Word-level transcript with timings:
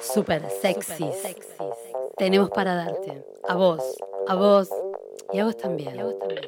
Super 0.00 0.48
sexys. 0.60 1.36
Tenemos 2.16 2.50
para 2.50 2.74
darte. 2.74 3.24
A 3.48 3.54
vos, 3.54 3.82
a 4.28 4.34
vos 4.34 4.68
y 5.32 5.38
a 5.38 5.44
vos 5.44 5.56
también. 5.56 5.96
Y 5.96 5.98
a 6.00 6.04
vos 6.04 6.18
también. 6.18 6.44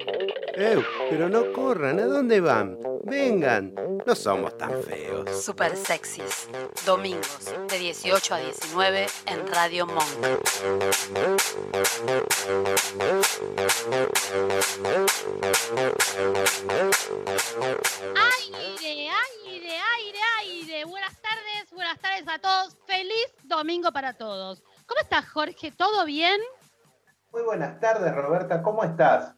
¡Eh! 0.54 0.82
Pero 1.08 1.28
no 1.28 1.52
corran, 1.52 1.98
¿a 1.98 2.06
dónde 2.06 2.40
van? 2.40 2.78
Vengan, 3.04 3.74
no 4.04 4.14
somos 4.14 4.56
tan 4.58 4.82
feos. 4.82 5.30
Super 5.42 5.76
sexys. 5.76 6.48
Domingos 6.84 7.52
de 7.68 7.78
18 7.78 8.34
a 8.34 8.38
19 8.38 9.06
en 9.26 9.46
Radio 9.46 9.86
Monk. 9.86 10.02
Aire, 18.14 19.10
aire, 19.10 19.10
aire, 19.48 20.01
aire. 20.40 20.84
Buenas 20.84 21.20
tardes, 21.20 21.70
buenas 21.72 21.98
tardes 22.00 22.24
a 22.28 22.38
todos. 22.38 22.76
Feliz 22.86 23.34
domingo 23.44 23.92
para 23.92 24.14
todos. 24.14 24.62
¿Cómo 24.86 25.00
estás, 25.00 25.28
Jorge? 25.28 25.72
¿Todo 25.72 26.04
bien? 26.04 26.40
Muy 27.32 27.42
buenas 27.42 27.80
tardes, 27.80 28.14
Roberta. 28.14 28.62
¿Cómo 28.62 28.84
estás? 28.84 29.34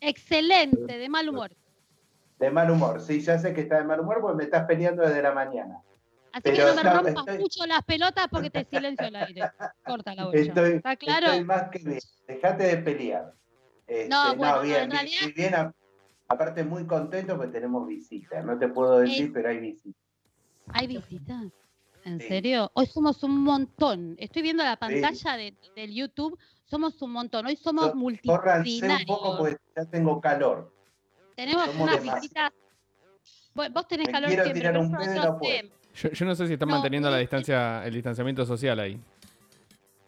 Excelente, 0.00 0.98
de 0.98 1.08
mal 1.08 1.28
humor. 1.28 1.50
De 2.38 2.50
mal 2.50 2.70
humor. 2.70 3.00
Sí, 3.00 3.20
ya 3.20 3.38
sé 3.38 3.54
que 3.54 3.62
estás 3.62 3.78
de 3.80 3.84
mal 3.84 4.00
humor 4.00 4.18
porque 4.20 4.36
me 4.36 4.44
estás 4.44 4.64
peleando 4.66 5.02
desde 5.02 5.22
la 5.22 5.32
mañana. 5.32 5.80
Así 6.32 6.50
que 6.52 6.58
no 6.64 6.74
me 6.74 6.82
rompas 6.82 7.38
mucho 7.38 7.66
las 7.66 7.82
pelotas 7.84 8.26
porque 8.30 8.48
te 8.50 8.64
silencio 8.64 9.06
el 9.06 9.16
aire. 9.16 9.42
Corta 9.84 10.14
la 10.14 10.24
bocha. 10.26 10.38
Estoy, 10.38 10.72
¿Está 10.74 10.96
claro? 10.96 11.26
estoy 11.26 11.44
más 11.44 11.68
que 11.70 11.78
bien. 11.78 12.00
Dejate 12.26 12.62
de 12.64 12.76
pelear. 12.78 13.34
Este, 13.86 14.08
No, 14.08 14.34
bueno, 14.36 14.62
bien, 14.62 14.82
en 14.84 14.90
realidad- 14.90 15.18
estoy 15.28 15.32
bien. 15.32 15.54
Aparte, 16.28 16.64
muy 16.64 16.86
contento 16.86 17.36
porque 17.36 17.52
tenemos 17.52 17.86
visitas. 17.86 18.42
No 18.44 18.58
te 18.58 18.68
puedo 18.68 18.98
decir, 19.00 19.30
pero 19.32 19.50
hay 19.50 19.58
visitas. 19.58 20.01
¿Hay 20.68 20.86
visitas? 20.86 21.44
¿En 22.04 22.20
Sí. 22.20 22.28
serio? 22.28 22.70
Hoy 22.74 22.86
somos 22.86 23.22
un 23.22 23.38
montón. 23.38 24.16
Estoy 24.18 24.42
viendo 24.42 24.64
la 24.64 24.76
pantalla 24.76 25.36
de- 25.36 25.54
del 25.76 25.94
YouTube. 25.94 26.36
Somos 26.64 27.00
un 27.02 27.12
montón. 27.12 27.46
Hoy 27.46 27.56
somos 27.56 27.92
So- 27.92 27.96
Córranse 28.26 28.80
un 28.86 29.04
poco 29.06 29.38
porque 29.38 29.56
ya 29.76 29.84
tengo 29.84 30.20
calor. 30.20 30.72
Tenemos 31.36 31.66
somos 31.66 31.82
unas 31.82 32.02
visitas. 32.02 32.50
Vos 33.54 33.72
vos 33.72 33.86
tenés 33.86 34.06
Me 34.06 34.12
calor 34.12 34.30
siempre, 34.30 34.52
tirar 34.54 34.78
un 34.78 34.90
no 34.90 35.00
sé. 35.40 35.70
Yo, 35.94 36.10
yo 36.10 36.26
no 36.26 36.34
sé 36.34 36.46
si 36.46 36.54
están 36.54 36.68
No, 36.70 36.76
manteniendo 36.76 37.10
la 37.10 37.18
eh, 37.18 37.20
distancia, 37.20 37.84
el 37.86 37.92
distanciamiento 37.92 38.46
social 38.46 38.80
ahí. 38.80 38.98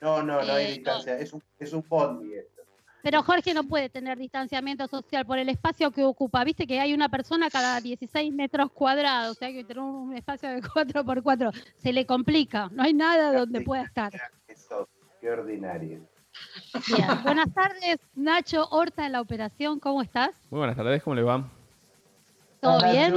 No, 0.01 0.23
no, 0.23 0.43
no 0.43 0.53
hay 0.55 0.65
Eh, 0.65 0.69
no. 0.69 0.75
distancia. 0.77 1.19
Es 1.19 1.33
un, 1.33 1.43
es 1.59 1.73
un 1.75 1.85
bondi 1.87 2.33
esto. 2.35 2.54
Pero 3.05 3.23
Jorge 3.23 3.53
no 3.53 3.65
puede 3.65 3.91
tener 3.91 4.17
distanciamiento 4.17 4.89
social 4.89 5.27
por 5.27 5.39
el 5.39 5.51
espacio 5.51 5.91
que 5.91 6.03
ocupa. 6.03 6.43
Viste 6.43 6.67
que 6.67 6.81
hay 6.81 6.95
una 6.95 7.11
persona 7.11 7.51
cada 7.51 7.79
16 7.79 8.33
metros 8.33 8.73
cuadrados, 8.73 9.33
o 9.33 9.35
sea, 9.35 9.49
hay 9.49 9.55
que 9.57 9.65
tener 9.65 9.83
un 9.83 10.17
espacio 10.17 10.49
de 10.49 10.63
4 10.73 11.05
por 11.05 11.23
4 11.23 11.51
Se 11.77 11.93
le 11.93 12.07
complica, 12.07 12.71
no 12.73 12.83
hay 12.83 12.95
nada 12.95 13.39
donde 13.39 13.61
pueda 13.61 13.83
estar. 13.83 14.11
Eso, 14.49 14.89
qué 15.21 15.31
ordinario. 15.31 16.01
Bien. 16.89 17.09
Buenas 17.23 17.53
tardes, 17.53 17.99
Nacho 18.15 18.67
Horta 18.71 19.05
en 19.05 19.13
la 19.13 19.21
operación, 19.21 19.81
¿cómo 19.81 20.01
estás? 20.01 20.31
Muy 20.51 20.61
buenas 20.61 20.77
tardes, 20.77 21.03
¿cómo 21.03 21.15
le 21.15 21.23
va? 21.23 21.47
¿Todo 22.63 22.79
Hola, 22.79 22.91
bien? 22.91 23.13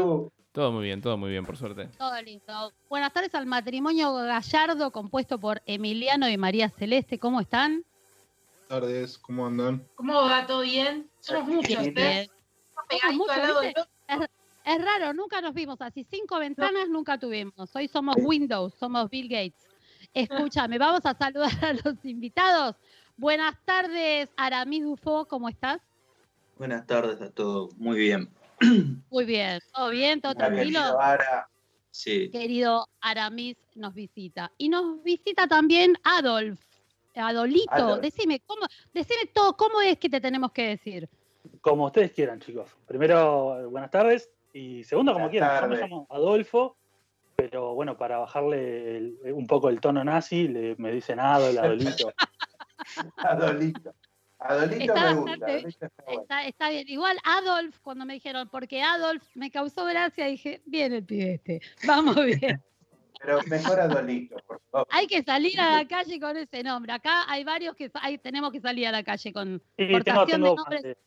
Todo 0.52 0.72
muy 0.74 0.84
bien, 0.84 1.02
todo 1.02 1.18
muy 1.18 1.30
bien, 1.30 1.46
por 1.46 1.56
suerte. 1.56 1.88
Todo 1.98 2.22
lindo. 2.22 2.74
Buenas 2.90 3.14
tardes 3.14 3.34
al 3.36 3.46
matrimonio 3.46 4.14
Gallardo 4.14 4.92
compuesto 4.92 5.40
por 5.40 5.62
Emiliano 5.66 6.28
y 6.28 6.36
María 6.36 6.68
Celeste, 6.68 7.20
¿cómo 7.20 7.40
están? 7.40 7.86
Tardes, 8.68 9.18
¿cómo 9.18 9.48
andan? 9.48 9.88
¿Cómo 9.96 10.14
va? 10.14 10.46
¿Todo 10.46 10.62
bien? 10.62 11.10
Somos 11.20 11.48
muchos, 11.48 11.88
¿eh? 11.88 12.30
Es 14.66 14.84
raro, 14.84 15.14
nunca 15.14 15.40
nos 15.40 15.54
vimos 15.54 15.78
así. 15.80 16.06
Cinco 16.10 16.40
ventanas 16.40 16.90
nunca 16.90 17.18
tuvimos. 17.18 17.74
Hoy 17.74 17.88
somos 17.88 18.18
Windows, 18.20 18.74
somos 18.74 19.10
Bill 19.10 19.30
Gates. 19.30 19.66
Escúchame, 20.14 20.78
vamos 20.80 21.06
a 21.06 21.18
saludar 21.18 21.54
a 21.64 21.74
los 21.74 22.04
invitados. 22.04 22.76
Buenas 23.16 23.56
tardes, 23.66 24.30
Aramis 24.36 24.84
Dufo, 24.84 25.26
¿cómo 25.26 25.48
estás? 25.48 25.82
Buenas 26.58 26.86
tardes 26.86 27.22
a 27.22 27.32
todos, 27.32 27.76
muy 27.78 27.98
bien. 27.98 28.30
Muy 29.12 29.26
bien, 29.26 29.60
todo 29.72 29.92
bien, 29.92 30.20
todo 30.20 30.34
tranquilo. 30.34 30.80
Sí, 31.92 32.32
Querido 32.32 32.90
Aramis 33.02 33.56
nos 33.76 33.94
visita. 33.94 34.52
Y 34.58 34.70
nos 34.70 35.04
visita 35.04 35.48
también 35.48 35.94
Adolf. 36.04 36.60
Adolito, 37.18 37.98
decime, 37.98 38.42
¿cómo, 38.46 38.66
decime 38.94 39.26
todo, 39.34 39.56
¿cómo 39.58 39.82
es 39.82 39.98
que 39.98 40.10
te 40.10 40.22
tenemos 40.22 40.52
que 40.52 40.70
decir? 40.70 41.10
Como 41.62 41.86
ustedes 41.86 42.12
quieran, 42.12 42.40
chicos. 42.40 42.70
Primero, 42.86 43.70
buenas 43.70 43.90
tardes. 43.92 44.30
Y 44.54 44.84
segundo, 44.84 45.14
como 45.14 45.26
Buenas 45.30 45.32
quieran. 45.32 45.62
Yo 45.64 45.68
me 45.76 45.82
llamo 45.82 46.08
Adolfo, 46.10 46.78
pero 47.36 47.74
bueno, 47.76 47.98
para 47.98 48.18
bajarle 48.18 48.98
el- 48.98 49.18
un 49.34 49.46
poco 49.48 49.70
el 49.70 49.80
tono 49.80 50.04
nazi, 50.04 50.48
le- 50.48 50.76
me 50.78 50.92
dicen 50.92 51.20
Adol, 51.20 51.58
Adolito. 52.04 52.12
Adolito. 53.18 53.94
Adolito 54.40 54.94
Está 54.94 55.14
me 55.14 55.16
gusta. 55.16 55.32
bastante- 55.32 55.52
Adolito 55.54 55.86
está 55.86 56.04
bueno. 56.06 56.22
Está, 56.22 56.46
está 56.46 56.70
bien. 56.70 56.88
Igual 56.90 57.18
Adolf, 57.24 57.80
cuando 57.80 58.06
me 58.06 58.14
dijeron, 58.14 58.48
porque 58.50 58.82
Adolf 58.84 59.24
me 59.36 59.50
causó 59.52 59.86
gracia, 59.86 60.26
dije, 60.28 60.62
bien 60.66 60.94
el 60.94 61.04
pibe 61.04 61.34
este, 61.36 61.62
vamos 61.86 62.16
bien. 62.24 62.62
Pero 63.22 63.40
mejor 63.48 63.80
Adolito, 63.80 64.36
por 64.48 64.62
favor. 64.72 64.88
hay 64.92 65.08
que 65.08 65.24
salir 65.24 65.60
a 65.60 65.72
la 65.82 65.88
calle 65.88 66.20
con 66.20 66.38
ese 66.38 66.64
nombre. 66.64 66.92
Acá 66.94 67.26
hay 67.28 67.44
varios 67.44 67.76
que 67.76 67.90
hay, 67.96 68.18
tenemos 68.18 68.52
que 68.52 68.60
salir 68.62 68.88
a 68.88 68.92
la 68.92 69.04
calle 69.04 69.34
con 69.34 69.62
Y 69.78 70.00
tengo, 70.04 70.26
de 70.26 70.38
nombres. 70.38 70.98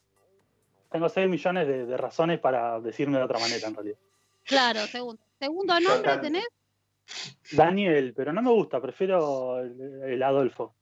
tengo 0.91 1.09
6 1.09 1.29
millones 1.29 1.67
de, 1.67 1.87
de 1.87 1.97
razones 1.97 2.41
para 2.41 2.81
decirme 2.81 3.19
de 3.19 3.25
otra 3.25 3.39
manera, 3.39 3.69
en 3.69 3.75
realidad. 3.75 3.99
Claro, 4.45 4.81
segundo. 4.87 5.23
Segundo 5.39 5.81
nombre 5.81 6.19
tenés, 6.19 6.47
Daniel, 7.53 8.13
pero 8.15 8.33
no 8.33 8.43
me 8.43 8.51
gusta, 8.51 8.81
prefiero 8.81 9.59
el, 9.61 10.03
el 10.05 10.23
Adolfo. 10.23 10.75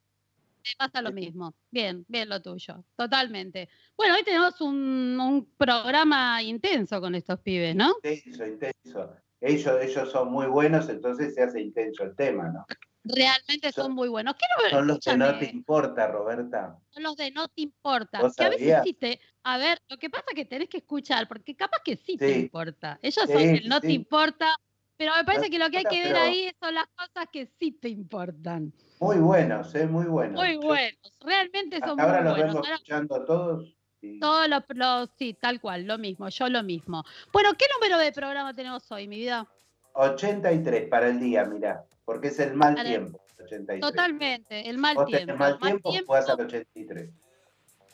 te 0.61 0.71
pasa 0.77 1.01
lo 1.01 1.11
mismo. 1.13 1.53
Bien, 1.71 2.03
bien 2.07 2.27
lo 2.27 2.41
tuyo, 2.41 2.83
totalmente. 2.97 3.69
Bueno, 3.95 4.15
hoy 4.15 4.23
tenemos 4.23 4.59
un, 4.61 5.17
un 5.19 5.45
programa 5.57 6.41
intenso 6.43 6.99
con 6.99 7.15
estos 7.15 7.39
pibes, 7.39 7.75
¿no? 7.75 7.95
Intenso, 8.03 8.45
intenso. 8.45 9.15
Ellos, 9.41 9.81
ellos 9.81 10.11
son 10.11 10.31
muy 10.31 10.47
buenos, 10.47 10.89
entonces 10.89 11.33
se 11.33 11.43
hace 11.43 11.61
intenso 11.61 12.03
el 12.03 12.15
tema, 12.15 12.49
¿no? 12.49 12.65
Realmente 13.05 13.71
son 13.71 13.85
Son- 13.85 13.93
muy 13.93 14.09
buenos. 14.09 14.35
Son 14.69 14.85
los 14.87 14.99
que 14.99 15.15
no 15.17 15.25
te 15.25 15.31
Escúchame. 15.45 15.57
importa, 15.57 16.07
Roberta. 16.07 16.77
son 16.89 17.03
los 17.03 17.15
de 17.15 17.31
no 17.31 17.47
te 17.47 17.61
importa. 17.61 18.21
¿Vos 18.21 18.35
Que 18.35 18.43
a 18.43 18.49
veces 18.49 18.81
sí 18.83 18.93
te. 18.93 19.19
A 19.43 19.57
ver, 19.57 19.79
lo 19.87 19.97
que 19.97 20.09
pasa 20.09 20.25
es 20.29 20.35
que 20.35 20.45
tenés 20.45 20.67
que 20.67 20.77
escuchar, 20.79 21.27
porque 21.27 21.55
capaz 21.55 21.79
que 21.85 21.95
sí, 21.95 22.17
te 22.17 22.37
importa. 22.39 22.99
Ellos 23.01 23.23
Sí, 23.25 23.31
son 23.33 23.41
el 23.41 23.69
no 23.69 23.79
te 23.79 23.91
importa, 23.93 24.53
pero 24.97 25.13
me 25.15 25.23
parece 25.23 25.45
No 25.45 25.51
que 25.51 25.59
lo 25.59 25.69
que 25.69 25.77
hay 25.77 25.85
que 25.85 26.03
ver 26.03 26.17
ahí 26.17 26.51
son 26.61 26.73
las 26.73 26.87
cosas 26.87 27.27
que 27.31 27.45
sí 27.57 27.71
te 27.71 27.87
importan. 27.87 28.73
Muy 28.99 29.17
buenos, 29.17 29.73
¿eh? 29.75 29.87
Muy 29.87 30.05
buenos. 30.07 30.35
Muy 30.43 30.57
buenos, 30.57 30.99
realmente 31.21 31.77
Hasta 31.77 31.87
son 31.87 32.01
ahora 32.01 32.19
muy 32.19 32.25
los 32.25 32.37
buenos. 32.37 32.55
vengo 32.55 32.67
escuchando 32.75 33.23
todos. 33.25 33.77
Todos 34.19 34.47
los, 34.75 35.09
sí, 35.17 35.33
tal 35.39 35.59
cual, 35.59 35.83
lo 35.85 35.97
mismo, 35.97 36.29
yo 36.29 36.49
lo 36.49 36.63
mismo. 36.63 37.03
Bueno, 37.33 37.49
¿qué 37.57 37.65
número 37.75 37.97
de 37.97 38.11
programa 38.11 38.53
tenemos 38.53 38.89
hoy, 38.91 39.07
mi 39.07 39.17
vida? 39.17 39.45
83 39.93 40.87
para 40.89 41.07
el 41.07 41.19
día, 41.19 41.45
mirá, 41.45 41.83
porque 42.05 42.27
es 42.29 42.39
el 42.39 42.53
mal 42.53 42.75
Para 42.75 42.89
el- 42.89 42.95
tiempo. 42.99 43.19
83. 43.41 43.79
Totalmente, 43.81 44.69
el 44.69 44.77
mal 44.77 44.95
Vos 44.95 45.05
tiempo. 45.05 45.25
tenés 45.25 45.39
mal 45.39 45.51
Mal 45.59 45.61
tiempo, 45.69 45.89
tiempo. 45.91 46.07
jugás 46.07 46.29
al 46.29 46.41
83. 46.41 47.09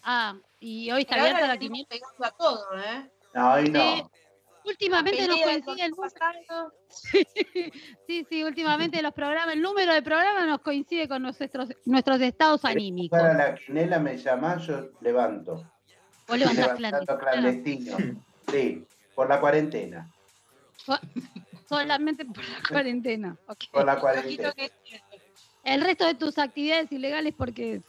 Ah, 0.03 0.35
y 0.59 0.91
hoy 0.91 1.01
está 1.01 1.16
abierta 1.16 1.47
la 1.47 1.57
quiniela. 1.57 1.88
a 2.22 2.31
todo, 2.31 2.66
¿eh? 2.77 3.09
No, 3.33 3.53
hoy 3.53 3.66
Sí. 3.67 3.72
no. 3.72 4.11
Últimamente 4.67 5.27
nos 5.27 5.39
coincide 5.41 5.85
el 5.85 5.91
número. 5.91 6.11
pasando. 6.13 6.73
Sí, 8.07 8.25
sí, 8.29 8.43
últimamente 8.43 9.01
los 9.03 9.13
programas, 9.13 9.53
el 9.53 9.61
número 9.61 9.93
de 9.93 10.01
programas 10.01 10.47
nos 10.47 10.61
coincide 10.61 11.07
con 11.07 11.22
nuestros, 11.22 11.69
nuestros 11.85 12.19
estados 12.22 12.61
¿Querés 12.61 12.75
anímicos. 12.75 13.17
jugar 13.19 13.31
a 13.41 13.49
la 13.51 13.55
quinela 13.55 13.99
me 13.99 14.17
llamás, 14.17 14.66
yo 14.66 14.89
levanto. 15.01 15.72
Vos 16.27 16.37
levantás 16.37 16.75
clandestino. 16.75 17.17
clandestino. 17.19 17.97
Sí, 18.51 18.85
por 19.13 19.29
la 19.29 19.39
cuarentena. 19.39 20.09
Solamente 21.67 22.25
por 22.25 22.43
la 22.43 22.61
cuarentena. 22.69 23.37
Por 23.71 23.85
la 23.85 23.99
cuarentena. 23.99 24.53
El 25.63 25.81
resto 25.81 26.05
de 26.05 26.16
tus 26.16 26.37
actividades 26.37 26.91
ilegales 26.91 27.33
porque 27.35 27.81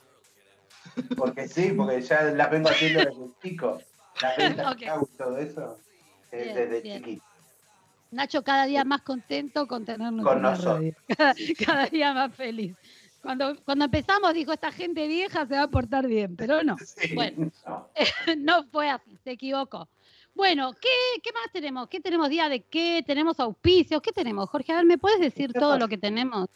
Porque 1.16 1.46
sí, 1.48 1.72
porque 1.72 2.00
ya 2.00 2.22
las 2.22 2.50
vengo 2.50 2.68
haciendo 2.70 3.00
desde 3.00 3.34
chico. 3.42 3.82
Las 4.22 4.36
ventas 4.36 4.72
Ok. 4.72 4.78
de 4.78 4.88
auto, 4.88 5.10
todo 5.18 5.36
eso, 5.38 5.78
eh, 6.32 6.44
Bien, 6.44 6.54
desde 6.54 6.80
bien. 6.80 6.98
chiquito. 7.04 7.24
Nacho 8.12 8.42
cada 8.42 8.64
día 8.64 8.84
más 8.84 9.02
contento 9.02 9.66
con 9.66 9.84
tenernos 9.84 10.24
Con 10.24 10.36
en 10.38 10.42
nosotros. 10.42 10.94
cada 11.66 11.86
día 11.86 12.14
más 12.14 12.34
feliz. 12.34 12.74
Cuando, 13.26 13.56
cuando 13.64 13.84
empezamos 13.87 14.32
dijo 14.34 14.52
esta 14.52 14.70
gente 14.73 15.06
vieja 15.08 15.44
se 15.46 15.56
va 15.56 15.62
a 15.64 15.69
portar 15.69 16.06
bien, 16.06 16.37
pero 16.37 16.62
no, 16.62 16.76
Sí, 16.87 17.14
Bueno. 17.14 17.50
no. 17.67 17.88
no 18.38 18.64
fue 18.70 18.88
así, 18.88 19.17
se 19.25 19.32
equivocó. 19.32 19.88
Bueno, 20.34 20.73
¿qué, 20.75 21.20
¿qué 21.23 21.32
más 21.32 21.50
tenemos? 21.52 21.88
¿Qué 21.88 21.99
tenemos 22.00 22.28
día 22.28 22.49
de 22.49 22.62
qué? 22.62 23.02
¿Tenemos 23.06 23.40
auspicios? 23.40 24.00
¿Qué 24.02 24.12
tenemos? 24.12 24.49
Jorge, 24.50 24.73
a 24.73 24.76
ver, 24.76 24.84
¿me 24.84 24.99
puedes 24.99 25.19
decir 25.19 25.52
¿Qué 25.52 25.58
todo 25.58 25.70
pasa? 25.70 25.81
lo 25.81 25.88
que 25.88 25.99
tenemos? 25.99 26.46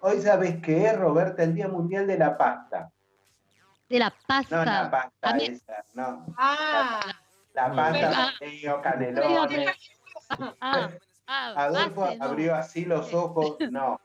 Hoy 0.00 0.20
sabes 0.20 0.62
qué 0.62 0.86
es, 0.86 0.96
Roberta, 0.98 1.42
el 1.42 1.54
Día 1.54 1.68
Mundial 1.68 2.06
de 2.06 2.18
la 2.18 2.36
Pasta. 2.36 2.90
De 3.88 3.98
la 3.98 4.10
No 4.10 4.14
pasta. 4.26 4.64
la 4.64 4.90
pasta 4.90 5.30
A 5.30 5.34
mí- 5.34 5.46
esa, 5.46 5.84
no. 5.94 6.26
Ah, 6.38 7.00
La 7.54 7.68
Muy 7.68 7.76
pasta, 7.76 8.32
canelones. 8.82 9.70
Ah, 10.28 10.54
ah, 10.60 10.90
Ah, 11.32 11.52
Adolfo 11.56 12.00
base, 12.00 12.16
no. 12.18 12.24
abrió 12.24 12.54
así 12.56 12.84
los 12.84 13.14
ojos, 13.14 13.56
no. 13.70 14.00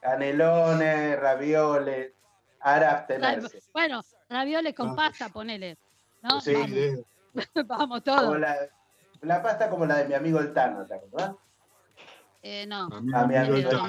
Canelones, 0.00 1.18
ravioles, 1.18 2.12
ahora 2.60 2.92
abstenerse. 2.92 3.58
bueno, 3.72 4.02
ravioles 4.28 4.72
con 4.74 4.94
pasta, 4.94 5.28
ponele. 5.30 5.76
¿no? 6.22 6.40
Sí. 6.40 6.54
Vamos, 7.66 8.02
todos. 8.04 8.38
la, 8.38 8.56
la 9.22 9.42
pasta 9.42 9.68
como 9.68 9.84
la 9.84 9.96
de 9.96 10.04
mi 10.06 10.14
amigo 10.14 10.38
el 10.38 10.52
Tano, 10.52 10.86
¿te 10.86 10.94
acordás? 10.94 11.32
Eh, 12.42 12.66
no. 12.68 12.88
A 13.14 13.26
mi 13.26 13.34
amigo 13.34 13.68
Tano 13.68 13.88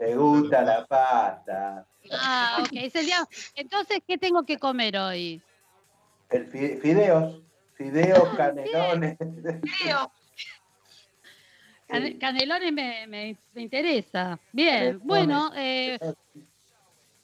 le 0.00 0.16
gusta 0.16 0.62
la 0.62 0.86
pasta. 0.86 1.86
Ah, 2.12 2.58
ok. 2.60 2.70
Es 2.72 2.94
el 2.94 3.04
día. 3.04 3.26
Entonces, 3.56 3.98
¿qué 4.08 4.16
tengo 4.16 4.44
que 4.44 4.56
comer 4.58 4.96
hoy? 4.96 5.42
El 6.30 6.46
fi- 6.46 6.76
fideos, 6.78 7.42
fideos, 7.74 8.28
canelones. 8.38 9.18
Creo. 9.18 10.10
Cane- 11.86 12.18
Canelones 12.18 12.72
me, 12.72 13.06
me- 13.06 13.36
me 13.54 13.62
interesa. 13.62 14.38
Bien, 14.52 14.98
bueno, 15.04 15.50
eh, 15.54 15.98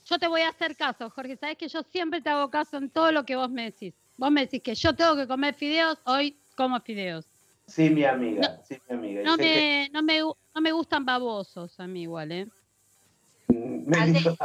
yo 0.05 0.19
te 0.19 0.29
voy 0.29 0.43
a 0.43 0.49
hacer 0.50 0.76
caso, 0.76 1.11
Jorge. 1.11 1.37
Sabes 1.37 1.56
que 1.56 1.69
yo 1.69 1.82
siempre 1.82 2.20
te 2.20 2.31
hago 2.31 2.50
caso 2.50 2.76
en 2.76 2.91
todo 2.91 3.11
lo 3.12 3.25
que 3.25 3.37
vos 3.37 3.50
me 3.50 3.64
decís. 3.64 3.94
Vos 4.17 4.31
me 4.31 4.43
decís 4.43 4.62
que 4.62 4.75
yo 4.75 4.94
tengo 4.94 5.17
que 5.17 5.26
comer 5.26 5.55
fideos, 5.55 5.99
hoy 6.05 6.38
como 6.56 6.81
fideos. 6.81 7.26
Sí, 7.67 7.91
mi 7.91 8.05
amiga, 8.05 8.61
sí, 8.64 8.76
mi 8.88 8.97
amiga. 8.97 9.23
No 9.25 9.37
que- 9.37 9.43
me, 9.43 9.91
no 9.93 10.03
me, 10.03 10.19
no 10.20 10.61
me 10.61 10.73
gustan 10.73 11.05
babosos 11.05 11.79
a 11.81 11.87
mí 11.87 12.03
igual, 12.03 12.32
¿eh? 12.32 12.49
me 13.49 13.97
Al 13.99 14.11
hizo- 14.17 14.31
dente. 14.31 14.44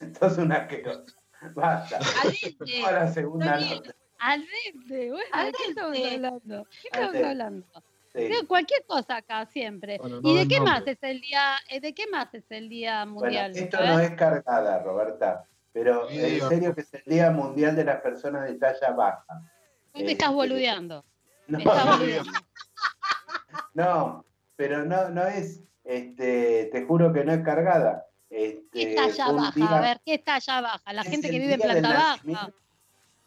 Esto 0.00 0.26
es 0.26 0.38
una 0.38 0.56
asqueroso. 0.56 1.14
Basta. 1.54 1.98
Al 1.98 2.32
dente. 2.40 2.84
A 2.84 2.92
la 2.92 3.12
segunda 3.12 3.46
Está 3.46 3.58
bien. 3.58 3.76
nota. 3.76 3.94
Al 4.18 4.46
dente, 4.46 5.10
bueno, 5.10 5.26
Al 5.32 5.46
¿de 5.46 5.52
qué 5.52 5.64
estamos 5.68 5.98
hablando? 5.98 6.66
¿Qué 6.82 6.88
estamos 6.88 7.14
hablando? 7.16 7.66
Sí. 8.14 8.28
Cualquier 8.46 8.84
cosa 8.86 9.16
acá, 9.16 9.46
siempre. 9.46 9.96
Bueno, 9.98 10.20
no 10.20 10.28
¿Y 10.28 10.32
de 10.34 10.38
den 10.40 10.48
qué 10.48 10.60
más 10.60 10.86
es 10.86 10.98
el 11.02 11.20
día, 11.22 11.56
eh, 11.70 11.80
de 11.80 11.94
qué 11.94 12.06
más 12.08 12.32
es 12.34 12.44
el 12.50 12.68
día 12.68 13.04
Bueno, 13.04 13.20
mundial? 13.20 13.52
esto 13.56 13.78
no 13.84 13.98
es 14.00 14.10
cargada, 14.12 14.82
Roberta, 14.82 15.44
pero 15.72 16.08
Sí, 16.10 16.18
en 16.20 16.48
serio 16.48 16.74
que 16.74 16.82
es 16.82 16.92
el 16.92 17.02
Día 17.06 17.30
Mundial 17.30 17.74
de 17.74 17.84
las 17.84 18.00
Personas 18.02 18.44
de 18.44 18.54
Talla 18.56 18.90
Baja. 18.90 19.24
Vos 19.94 20.02
me 20.02 20.12
estás 20.12 20.30
Eh, 20.30 20.34
boludeando. 20.34 21.04
No, 21.48 21.58
Me 21.58 21.64
estás 21.64 21.86
no, 21.86 21.92
boludeando. 21.98 22.30
no, 23.74 24.24
pero 24.56 24.84
no, 24.84 25.08
no 25.10 25.26
es, 25.26 25.60
este, 25.84 26.68
te 26.72 26.84
juro 26.84 27.12
que 27.12 27.24
no 27.24 27.32
es 27.32 27.42
cargada. 27.42 28.06
Este, 28.30 28.68
¿Qué 28.72 28.94
talla 28.94 29.32
baja? 29.32 29.52
día- 29.54 29.76
A 29.76 29.80
ver, 29.80 30.00
¿qué 30.04 30.18
talla 30.18 30.60
baja? 30.60 30.92
La 30.92 31.02
es 31.02 31.08
gente 31.08 31.30
que 31.30 31.38
vive 31.38 31.54
en 31.54 31.60
planta 31.60 31.88
baja. 32.24 32.52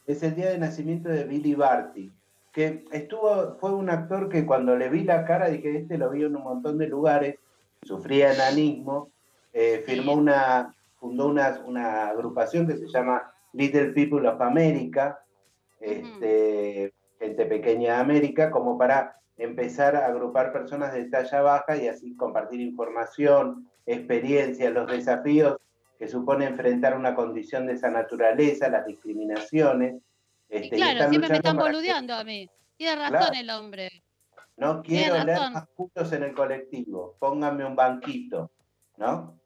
Es 0.08 0.22
el 0.24 0.36
día 0.36 0.50
de 0.50 0.58
nacimiento 0.60 1.10
de 1.10 1.24
Billy 1.24 1.56
Barty, 1.56 2.12
que 2.56 2.86
estuvo, 2.94 3.58
fue 3.60 3.74
un 3.74 3.90
actor 3.90 4.30
que 4.30 4.46
cuando 4.46 4.78
le 4.78 4.88
vi 4.88 5.04
la 5.04 5.26
cara 5.26 5.50
dije, 5.50 5.76
este 5.76 5.98
lo 5.98 6.10
vi 6.10 6.24
en 6.24 6.38
un 6.38 6.44
montón 6.44 6.78
de 6.78 6.88
lugares, 6.88 7.36
sufría 7.84 8.34
enanismo, 8.34 9.10
eh, 9.52 9.84
firmó 9.86 10.14
una, 10.14 10.74
fundó 10.98 11.28
una, 11.28 11.62
una 11.66 12.08
agrupación 12.08 12.66
que 12.66 12.78
se 12.78 12.88
llama 12.88 13.30
Little 13.52 13.88
People 13.88 14.26
of 14.26 14.40
America, 14.40 15.20
este, 15.82 16.94
gente 17.20 17.46
pequeña 17.46 17.96
de 17.96 18.00
América, 18.00 18.50
como 18.50 18.78
para 18.78 19.18
empezar 19.38 19.98
a 19.98 20.06
agrupar 20.06 20.54
personas 20.54 20.94
de 20.94 21.10
talla 21.10 21.42
baja 21.42 21.76
y 21.76 21.90
así 21.90 22.16
compartir 22.16 22.62
información, 22.62 23.70
experiencias, 23.86 24.72
los 24.72 24.90
desafíos 24.90 25.58
que 26.00 26.08
supone 26.08 26.46
enfrentar 26.46 26.98
una 26.98 27.16
condición 27.16 27.68
de 27.68 27.74
esa 27.74 27.90
naturaleza, 27.90 28.70
las 28.70 28.86
discriminaciones. 28.86 29.96
Este, 30.64 30.76
claro, 30.76 31.10
siempre 31.10 31.30
me 31.30 31.36
están 31.38 31.56
para 31.58 31.70
que 31.70 31.76
boludeando 31.76 32.14
a 32.16 32.24
mí. 32.24 32.50
Tiene 32.78 32.96
razón 32.96 33.18
Claro. 33.18 33.34
el 33.36 33.50
hombre. 33.50 34.04
No 34.58 34.82
quiero 34.82 35.24
leer 35.24 35.40
más 35.52 35.68
puntos 35.76 36.12
en 36.14 36.24
el 36.24 36.34
colectivo, 36.34 37.16
pónganme 37.20 37.66
un 37.66 37.76
banquito, 37.76 38.52
¿no? 38.98 39.38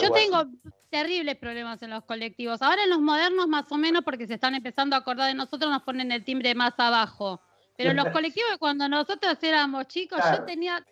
Yo 0.00 0.12
así. 0.12 0.12
tengo 0.14 0.44
terribles 0.90 1.36
problemas 1.36 1.82
en 1.82 1.90
los 1.90 2.04
colectivos. 2.04 2.60
Ahora 2.62 2.84
en 2.84 2.90
los 2.90 3.00
modernos 3.00 3.46
más 3.46 3.70
o 3.70 3.76
menos 3.76 4.02
porque 4.04 4.26
se 4.26 4.34
están 4.34 4.54
empezando 4.54 4.96
a 4.96 5.00
acordar 5.00 5.28
de 5.28 5.34
nosotros 5.34 5.70
nos 5.70 5.82
ponen 5.82 6.12
el 6.12 6.24
timbre 6.24 6.54
más 6.54 6.72
abajo. 6.78 7.40
Pero 7.76 7.90
en 7.90 7.96
los 7.96 8.06
colectivos 8.12 8.56
cuando 8.58 8.88
nosotros 8.88 9.36
éramos 9.42 9.86
chicos 9.88 10.18
Claro. 10.20 10.38
yo 10.38 10.44
tenía 10.44 10.84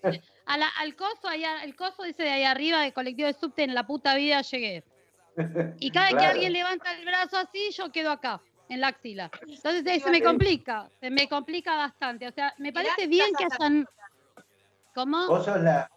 a 0.47 0.59
la- 0.59 0.69
al 0.79 0.95
coso 0.95 1.27
allá, 1.29 1.65
el 1.65 1.75
coso 1.75 2.03
dice 2.05 2.23
de 2.25 2.31
ahí 2.31 2.45
arriba 2.45 2.81
del 2.83 2.93
colectivo 2.93 3.27
de 3.27 3.35
subte 3.35 3.65
en 3.65 3.75
la 3.75 3.87
puta 3.87 4.15
vida 4.15 4.43
llegué. 4.43 4.85
Y 5.81 5.91
cada 5.91 6.07
vez 6.07 6.15
que 6.15 6.19
Claro. 6.21 6.33
alguien 6.35 6.53
levanta 6.53 6.93
el 6.95 7.05
brazo 7.05 7.37
así, 7.39 7.71
yo 7.77 7.91
quedo 7.91 8.11
acá, 8.11 8.41
en 8.69 8.81
la 8.81 8.89
axila. 8.89 9.31
Entonces 9.47 9.85
eh, 9.87 10.01
se 10.01 10.11
me 10.11 10.23
complica, 10.23 10.89
se 11.01 11.11
me 11.11 11.29
complica 11.29 11.77
bastante. 11.77 12.27
O 12.29 12.33
sea, 12.33 12.55
me 12.59 12.73
parece 12.73 13.07
bien 13.07 13.29
que 13.37 13.45
hayan... 13.45 13.87
¿Cómo? 14.95 15.27
Vos 15.29 15.45
sos 15.45 15.61
la, 15.61 15.91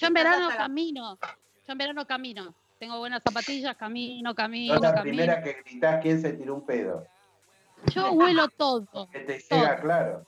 Yo 0.00 0.06
en 0.06 0.14
verano 0.14 0.48
camino, 0.56 1.18
yo 1.66 1.72
en 1.72 1.78
verano 1.78 2.06
camino. 2.06 2.54
Tengo 2.78 2.98
buenas 2.98 3.22
zapatillas, 3.22 3.76
camino, 3.76 4.34
camino, 4.34 4.74
sos 4.74 4.82
la 4.82 4.94
camino. 4.94 5.16
primera 5.16 5.42
que 5.42 5.62
gritás 5.64 6.00
quién 6.02 6.20
se 6.20 6.32
tiró 6.32 6.54
un 6.54 6.64
pedo. 6.66 7.06
Yo 7.94 8.12
huelo 8.12 8.48
todo, 8.48 9.08
Que 9.10 9.20
te 9.20 9.38
llega, 9.38 9.76
claro. 9.80 10.24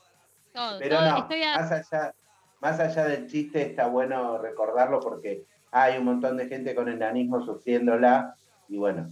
todo. 0.52 0.78
Pero 0.78 0.98
todo. 0.98 1.10
no, 1.10 1.18
Estoy 1.18 1.42
a- 1.44 1.56
más, 1.58 1.72
allá, 1.72 2.14
más 2.60 2.80
allá 2.80 3.04
del 3.06 3.26
chiste 3.26 3.62
está 3.62 3.86
bueno 3.86 4.38
recordarlo 4.38 5.00
porque 5.00 5.44
hay 5.70 5.96
un 5.98 6.04
montón 6.04 6.36
de 6.36 6.46
gente 6.46 6.74
con 6.74 6.88
enanismo 6.88 7.44
sufriéndola 7.44 8.36
y 8.68 8.76
bueno. 8.76 9.08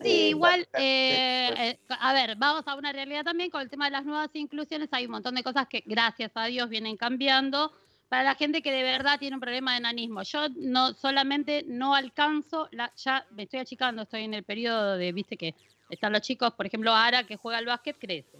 Sí, 0.00 0.08
eh, 0.08 0.28
igual, 0.28 0.68
eh, 0.74 1.54
eh, 1.56 1.78
a 1.88 2.12
ver, 2.12 2.36
vamos 2.36 2.62
a 2.66 2.76
una 2.76 2.92
realidad 2.92 3.24
también 3.24 3.50
con 3.50 3.60
el 3.60 3.68
tema 3.68 3.86
de 3.86 3.90
las 3.90 4.04
nuevas 4.04 4.30
inclusiones. 4.34 4.88
Hay 4.92 5.06
un 5.06 5.12
montón 5.12 5.34
de 5.34 5.42
cosas 5.42 5.66
que, 5.66 5.82
gracias 5.86 6.30
a 6.34 6.44
Dios, 6.44 6.68
vienen 6.68 6.96
cambiando 6.96 7.72
para 8.08 8.22
la 8.22 8.34
gente 8.36 8.62
que 8.62 8.72
de 8.72 8.82
verdad 8.84 9.18
tiene 9.18 9.36
un 9.36 9.40
problema 9.40 9.72
de 9.72 9.78
enanismo. 9.78 10.22
Yo 10.22 10.48
no 10.56 10.94
solamente 10.94 11.64
no 11.66 11.94
alcanzo, 11.94 12.68
la, 12.70 12.92
ya 12.96 13.26
me 13.32 13.42
estoy 13.42 13.60
achicando, 13.60 14.02
estoy 14.02 14.22
en 14.22 14.34
el 14.34 14.44
periodo 14.44 14.96
de, 14.96 15.12
viste 15.12 15.36
que 15.36 15.54
están 15.90 16.12
los 16.12 16.22
chicos, 16.22 16.52
por 16.54 16.64
ejemplo, 16.66 16.94
Ara 16.94 17.24
que 17.24 17.36
juega 17.36 17.58
al 17.58 17.66
básquet, 17.66 17.98
crece. 17.98 18.38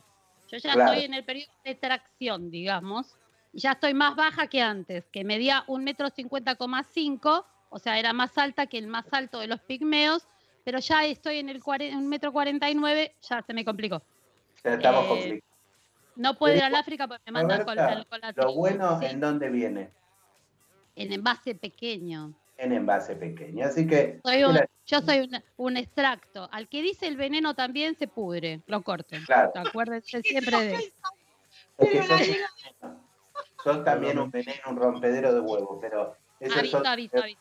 Yo 0.51 0.57
ya 0.59 0.73
Claro. 0.73 0.93
estoy 0.93 1.05
en 1.05 1.15
el 1.15 1.25
periodo 1.25 1.53
de 1.65 1.75
tracción, 1.75 2.51
digamos, 2.51 3.17
ya 3.53 3.73
estoy 3.73 3.95
más 3.95 4.15
baja 4.15 4.47
que 4.47 4.63
antes, 4.63 5.05
que 5.11 5.25
medía 5.25 5.65
un 5.67 5.85
metro 5.85 6.09
cincuenta 6.09 6.55
coma 6.55 6.85
cinco, 6.85 7.45
o 7.69 7.79
sea, 7.79 7.99
era 7.99 8.13
más 8.13 8.39
alta 8.39 8.67
que 8.67 8.79
el 8.79 8.87
más 8.87 9.13
alto 9.13 9.41
de 9.41 9.49
los 9.49 9.61
pigmeos, 9.61 10.27
pero 10.69 10.81
ya 10.81 11.03
estoy 11.07 11.39
en 11.39 11.49
el 11.49 11.63
un 11.97 12.09
metro 12.11 12.31
cuarenta 12.31 12.69
y 12.69 12.75
nueve, 12.75 13.17
ya 13.23 13.41
se 13.41 13.55
me 13.55 13.65
complicó. 13.65 14.03
ya 14.63 14.75
estamos 14.75 15.03
eh, 15.07 15.09
complicados. 15.09 15.45
No 16.17 16.35
puedo 16.37 16.53
ir 16.53 16.61
Pero, 16.61 16.67
al 16.67 16.75
África 16.75 17.09
porque 17.09 17.23
me 17.25 17.33
mandan 17.33 17.65
con, 17.65 17.75
la- 17.75 18.05
con 18.05 18.21
la 18.21 18.33
Lo 18.33 18.49
tribu, 18.49 18.59
bueno 18.59 19.01
sí, 19.01 19.07
en 19.07 19.19
dónde 19.19 19.49
viene, 19.49 19.91
en 20.95 21.11
envase 21.15 21.55
pequeño. 21.55 22.35
en 22.59 22.73
envase 22.75 23.17
pequeño. 23.17 23.65
Así 23.65 23.87
que 23.87 24.21
Soy 24.23 24.45
un- 24.45 24.53
mira, 24.53 24.67
yo 24.85 25.01
soy 25.01 25.21
un, 25.21 25.43
un 25.57 25.77
extracto. 25.79 26.51
Al 26.53 26.69
que 26.69 26.83
dice 26.83 27.07
el 27.09 27.17
veneno 27.17 27.55
también 27.55 27.95
se 27.97 28.07
pudre, 28.07 28.61
lo 28.67 28.83
corten. 28.83 29.25
Claro. 29.25 29.53
Acuérdense 29.55 30.23
siempre 30.23 30.61
de 30.65 30.75
es 31.79 31.91
que 31.91 32.03
sos, 32.03 32.21
sos 33.65 33.85
también 33.85 34.19
un 34.19 34.31
veneno, 34.31 34.61
un 34.69 34.77
rompedero 34.77 35.33
de 35.33 35.41
huevos, 35.41 35.79
pero 35.81 36.15
eso 36.39 36.59
Aviso, 36.59 36.83
es 36.83 36.87
aviso, 36.87 37.17
aviso. 37.23 37.41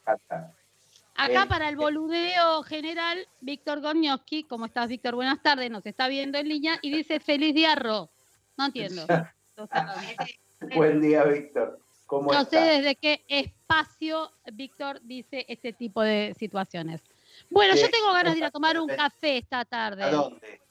Acá 1.18 1.44
Eh, 1.44 1.48
para 1.50 1.68
el 1.68 1.76
boludeo 1.76 2.62
general, 2.62 3.28
Víctor 3.42 3.82
Gornioski, 3.82 4.44
¿cómo 4.44 4.68
estás, 4.68 4.88
Víctor? 4.88 5.16
Buenas 5.16 5.42
tardes, 5.42 5.72
nos 5.72 5.84
está 5.84 6.08
viendo 6.08 6.38
en 6.38 6.48
línea 6.48 6.78
y 6.84 6.92
dice 6.92 7.20
feliz 7.20 7.56
día, 7.56 7.74
Ro. 7.74 8.12
No 8.56 8.68
entiendo. 8.68 9.06
Buen 10.76 11.02
día, 11.02 11.24
Víctor. 11.24 11.80
¿Cómo 12.06 12.32
no 12.32 12.40
sé 12.46 12.58
estás? 12.58 12.68
desde 12.78 12.96
qué 12.96 13.26
espacio 13.28 14.32
Víctor 14.54 15.02
dice 15.02 15.44
este 15.50 15.74
tipo 15.74 16.04
de 16.04 16.36
situaciones. 16.38 17.02
Bueno, 17.50 17.76
yo 17.76 17.90
tengo 17.90 18.14
ganas 18.14 18.34
de 18.34 18.38
ir 18.38 18.44
a 18.44 18.48
está 18.48 18.58
tomar 18.60 18.80
un 18.80 18.88
café 18.88 19.38
esta 19.38 19.62
¿A 19.62 19.66
tarde 19.66 20.10
dónde? 20.12 20.62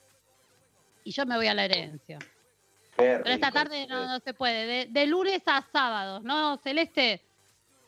y 1.03 1.11
yo 1.11 1.25
me 1.25 1.35
voy 1.35 1.47
a 1.47 1.53
la 1.53 1.65
herencia. 1.65 2.19
Qué 2.19 3.19
Pero 3.21 3.25
esta 3.25 3.51
tarde 3.51 3.85
no 3.87 4.17
se 4.19 4.33
puede, 4.33 4.65
de, 4.65 4.85
de 4.89 5.07
lunes 5.07 5.41
a 5.45 5.61
sábados, 5.71 6.23
¿no, 6.23 6.57
Celeste? 6.57 7.21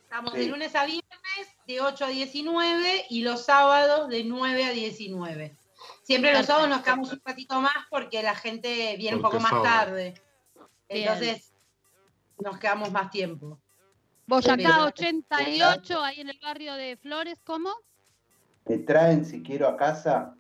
Estamos 0.10 0.34
Sí. 0.34 0.40
de 0.40 0.46
lunes 0.48 0.74
a 0.74 0.86
viernes 0.86 1.56
de 1.68 1.82
8 1.82 2.06
a 2.06 2.08
19 2.08 3.06
y 3.12 3.22
los 3.22 3.46
sábados 3.46 4.10
de 4.10 4.24
9 4.24 4.66
a 4.66 4.72
19. 4.72 5.56
Siempre 6.02 6.34
los 6.34 6.48
sábados 6.48 6.68
nos 6.68 6.82
quedamos 6.82 7.12
un 7.14 7.22
ratito 7.24 7.62
más 7.62 7.76
porque 7.92 8.24
la 8.24 8.34
gente 8.34 8.96
viene 8.98 9.18
un 9.18 9.22
poco 9.22 9.40
más 9.40 9.52
sábado. 9.52 9.64
tarde. 9.66 10.14
Bien. 10.90 11.04
Entonces 11.04 11.54
nos 12.40 12.58
quedamos 12.58 12.92
más 12.92 13.12
tiempo. 13.12 13.60
Boyacá 14.26 14.56
Pero- 14.58 14.86
88, 14.86 16.04
ahí 16.04 16.22
en 16.22 16.30
el 16.30 16.40
barrio 16.40 16.74
de 16.74 16.98
Flores, 16.98 17.40
¿cómo? 17.44 17.72
¿Me 18.66 18.80
traen 18.80 19.24
si 19.24 19.44
quiero 19.44 19.68
a 19.68 19.78
casa? 19.78 20.36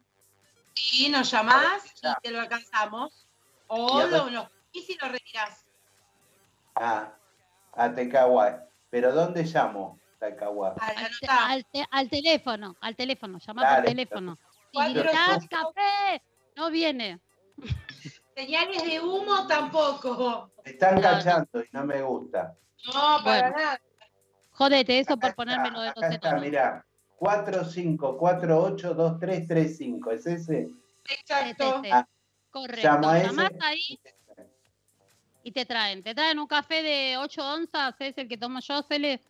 Y 0.93 1.09
nos 1.09 1.29
llamás 1.29 1.85
y 1.85 2.21
te 2.23 2.31
lo 2.31 2.39
alcanzamos. 2.39 3.27
O 3.67 4.01
Y 4.03 4.09
lo, 4.09 4.29
lo- 4.31 4.49
y 4.71 4.81
si 4.81 4.95
lo 4.99 5.09
retirás. 5.09 5.67
Ah, 6.73 7.13
a 7.73 7.93
Tecahuá. 7.93 8.65
¿Pero 8.89 9.13
dónde 9.13 9.43
llamo, 9.43 9.99
Tecahuá? 10.19 10.73
Al- 10.79 10.97
Al, 10.97 11.11
te- 11.19 11.27
al 11.29 11.65
te- 11.65 11.85
al 11.91 12.09
teléfono, 12.09 12.75
al 12.81 12.95
teléfono, 12.95 13.37
llamá 13.39 13.61
Dale. 13.63 13.75
por 13.77 13.85
teléfono. 13.85 14.37
Gritás, 14.73 15.47
café, 15.47 16.23
no 16.55 16.69
viene. 16.71 17.19
Señales 18.35 18.83
de 18.83 18.99
humo 19.01 19.45
tampoco. 19.47 20.51
Me 20.65 20.71
están 20.71 20.95
no. 20.95 21.01
cachando 21.01 21.61
y 21.61 21.67
no 21.71 21.85
me 21.85 22.01
gusta. 22.01 22.55
No, 22.85 22.93
para 23.23 23.49
Bueno. 23.49 23.57
nada. 23.57 23.79
Jodete, 24.51 24.99
eso 24.99 25.15
por 25.17 25.27
Acá 25.29 25.35
ponerme 25.35 25.71
lo 25.71 25.81
de 25.81 25.89
acá 25.89 26.07
está, 26.09 26.35
mirá. 26.37 26.85
45482335, 27.19 30.11
¿es 30.13 30.25
ese? 30.25 30.69
Exacto. 31.09 31.81
Ese, 31.83 31.91
Ah, 31.91 32.07
Correcto. 32.49 32.87
llamo 32.87 33.09
a 33.09 33.17
ese. 33.17 33.27
Llamás 33.27 33.51
ahí 33.61 33.99
y 35.43 35.51
te 35.51 35.65
traen. 35.65 36.03
Te 36.03 36.13
traen 36.13 36.39
un 36.39 36.47
café 36.47 36.83
de 36.83 37.17
8 37.17 37.53
onzas, 37.53 37.95
es 37.99 38.17
el 38.17 38.27
que 38.27 38.37
tomo 38.37 38.59
yo, 38.59 38.81
Cele. 38.83 39.21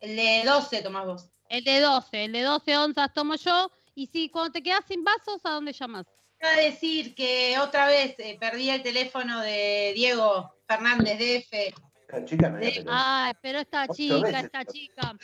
El 0.00 0.16
de 0.16 0.42
12 0.44 0.82
tomás 0.82 1.06
vos. 1.06 1.28
El 1.48 1.64
de 1.64 1.80
12, 1.80 2.24
el 2.24 2.32
de 2.32 2.42
12 2.42 2.76
onzas 2.76 3.12
tomo 3.12 3.34
yo. 3.36 3.70
Y 3.94 4.06
si 4.06 4.28
cuando 4.28 4.52
te 4.52 4.62
quedas 4.62 4.84
sin 4.86 5.02
vasos, 5.02 5.40
¿a 5.44 5.50
dónde 5.50 5.72
llamas? 5.72 6.06
Voy 6.40 6.50
a 6.50 6.56
decir 6.56 7.14
que 7.14 7.58
otra 7.58 7.86
vez 7.88 8.14
eh, 8.18 8.36
perdí 8.38 8.70
el 8.70 8.82
teléfono 8.82 9.40
de 9.40 9.92
Diego 9.94 10.54
Fernández 10.68 11.18
DF. 11.18 11.74
La 12.10 12.24
chica 12.24 12.48
dio, 12.50 12.70
pero- 12.74 12.90
Ay, 12.92 13.32
pero 13.42 13.58
esta 13.58 13.88
chica, 13.88 14.20
veces. 14.20 14.44
esta 14.44 14.64
chica. 14.64 15.16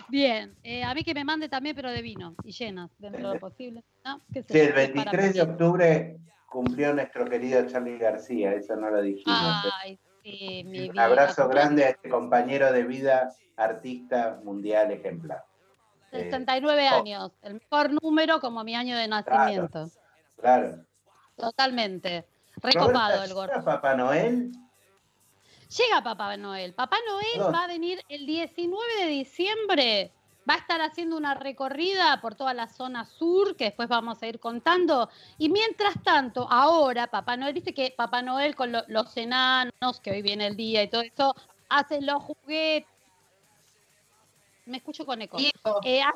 Bien, 0.09 0.57
eh, 0.63 0.83
a 0.83 0.95
mí 0.95 1.03
que 1.03 1.13
me 1.13 1.23
mande 1.23 1.47
también, 1.47 1.75
pero 1.75 1.91
de 1.91 2.01
vino 2.01 2.35
y 2.43 2.53
llenas, 2.53 2.89
dentro 2.97 3.27
de 3.27 3.33
lo 3.35 3.39
posible. 3.39 3.83
¿no? 4.03 4.19
¿Qué 4.33 4.41
sé 4.41 4.51
Sí, 4.51 4.59
el 4.61 4.67
yo, 4.69 4.95
para 4.95 5.11
23 5.11 5.33
de 5.35 5.41
octubre 5.43 6.17
cumplió 6.47 6.91
nuestro 6.91 7.25
querido 7.25 7.63
Charlie 7.67 7.99
García, 7.99 8.55
eso 8.55 8.75
no 8.77 8.89
lo 8.89 9.03
dijimos. 9.03 9.37
¿eh? 9.37 9.69
Ay, 9.83 9.99
sí, 10.23 10.63
mi 10.65 10.87
Un 10.87 10.93
vida. 10.93 11.05
abrazo 11.05 11.47
grande 11.49 11.83
a 11.83 11.89
este 11.89 12.09
compañero 12.09 12.71
de 12.71 12.81
vida, 12.81 13.31
artista 13.57 14.41
mundial 14.43 14.89
ejemplar. 14.89 15.45
Eh, 16.11 16.23
69 16.23 16.89
oh. 16.89 16.95
años, 16.95 17.31
el 17.43 17.53
mejor 17.53 17.91
número 18.01 18.39
como 18.39 18.63
mi 18.63 18.73
año 18.73 18.97
de 18.97 19.07
nacimiento. 19.07 19.69
Claro. 19.69 20.04
Totalmente. 21.35 22.25
Roberta, 22.57 22.79
Recopado 22.79 23.23
el 23.23 23.33
gordo. 23.33 23.53
¿llega 23.53 23.65
Papá 23.65 23.95
Noel? 23.95 24.51
Llega 25.77 26.03
Papá 26.03 26.37
Noel. 26.37 26.73
Papá 26.73 26.97
Noel 27.07 27.53
va 27.53 27.63
a 27.63 27.67
venir 27.67 28.01
el 28.07 28.25
19 28.25 28.83
de 29.01 29.07
diciembre. 29.07 30.11
Va 30.47 30.53
a 30.53 30.57
estar 30.57 30.79
haciendo 30.81 31.17
una 31.17 31.33
recorrida 31.33 32.21
por 32.21 32.35
toda 32.35 32.53
la 32.53 32.67
zona 32.67 33.05
sur, 33.05 33.55
que 33.55 33.65
después 33.65 33.89
vamos 33.89 34.21
a 34.21 34.27
ir 34.27 34.39
contando. 34.39 35.09
Y 35.39 35.49
mientras 35.49 35.95
tanto, 36.03 36.47
ahora 36.49 37.07
Papá 37.07 37.35
Noel, 37.35 37.53
viste 37.55 37.73
que 37.73 37.93
Papá 37.97 38.21
Noel 38.21 38.55
con 38.55 38.71
lo- 38.71 38.83
los 38.87 39.17
enanos, 39.17 39.99
que 40.03 40.11
hoy 40.11 40.21
viene 40.21 40.45
el 40.47 40.55
día 40.55 40.83
y 40.83 40.87
todo 40.87 41.01
eso, 41.01 41.35
hace 41.67 41.99
los 42.01 42.21
juguetes. 42.23 42.87
Me 44.65 44.77
escucho 44.77 45.05
con 45.05 45.21
eco. 45.21 45.37
Eh, 45.83 46.01
ha- 46.01 46.13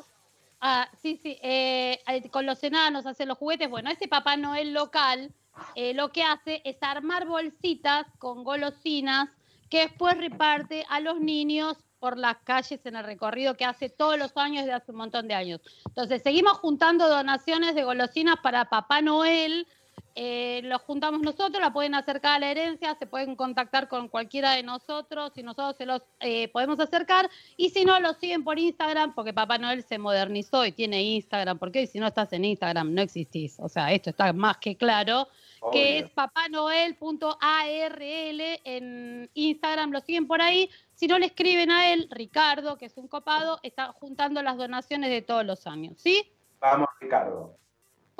ah, 0.60 0.88
sí, 1.00 1.18
sí, 1.22 1.38
eh, 1.42 2.00
eh, 2.06 2.30
con 2.30 2.46
los 2.46 2.62
enanos 2.62 3.06
hace 3.06 3.26
los 3.26 3.38
juguetes. 3.38 3.68
Bueno, 3.68 3.90
ese 3.90 4.08
Papá 4.08 4.36
Noel 4.36 4.72
local 4.72 5.32
eh, 5.74 5.94
lo 5.94 6.10
que 6.10 6.22
hace 6.22 6.62
es 6.64 6.76
armar 6.82 7.26
bolsitas 7.26 8.06
con 8.18 8.44
golosinas 8.44 9.28
que 9.68 9.80
después 9.80 10.16
reparte 10.16 10.84
a 10.88 11.00
los 11.00 11.20
niños 11.20 11.76
por 12.00 12.16
las 12.16 12.38
calles 12.38 12.84
en 12.86 12.96
el 12.96 13.04
recorrido 13.04 13.56
que 13.56 13.64
hace 13.64 13.90
todos 13.90 14.18
los 14.18 14.36
años 14.36 14.64
de 14.64 14.72
hace 14.72 14.90
un 14.90 14.98
montón 14.98 15.28
de 15.28 15.34
años. 15.34 15.60
Entonces, 15.86 16.22
seguimos 16.22 16.54
juntando 16.54 17.08
donaciones 17.08 17.74
de 17.74 17.84
golosinas 17.84 18.36
para 18.42 18.70
Papá 18.70 19.02
Noel. 19.02 19.68
Eh, 20.14 20.60
lo 20.64 20.78
juntamos 20.78 21.22
nosotros, 21.22 21.60
la 21.60 21.72
pueden 21.72 21.94
acercar 21.94 22.36
a 22.36 22.38
la 22.38 22.50
herencia, 22.50 22.94
se 22.94 23.06
pueden 23.06 23.36
contactar 23.36 23.88
con 23.88 24.08
cualquiera 24.08 24.52
de 24.52 24.62
nosotros 24.62 25.32
y 25.36 25.42
nosotros 25.42 25.76
se 25.76 25.86
los 25.86 26.02
eh, 26.20 26.48
podemos 26.48 26.78
acercar. 26.80 27.30
Y 27.56 27.70
si 27.70 27.84
no, 27.84 27.98
lo 28.00 28.14
siguen 28.14 28.44
por 28.44 28.58
Instagram, 28.58 29.14
porque 29.14 29.32
Papá 29.32 29.58
Noel 29.58 29.82
se 29.82 29.98
modernizó 29.98 30.66
y 30.66 30.72
tiene 30.72 31.02
Instagram, 31.02 31.58
porque 31.58 31.86
si 31.86 31.98
no 31.98 32.06
estás 32.06 32.32
en 32.32 32.44
Instagram 32.44 32.92
no 32.92 33.02
existís. 33.02 33.58
O 33.60 33.68
sea, 33.68 33.92
esto 33.92 34.10
está 34.10 34.32
más 34.32 34.58
que 34.58 34.76
claro 34.76 35.28
que 35.72 35.98
es 35.98 36.10
papanoel.arl 36.10 37.30
en 38.64 39.30
Instagram, 39.34 39.90
lo 39.92 40.00
siguen 40.00 40.26
por 40.26 40.40
ahí. 40.40 40.70
Si 40.94 41.06
no 41.06 41.18
le 41.18 41.26
escriben 41.26 41.70
a 41.70 41.92
él, 41.92 42.08
Ricardo, 42.10 42.78
que 42.78 42.86
es 42.86 42.96
un 42.96 43.08
copado, 43.08 43.60
está 43.62 43.92
juntando 43.92 44.42
las 44.42 44.56
donaciones 44.56 45.10
de 45.10 45.22
todos 45.22 45.44
los 45.44 45.66
años, 45.66 45.94
¿sí? 45.98 46.32
Vamos, 46.60 46.88
Ricardo. 47.00 47.56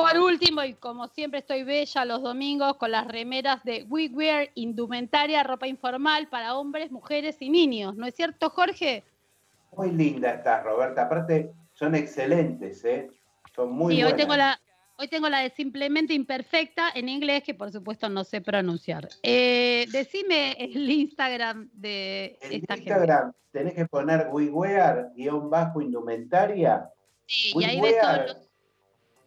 Por 0.00 0.18
último, 0.18 0.64
y 0.64 0.74
como 0.74 1.08
siempre 1.08 1.40
estoy 1.40 1.62
bella 1.62 2.04
los 2.04 2.22
domingos 2.22 2.76
con 2.76 2.90
las 2.90 3.06
remeras 3.06 3.62
de 3.64 3.84
We 3.88 4.08
Wear, 4.08 4.48
indumentaria, 4.54 5.42
ropa 5.42 5.66
informal 5.66 6.28
para 6.28 6.56
hombres, 6.56 6.90
mujeres 6.90 7.36
y 7.40 7.50
niños. 7.50 7.96
¿No 7.96 8.06
es 8.06 8.14
cierto, 8.14 8.50
Jorge? 8.50 9.04
Muy 9.76 9.92
linda 9.92 10.32
estás, 10.32 10.64
Roberta. 10.64 11.02
Aparte, 11.02 11.52
son 11.74 11.94
excelentes, 11.94 12.84
¿eh? 12.84 13.10
Son 13.54 13.72
muy 13.72 13.94
sí, 13.94 14.02
hoy 14.02 14.10
buenas. 14.10 14.18
tengo 14.18 14.36
la, 14.36 14.60
hoy 14.96 15.08
tengo 15.08 15.28
la 15.28 15.40
de 15.40 15.50
simplemente 15.50 16.14
imperfecta 16.14 16.90
en 16.94 17.08
inglés, 17.08 17.42
que 17.44 17.54
por 17.54 17.70
supuesto 17.70 18.08
no 18.08 18.24
sé 18.24 18.40
pronunciar. 18.40 19.08
Eh, 19.22 19.86
decime 19.92 20.52
el 20.58 20.90
Instagram 20.90 21.70
de 21.72 22.38
En 22.42 22.52
esta 22.52 22.74
gente. 22.74 22.90
Instagram 22.90 23.32
tenés 23.52 23.74
que 23.74 23.86
poner 23.86 24.28
WeWear 24.30 25.12
guion 25.14 25.50
bajo 25.50 25.80
indumentaria. 25.80 26.88
Sí, 27.26 27.52
y 27.54 27.64
ahí 27.64 27.80
ves 27.80 28.00
todos 28.00 28.12
WeWear, 28.12 28.28
los. 28.28 28.49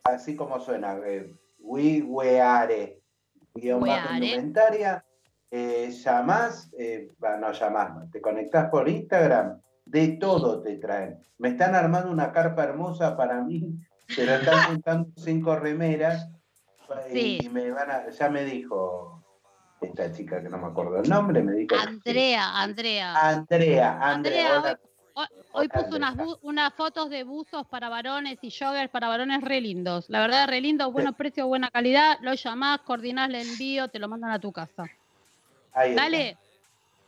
Así 0.03 0.35
como 0.35 0.59
suena, 0.59 0.97
eh, 1.05 1.33
WeWeare 1.59 2.99
guion 3.55 3.81
bajo 3.81 4.13
indumentaria. 4.13 5.05
Eh, 5.51 5.91
llamás, 5.91 6.71
eh, 6.77 7.11
bah, 7.19 7.37
no 7.37 7.51
llamás, 7.51 8.09
te 8.11 8.19
conectás 8.19 8.69
por 8.69 8.89
Instagram, 8.89 9.61
de 9.85 10.07
todo 10.19 10.61
te 10.63 10.77
traen. 10.77 11.19
Me 11.37 11.49
están 11.49 11.75
armando 11.75 12.11
una 12.11 12.31
carpa 12.31 12.63
hermosa 12.63 13.15
para 13.15 13.41
mí, 13.43 13.77
pero 14.15 14.33
están 14.33 14.53
juntando 14.81 15.09
cinco 15.15 15.55
remeras 15.55 16.27
y 17.11 17.39
Sí. 17.39 17.49
me 17.51 17.69
van 17.71 17.91
a, 17.91 18.09
ya 18.09 18.29
me 18.29 18.43
dijo 18.45 19.23
esta 19.79 20.11
chica 20.11 20.41
que 20.41 20.49
no 20.49 20.57
me 20.57 20.67
acuerdo 20.67 20.97
el 20.99 21.09
nombre, 21.09 21.43
me 21.43 21.53
dijo 21.53 21.75
Andrea, 21.75 22.59
Andrea. 22.59 23.13
Andrea, 23.29 23.99
Andrea, 23.99 23.99
Andrea, 24.01 24.59
hola. 24.59 24.79
Hoy, 25.51 25.67
puso 25.67 25.95
unas, 25.95 26.15
unas 26.41 26.73
fotos 26.73 27.09
de 27.09 27.23
buzos 27.23 27.67
para 27.67 27.87
varones 27.89 28.39
y 28.41 28.49
joggers 28.51 28.89
para 28.89 29.07
varones 29.07 29.41
re 29.41 29.61
lindos. 29.61 30.09
La 30.09 30.21
verdad, 30.21 30.47
re 30.47 30.59
lindos, 30.61 30.91
buenos 30.91 31.15
precios, 31.15 31.47
buena 31.47 31.69
calidad. 31.69 32.17
Lo 32.21 32.33
llamás, 32.33 32.81
coordinás 32.81 33.29
el 33.29 33.35
envío, 33.35 33.87
te 33.89 33.99
lo 33.99 34.07
mandan 34.07 34.31
a 34.31 34.39
tu 34.39 34.51
casa. 34.51 34.85
Ahí 35.73 35.91
está. 35.91 36.03
Dale. 36.03 36.37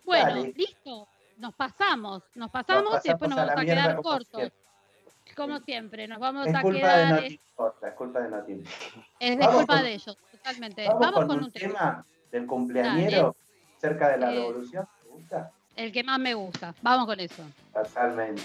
Bueno, 0.04 0.26
Dale. 0.36 0.54
listo. 0.56 1.08
Nos 1.38 1.54
pasamos, 1.56 2.24
nos 2.36 2.50
pasamos 2.52 3.04
y 3.04 3.10
después 3.10 3.30
nos 3.30 3.40
a 3.40 3.46
vamos 3.46 3.62
a, 3.62 3.66
quedar 3.66 3.96
cortos. 4.02 4.40
siempre. 4.40 5.34
Como 5.36 5.60
siempre, 5.60 6.08
nos 6.08 6.20
vamos 6.20 6.48
Es 6.48 6.56
a 6.56 6.62
culpa 6.62 6.78
de 6.78 6.82
quedar. 7.08 7.10
no 7.12 7.18
Es, 7.18 7.94
culpa 7.96 8.20
de 8.22 8.30
no 8.30 8.44
te 8.46 8.52
importa. 8.54 9.00
es 9.20 9.38
de 9.40 9.46
culpa 9.48 9.74
con- 9.76 9.84
de 9.84 9.94
ellos, 9.94 10.18
totalmente. 10.32 10.88
Vamos, 10.88 11.02
Vamos, 11.02 11.26
con, 11.26 11.44
un 11.44 11.52
tema, 11.52 11.74
tema. 11.80 12.06
del 12.32 12.46
cumpleañero 12.46 13.36
cerca 13.82 14.10
de 14.10 14.18
la 14.20 14.32
Eh, 14.32 14.36
revolución. 14.36 14.88
¿Te 15.02 15.08
gusta? 15.10 15.52
El 15.76 15.92
que 15.92 16.04
más 16.04 16.20
me 16.20 16.34
gusta. 16.34 16.74
Vamos 16.82 17.06
con 17.06 17.20
eso. 17.20 17.44
Totalmente. 17.74 18.42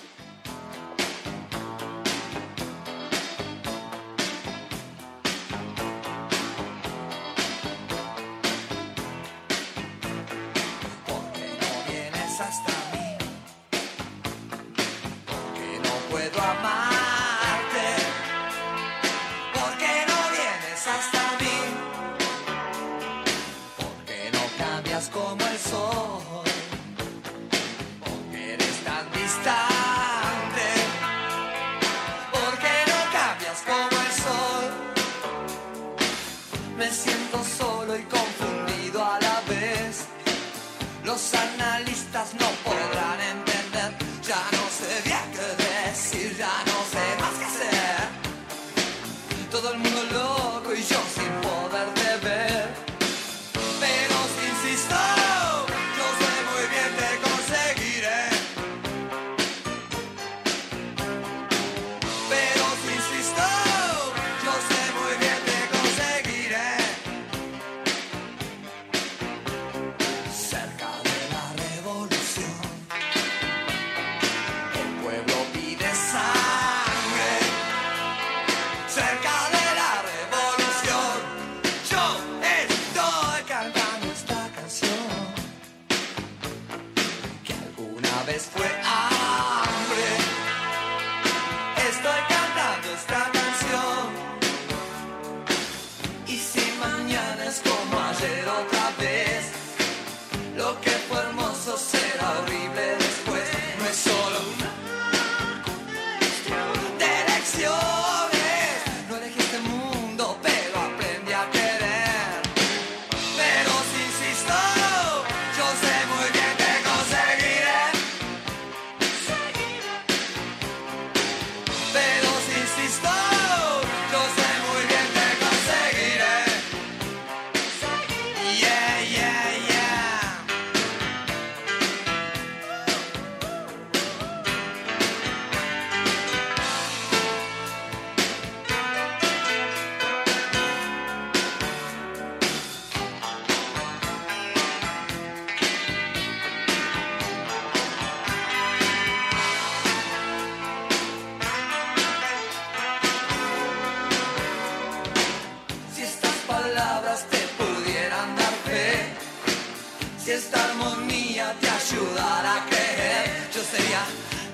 Si 160.30 160.36
esta 160.36 160.64
armonía 160.64 161.54
te 161.60 161.68
ayudara 161.68 162.62
a 162.62 162.66
creer, 162.66 163.50
yo 163.52 163.60
sería 163.62 163.98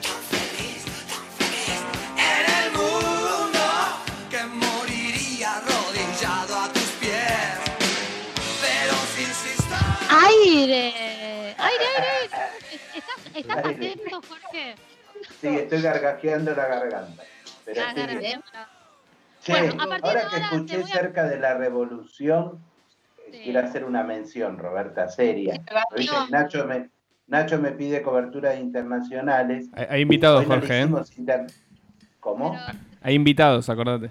tan 0.01 0.23
feliz, 0.33 0.85
tan 1.11 1.27
feliz 1.37 1.81
en 2.17 2.45
el 2.65 2.73
mundo 2.73 3.65
que 4.31 4.43
moriría 4.45 5.57
arrodillado 5.57 6.61
a 6.61 6.73
tus 6.73 6.89
pies. 6.99 7.59
Pero 8.63 8.95
si 9.15 9.23
insisto. 9.23 9.75
Aire, 10.09 10.95
aire, 11.59 11.87
aire. 11.99 12.41
¿Estás, 12.95 13.19
estás 13.35 13.57
Aire. 13.67 13.93
atento, 13.93 14.23
Jorge? 14.29 14.75
Sí, 15.43 15.49
estoy 15.49 15.83
gargajeando 15.83 16.55
la 16.55 16.67
garganta. 16.69 17.23
Pero 17.67 17.83
La 17.83 17.93
garganta. 17.93 18.69
Che, 19.45 19.53
Bueno, 19.53 19.83
a 19.83 19.87
partir 19.89 20.03
de 20.03 20.09
ahora 20.09 20.21
que 20.31 20.37
ahora 20.37 20.49
te 20.49 20.55
escuché 20.57 20.83
a- 20.83 20.87
cerca 20.87 21.25
de 21.25 21.39
la 21.39 21.53
revolución, 21.55 22.65
Sí. 23.31 23.41
quiero 23.45 23.61
hacer 23.61 23.85
una 23.85 24.03
mención, 24.05 24.59
Roberta, 24.59 25.09
seria. 25.09 25.61
Nacho, 26.31 26.67
me, 26.67 26.91
Nacho 27.27 27.59
me 27.61 27.73
pide 27.73 28.03
coberturas 28.03 28.59
internacionales. 28.59 29.69
Hay, 29.73 29.87
hay 29.91 30.01
invitados, 30.03 30.41
Hoy 30.43 30.47
no 30.49 30.55
le 30.57 30.61
Jorge, 30.61 30.81
¿eh? 30.83 31.19
inter- 31.19 31.47
¿Cómo? 32.21 32.57
Hay 33.03 33.15
invitados, 33.15 33.69
acordate. 33.69 34.11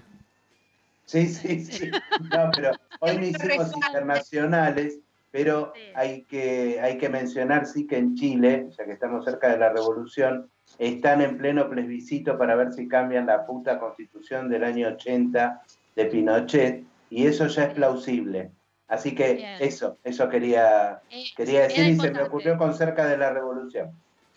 Sí, 1.04 1.26
sí, 1.28 1.60
sí. 1.64 1.90
No, 2.32 2.50
pero 2.54 2.72
hoy 3.00 3.16
no 3.18 3.24
hicimos 3.26 3.72
internacionales, 3.74 4.98
pero 5.30 5.72
hay 5.94 6.22
que, 6.24 6.80
hay 6.80 6.98
que 6.98 7.08
mencionar 7.08 7.66
sí 7.66 7.86
que 7.86 7.96
en 7.98 8.14
Chile, 8.16 8.68
ya 8.76 8.84
que 8.84 8.92
estamos 8.92 9.24
cerca 9.24 9.48
de 9.50 9.58
la 9.58 9.70
revolución, 9.72 10.50
están 10.78 11.22
en 11.22 11.38
pleno 11.38 11.68
plebiscito 11.70 12.36
para 12.36 12.56
ver 12.56 12.72
si 12.72 12.88
cambian 12.88 13.26
la 13.26 13.46
puta 13.46 13.78
constitución 13.78 14.48
del 14.48 14.64
año 14.64 14.88
80 14.88 15.62
de 15.94 16.04
Pinochet, 16.06 16.84
y 17.08 17.26
eso 17.26 17.46
ya 17.46 17.64
es 17.64 17.74
plausible. 17.74 18.50
Así 18.88 19.14
que 19.14 19.34
Bien. 19.34 19.56
eso, 19.60 19.98
eso 20.04 20.28
quería, 20.28 21.00
Eh, 21.10 21.24
quería 21.36 21.62
decir 21.62 21.86
y 21.88 21.96
se 21.96 22.10
me 22.10 22.22
ocurrió 22.22 22.56
con 22.56 22.72
cerca 22.74 23.06
de 23.06 23.18
la 23.18 23.30
revolución. 23.32 23.90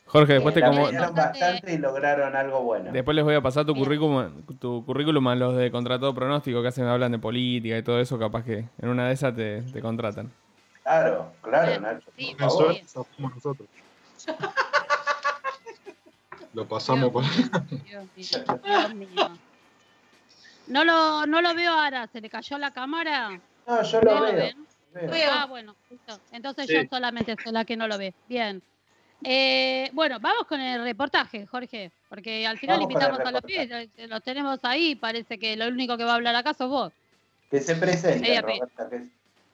Jorge, 0.06 0.34
después 0.34 0.56
te 0.56 0.62
La 0.62 0.70
como... 0.70 0.92
bastante 1.14 1.72
y 1.74 1.78
lograron 1.78 2.36
algo 2.36 2.64
bueno. 2.64 2.92
Después 2.92 3.14
les 3.14 3.24
voy 3.24 3.36
a 3.36 3.42
pasar 3.42 3.64
tu 3.66 3.74
Bien. 3.74 3.86
currículum, 3.86 4.42
tu 4.60 4.84
currículum 4.84 5.28
a 5.28 5.36
los 5.36 5.56
de 5.56 5.70
contratado 5.70 6.16
pronóstico 6.16 6.64
que 6.64 6.70
hacen 6.70 6.86
hablan 6.86 7.12
de 7.12 7.20
política 7.20 7.78
y 7.78 7.84
todo 7.84 8.00
eso, 8.00 8.18
capaz 8.18 8.44
que 8.44 8.66
en 8.82 8.90
una 8.90 9.08
de 9.08 9.14
esas 9.14 9.36
te, 9.36 9.62
te 9.62 9.82
contratan. 9.82 10.32
Claro, 10.82 11.32
claro. 11.44 11.80
Nacho. 11.80 12.10
Sí, 12.18 12.36
por 12.40 12.50
favor. 12.50 12.76
nosotros. 13.20 13.70
Lo 16.54 16.68
pasamos 16.68 17.12
por. 17.12 17.24
Dios 17.24 18.06
mío, 18.16 18.60
Dios 18.64 18.96
mío. 18.96 19.30
No 20.68 20.84
lo, 20.84 21.26
no 21.28 21.42
lo 21.42 21.54
veo 21.54 21.72
ahora, 21.72 22.08
se 22.08 22.22
le 22.22 22.30
cayó 22.30 22.58
la 22.58 22.72
cámara. 22.72 23.40
No, 23.70 23.84
yo 23.84 24.02
lo 24.02 24.16
¿No 24.16 24.20
lo 24.20 24.26
veo. 24.26 24.36
ven? 24.36 24.68
veo. 24.94 25.12
Veo. 25.12 25.30
Ah, 25.32 25.46
bueno, 25.46 25.76
listo. 25.92 26.20
Entonces 26.32 26.66
Sí. 26.66 26.74
yo 26.74 26.82
solamente 26.90 27.36
soy 27.44 27.52
la 27.54 27.64
que 27.66 27.78
no 27.78 27.88
lo 27.88 27.98
ve. 28.00 28.16
Bien. 28.28 28.62
Eh, 29.24 29.90
bueno, 29.94 30.18
vamos 30.20 30.46
con 30.48 30.60
el 30.60 30.82
reportaje, 30.84 31.46
Jorge, 31.46 31.92
porque 32.08 32.48
al 32.48 32.58
final 32.58 32.78
Vamos 32.80 32.92
invitamos 32.92 33.20
a 33.20 33.32
los 33.32 33.42
pibes, 33.42 33.70
eh, 33.70 34.08
los 34.08 34.24
tenemos 34.24 34.60
ahí, 34.64 34.96
parece 34.96 35.38
que 35.38 35.56
lo 35.58 35.68
único 35.68 35.98
que 35.98 36.06
va 36.06 36.14
a 36.14 36.16
hablar 36.16 36.36
acá 36.36 36.54
sos 36.54 36.70
vos. 36.70 36.94
Que 37.52 37.60
se 37.60 37.74
Roberta, 37.76 38.14
que 38.20 39.10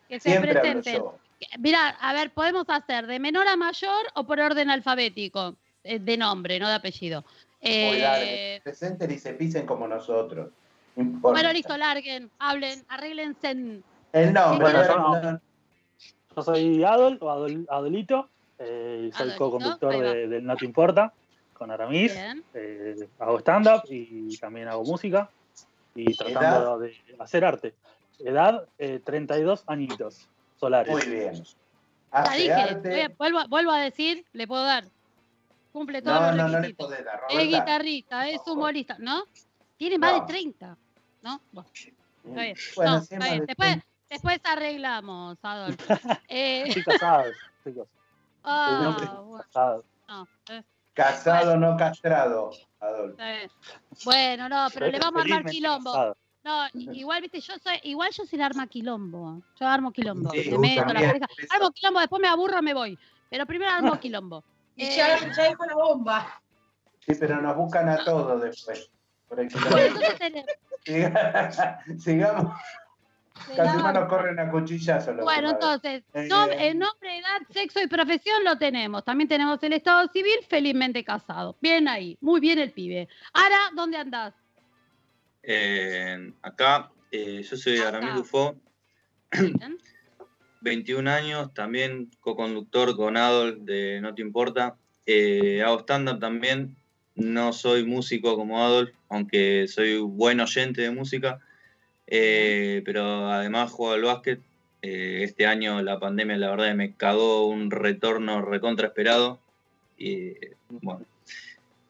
Que 0.07 0.19
se 0.19 0.93
yo. 0.93 1.17
Mira, 1.59 1.89
a 1.89 2.13
ver, 2.13 2.29
podemos 2.31 2.65
hacer 2.69 3.07
de 3.07 3.19
menor 3.19 3.47
a 3.47 3.57
mayor 3.57 4.05
o 4.13 4.23
por 4.23 4.39
orden 4.39 4.69
alfabético, 4.69 5.55
eh, 5.83 5.99
de 5.99 6.15
nombre, 6.15 6.59
no 6.59 6.67
de 6.69 6.75
apellido. 6.75 7.25
Eh, 7.59 8.55
se 8.57 8.61
presenten 8.63 9.11
y 9.11 9.17
se 9.17 9.33
pisen 9.33 9.65
como 9.65 9.87
nosotros. 9.87 10.51
Importa. 10.95 11.39
bueno, 11.41 11.51
listo, 11.51 11.75
larguen, 11.75 12.29
hablen, 12.39 12.85
arréglense. 12.87 13.81
El 14.15 14.31
nombre, 14.33 14.71
Bueno, 14.71 14.87
yo 14.87 14.97
no. 14.97 15.21
no- 15.31 15.41
Yo 16.37 16.41
soy 16.41 16.83
Adol, 16.85 17.17
o 17.21 17.29
Adol- 17.29 17.65
Adolito, 17.69 18.29
eh, 18.59 19.09
soy 19.13 19.21
Adolito, 19.23 19.37
co-conductor 19.37 19.97
de- 19.97 20.27
del 20.27 20.45
No 20.45 20.55
Te 20.55 20.65
Importa 20.65 21.13
con 21.53 21.69
Aramis. 21.71 22.13
Bien. 22.13 22.43
Eh, 22.53 23.09
hago 23.19 23.39
stand-up 23.39 23.83
y 23.89 24.37
también 24.37 24.67
hago 24.69 24.83
música 24.83 25.29
y 25.95 26.13
tratando 26.15 26.79
de 26.79 26.95
hacer 27.19 27.43
arte. 27.45 27.73
Edad, 28.19 28.65
eh, 28.77 29.01
32 29.03 29.63
añitos 29.67 30.27
solares. 30.57 30.93
Muy 30.93 31.05
bien. 31.13 31.33
Dije, 32.37 32.51
arte. 32.53 33.15
vuelvo, 33.17 33.39
a- 33.39 33.47
vuelvo 33.47 33.71
a 33.71 33.79
decir, 33.81 34.25
le 34.31 34.47
puedo 34.47 34.63
dar. 34.63 34.85
Cumple 35.73 36.01
todos 36.01 36.19
No, 36.21 36.27
los 36.27 36.35
no, 36.37 36.43
no 36.43 36.49
le 36.49 36.57
requisitos. 36.67 36.89
dar, 36.89 37.21
es 37.29 37.47
guitarrista, 37.49 38.29
es 38.29 38.41
humorista, 38.47 38.95
¿no? 38.99 39.23
Tiene 39.77 39.97
más 39.97 40.13
No. 40.13 40.21
de 40.21 40.25
30, 40.27 40.77
¿no? 41.21 41.41
Bueno, 41.51 41.69
está 41.73 42.41
bien. 42.41 42.55
Bueno, 42.77 42.91
no, 42.93 42.99
sí, 43.01 43.13
está 43.13 43.25
bien. 43.25 43.39
de 43.41 43.45
Después, 43.47 43.69
30. 43.69 43.85
Después 44.09 44.39
arreglamos, 44.43 45.37
Adolfo. 45.41 45.83
Eh, 46.29 46.63
Estoy 46.67 46.83
casado, 46.83 47.31
chicos. 47.63 47.87
ah, 48.43 48.89
Estoy 48.91 49.07
bueno, 49.07 49.37
casado. 49.43 49.83
no, 50.07 50.27
eh, 50.49 50.63
Casado, 50.93 51.57
no 51.57 51.75
castrado, 51.77 52.51
Adolfo. 52.79 53.17
Bueno, 54.05 54.47
no, 54.49 54.67
pero 54.73 54.87
le 54.87 54.99
vamos 54.99 55.21
a 55.21 55.23
armar 55.25 55.45
quilombo. 55.45 55.91
casado. 55.91 56.17
No, 56.43 56.61
igual, 56.73 57.21
viste, 57.23 57.41
yo 57.41 57.53
soy, 57.57 57.79
igual 57.83 58.11
yo 58.11 58.23
soy 58.23 58.37
el 58.37 58.43
arma 58.45 58.67
quilombo. 58.67 59.41
Yo 59.59 59.67
armo 59.67 59.91
quilombo. 59.91 60.29
Sí, 60.29 60.51
me 60.51 60.59
meto 60.59 60.85
la 60.93 60.99
pareja. 61.01 61.25
eso. 61.39 61.47
Armo 61.55 61.71
quilombo, 61.71 61.99
después 61.99 62.21
me 62.21 62.27
aburro, 62.27 62.61
me 62.61 62.73
voy. 62.75 62.99
Pero 63.31 63.45
primero 63.47 63.71
armo 63.71 63.99
quilombo. 63.99 64.43
Y 64.75 64.85
Eh, 64.85 64.95
ya, 64.95 65.33
ya 65.33 65.43
hay 65.43 65.53
una 65.59 65.73
bomba. 65.73 66.39
Sí, 66.99 67.13
pero 67.19 67.41
nos 67.41 67.55
buscan 67.55 67.89
a 67.89 68.03
todos 68.05 68.41
después. 68.43 68.89
Por 69.27 69.39
el 69.39 69.49
bueno, 69.49 69.77
entonces 69.77 70.19
tenemos- 70.19 70.51
Siga- 70.85 71.99
Sigamos. 71.99 72.53
Casi 73.55 73.77
nos 73.77 74.05
corren 74.07 74.39
a 74.39 74.49
cuchillazo. 74.49 75.13
la 75.13 75.23
Bueno, 75.23 75.49
entonces, 75.51 76.03
Eh, 76.13 76.27
nom- 76.29 76.55
el 76.57 76.79
nombre, 76.79 77.17
edad, 77.17 77.41
sexo 77.51 77.81
y 77.81 77.87
profesión 77.87 78.43
lo 78.43 78.57
tenemos. 78.57 79.03
También 79.03 79.27
tenemos 79.27 79.61
el 79.63 79.73
estado 79.73 80.07
civil, 80.07 80.37
felizmente 80.49 81.03
casado. 81.03 81.57
Bien 81.61 81.87
ahí, 81.87 82.17
muy 82.21 82.39
bien 82.39 82.59
el 82.59 82.71
pibe. 82.71 83.07
Ahora, 83.33 83.57
¿dónde 83.75 83.97
andás? 83.97 84.33
Eh, 85.43 86.31
acá 86.41 86.91
Eh, 87.11 87.43
yo 87.43 87.55
soy 87.55 87.77
Aramil 87.77 88.15
Dufo, 88.15 88.55
21 90.61 91.07
años, 91.11 91.53
también 91.53 92.09
co-conductor 92.19 92.95
con 92.97 93.15
Adol 93.15 93.63
de 93.65 94.01
No 94.01 94.13
Te 94.13 94.21
Importa. 94.21 94.75
Eh, 95.05 95.61
hago 95.63 95.79
stand-up 95.79 96.19
también, 96.19 96.75
no 97.13 97.53
soy 97.53 97.85
músico 97.85 98.35
como 98.35 98.61
Adolf, 98.63 98.89
aunque 99.07 99.67
soy 99.67 99.99
buen 99.99 100.39
oyente 100.41 100.81
de 100.81 100.91
música, 100.91 101.39
eh, 102.07 102.81
pero 102.85 103.29
además 103.29 103.71
juego 103.71 103.93
al 103.93 104.03
básquet. 104.03 104.39
Eh, 104.81 105.23
este 105.23 105.47
año 105.47 105.81
la 105.81 105.99
pandemia, 105.99 106.37
la 106.37 106.51
verdad, 106.51 106.75
me 106.75 106.93
cagó 106.93 107.47
un 107.47 107.71
retorno 107.71 108.41
recontra 108.41 108.87
esperado. 108.87 109.39
Y 109.97 110.33
bueno, 110.69 111.05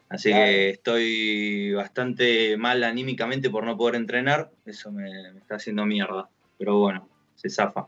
así 0.10 0.32
que 0.32 0.70
estoy 0.70 1.74
bastante 1.74 2.56
mal 2.58 2.84
anímicamente 2.84 3.50
por 3.50 3.66
no 3.66 3.76
poder 3.78 3.96
entrenar. 3.96 4.52
Eso 4.66 4.92
me, 4.92 5.32
me 5.34 5.40
está 5.40 5.56
haciendo 5.56 5.86
mierda. 5.86 6.30
Pero 6.58 6.80
bueno, 6.80 7.10
se 7.36 7.50
zafa. 7.50 7.88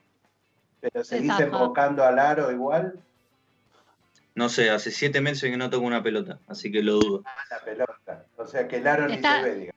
Pero 0.82 1.04
seguís 1.04 1.40
enfocando 1.40 2.04
al 2.04 2.20
aro 2.20 2.52
igual. 2.52 3.00
No 4.36 4.50
sé, 4.50 4.70
hace 4.70 4.92
siete 4.92 5.20
meses 5.20 5.50
que 5.50 5.58
no 5.58 5.70
toco 5.70 5.86
una 5.86 6.04
pelota, 6.04 6.40
así 6.48 6.72
que 6.72 6.84
lo 6.84 7.00
dudo. 7.00 7.24
Ah, 7.26 7.36
la 7.50 7.60
pelota. 7.64 8.26
O 8.36 8.46
sea 8.46 8.68
que 8.68 8.78
el 8.78 8.88
aro 8.88 9.08
ni 9.08 9.20
se 9.20 9.42
ve, 9.42 9.56
digamos. 9.56 9.77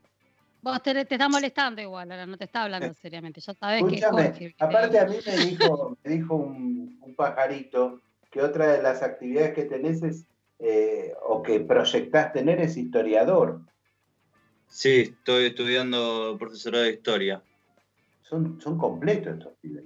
Vos 0.63 0.83
te, 0.83 1.05
te 1.05 1.15
estás 1.15 1.31
molestando 1.31 1.81
igual, 1.81 2.11
ahora 2.11 2.27
no 2.27 2.37
te 2.37 2.45
está 2.45 2.65
hablando 2.65 2.93
seriamente. 2.95 3.41
Ya 3.41 3.55
sabes 3.55 3.83
que 3.85 3.95
Escúchame, 3.97 4.55
aparte 4.59 4.99
a 4.99 5.07
mí 5.07 5.17
me 5.25 5.37
dijo, 5.37 5.99
me 6.05 6.11
dijo 6.13 6.35
un, 6.35 6.99
un 7.01 7.15
pajarito 7.15 8.01
que 8.31 8.43
otra 8.43 8.73
de 8.73 8.83
las 8.83 9.03
actividades 9.03 9.55
que 9.55 9.65
tenés 9.65 10.03
es, 10.03 10.27
eh, 10.59 11.13
o 11.23 11.43
que 11.43 11.61
proyectás 11.61 12.33
tener 12.33 12.61
es 12.61 12.77
historiador. 12.77 13.63
Sí, 14.67 15.01
estoy 15.01 15.47
estudiando 15.47 16.37
profesorado 16.39 16.85
de 16.85 16.93
historia. 16.93 17.43
Son, 18.23 18.61
son 18.61 18.79
completos 18.79 19.39
estos 19.39 19.55
pibes. 19.61 19.85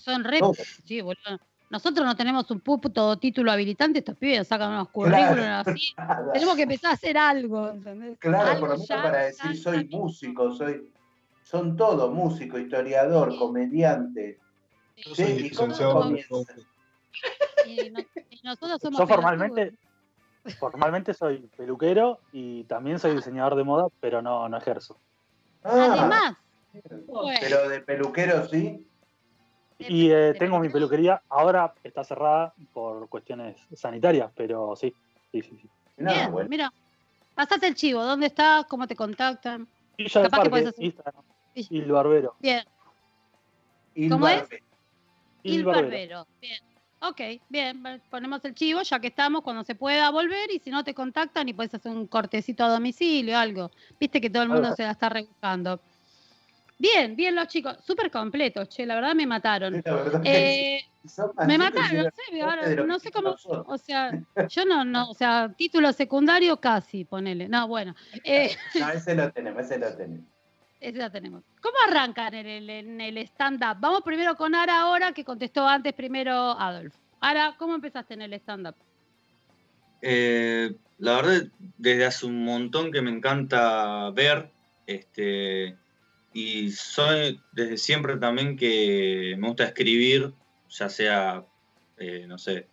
Son 0.00 0.24
re. 0.24 0.40
Sí, 0.84 1.00
boludo. 1.02 1.38
Nosotros 1.74 2.06
no 2.06 2.14
tenemos 2.14 2.48
un 2.52 2.60
puto 2.60 3.16
título 3.18 3.50
habilitante, 3.50 3.98
estos 3.98 4.16
pibes 4.16 4.46
sacan 4.46 4.70
unos 4.70 4.90
Claro. 4.90 5.32
currículums 5.32 5.66
así. 5.66 5.92
Tenemos 6.32 6.54
que 6.54 6.62
empezar 6.62 6.90
a 6.92 6.94
hacer 6.94 7.18
algo, 7.18 7.68
¿entendés? 7.68 8.16
Claro, 8.20 8.48
Algo 8.50 8.60
por 8.60 8.68
lo 8.68 8.74
menos 8.76 8.88
ya, 8.88 9.02
para 9.02 9.24
decir 9.24 9.54
ya. 9.56 9.60
soy 9.60 9.88
músico, 9.88 10.52
soy, 10.52 10.88
son 11.42 11.76
todo 11.76 12.12
músico, 12.12 12.60
historiador, 12.60 13.36
comediante. 13.36 14.38
Yo 14.98 15.16
Sí, 15.16 15.22
soy 15.24 15.46
¿y 15.46 15.50
cómo 15.50 15.76
comienza? 15.76 16.54
Y, 17.66 17.90
no- 17.90 17.98
y 18.30 18.40
nosotros 18.44 18.78
somos 18.80 19.00
Yo 19.00 19.06
formalmente, 19.08 19.76
formalmente 20.60 21.12
soy 21.12 21.50
peluquero 21.56 22.20
y 22.30 22.62
también 22.64 23.00
soy 23.00 23.16
diseñador 23.16 23.56
de 23.56 23.64
moda, 23.64 23.88
pero 23.98 24.22
no, 24.22 24.48
no 24.48 24.56
ejerzo. 24.58 25.00
Ah, 25.64 25.88
Además, 25.90 26.34
pero 27.40 27.68
de 27.68 27.80
peluquero 27.80 28.46
sí. 28.46 28.86
Y 29.88 30.10
eh, 30.10 30.34
tengo 30.38 30.58
mi 30.58 30.68
peluquería, 30.68 31.22
ahora 31.28 31.74
está 31.82 32.04
cerrada 32.04 32.54
por 32.72 33.08
cuestiones 33.08 33.56
sanitarias, 33.74 34.30
pero 34.34 34.74
sí, 34.76 34.94
sí, 35.32 35.42
sí. 35.42 35.58
sí. 35.60 35.68
No, 35.96 36.12
bien, 36.12 36.32
bueno. 36.32 36.48
mira. 36.48 36.72
Pasate 37.34 37.66
el 37.66 37.74
chivo, 37.74 38.04
¿dónde 38.04 38.26
estás? 38.26 38.64
¿Cómo 38.66 38.86
te 38.86 38.94
contactan? 38.94 39.66
Villa 39.98 40.22
del 40.22 40.30
Capaz 40.30 40.44
que 40.44 40.50
Parque, 40.50 40.74
Instagram, 40.78 41.24
Il 41.54 41.90
Barbero. 41.90 42.36
Bien, 42.38 42.64
Il 43.94 44.10
¿Cómo 44.10 44.28
es? 44.28 44.44
Il 45.42 45.54
Il 45.54 45.64
Barbero. 45.64 45.88
Barbero. 45.88 46.26
Bien. 46.40 46.74
Ok, 47.06 47.20
bien, 47.50 47.82
ponemos 48.08 48.42
el 48.46 48.54
chivo 48.54 48.80
ya 48.80 48.98
que 48.98 49.08
estamos 49.08 49.42
cuando 49.42 49.62
se 49.62 49.74
pueda 49.74 50.10
volver 50.10 50.50
y 50.50 50.58
si 50.58 50.70
no 50.70 50.84
te 50.84 50.94
contactan 50.94 51.46
y 51.48 51.52
puedes 51.52 51.74
hacer 51.74 51.92
un 51.92 52.06
cortecito 52.06 52.64
a 52.64 52.68
domicilio, 52.68 53.36
algo. 53.36 53.70
Viste 54.00 54.22
que 54.22 54.30
todo 54.30 54.42
el 54.42 54.48
mundo 54.48 54.74
se 54.74 54.84
la 54.84 54.92
está 54.92 55.10
rebuscando. 55.10 55.80
Bien, 56.78 57.14
bien 57.14 57.34
los 57.34 57.48
chicos, 57.48 57.78
súper 57.84 58.10
completos, 58.10 58.68
che, 58.68 58.84
la 58.84 58.96
verdad 58.96 59.14
me 59.14 59.26
mataron. 59.26 59.80
Verdad 59.84 60.22
Eh, 60.24 60.80
me 61.46 61.56
mataron, 61.56 62.04
no 62.04 62.10
sé, 62.10 62.40
ahora 62.42 62.68
lo 62.70 62.86
no 62.86 62.98
sé 62.98 63.10
cómo, 63.12 63.36
o 63.66 63.78
sea, 63.78 64.12
yo 64.48 64.64
no, 64.64 64.84
no, 64.84 65.10
o 65.10 65.14
sea, 65.14 65.54
título 65.56 65.92
secundario 65.92 66.60
casi, 66.60 67.04
ponele. 67.04 67.48
No, 67.48 67.68
bueno, 67.68 67.94
eh, 68.24 68.50
No, 68.80 68.90
ese 68.90 69.14
lo 69.14 69.30
tenemos, 69.30 69.64
ese 69.64 69.78
lo 69.78 69.94
tenemos. 69.96 70.26
ese 70.80 70.98
ya 70.98 71.10
tenemos. 71.10 71.44
¿Cómo 71.60 71.76
arrancan 71.86 72.34
en 72.34 72.46
el, 72.46 72.70
en 72.70 73.00
el 73.00 73.18
stand-up? 73.18 73.76
Vamos 73.78 74.02
primero 74.02 74.34
con 74.34 74.54
Ara 74.54 74.80
ahora, 74.80 75.12
que 75.12 75.24
contestó 75.24 75.66
antes 75.66 75.92
primero 75.92 76.32
Adolf. 76.32 76.94
Ara, 77.20 77.54
¿cómo 77.56 77.74
empezaste 77.74 78.14
en 78.14 78.22
el 78.22 78.32
stand-up? 78.34 78.74
Eh, 80.02 80.74
la 80.98 81.16
verdad, 81.16 81.46
desde 81.78 82.04
hace 82.04 82.26
un 82.26 82.44
montón 82.44 82.92
que 82.92 83.00
me 83.00 83.10
encanta 83.10 84.10
ver, 84.10 84.50
este, 84.86 85.78
y 86.34 86.72
soy 86.72 87.40
desde 87.52 87.78
siempre 87.78 88.16
también 88.16 88.56
que 88.56 89.36
me 89.38 89.46
gusta 89.46 89.64
escribir, 89.64 90.34
ya 90.68 90.88
sea, 90.90 91.46
eh, 91.96 92.26
no 92.26 92.38
sé, 92.38 92.66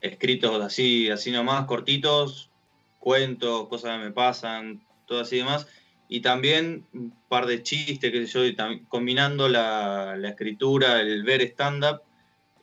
escritos 0.00 0.60
así, 0.60 1.08
así 1.08 1.30
nomás, 1.30 1.64
cortitos, 1.66 2.50
cuentos, 2.98 3.68
cosas 3.68 3.98
que 3.98 4.06
me 4.06 4.10
pasan, 4.10 4.84
todo 5.06 5.20
así 5.20 5.36
y 5.36 5.38
demás, 5.38 5.68
y 6.08 6.20
también 6.20 6.84
un 6.92 7.14
par 7.28 7.46
de 7.46 7.62
chistes, 7.62 8.30
sé 8.30 8.52
yo, 8.52 8.64
combinando 8.88 9.48
la, 9.48 10.16
la 10.18 10.30
escritura, 10.30 11.00
el 11.00 11.22
ver 11.22 11.40
stand-up, 11.42 12.02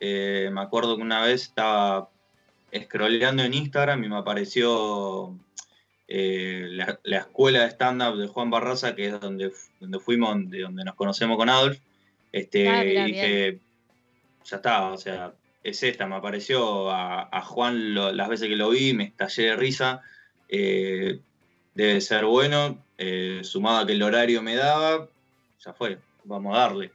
eh, 0.01 0.49
me 0.51 0.61
acuerdo 0.61 0.97
que 0.97 1.03
una 1.03 1.23
vez 1.23 1.43
estaba 1.43 2.09
scrolleando 2.77 3.43
en 3.43 3.53
Instagram 3.53 4.03
y 4.03 4.09
me 4.09 4.17
apareció 4.17 5.33
eh, 6.11 6.65
la, 6.71 6.99
la 7.03 7.17
escuela 7.19 7.61
de 7.61 7.67
stand-up 7.69 8.17
de 8.17 8.27
Juan 8.27 8.49
Barraza, 8.49 8.95
que 8.95 9.07
es 9.07 9.19
donde, 9.21 9.51
donde 9.79 9.99
fuimos, 9.99 10.49
de 10.49 10.61
donde 10.61 10.83
nos 10.83 10.95
conocemos 10.95 11.37
con 11.37 11.49
Adolf. 11.49 11.79
Este, 12.31 12.67
Ah, 12.67 12.83
y 12.83 13.13
ya 14.43 14.55
está, 14.57 14.91
o 14.91 14.97
sea, 14.97 15.33
es 15.63 15.83
esta. 15.83 16.07
Me 16.07 16.15
apareció 16.15 16.89
a, 16.89 17.29
a 17.31 17.41
Juan 17.41 17.93
lo- 17.93 18.11
las 18.11 18.27
veces 18.27 18.47
que 18.47 18.55
lo 18.55 18.69
vi, 18.71 18.93
me 18.93 19.03
estallé 19.05 19.43
de 19.43 19.55
risa. 19.55 20.01
eh, 20.47 21.19
debe 21.75 22.01
ser 22.01 22.25
bueno, 22.25 22.83
eh, 22.97 23.41
sumado 23.43 23.77
a 23.79 23.85
que 23.85 23.93
el 23.93 24.01
horario 24.01 24.41
me 24.41 24.55
daba, 24.55 25.07
ya 25.63 25.73
fue, 25.73 25.99
vamos 26.23 26.55
a 26.55 26.61
darle. 26.61 26.91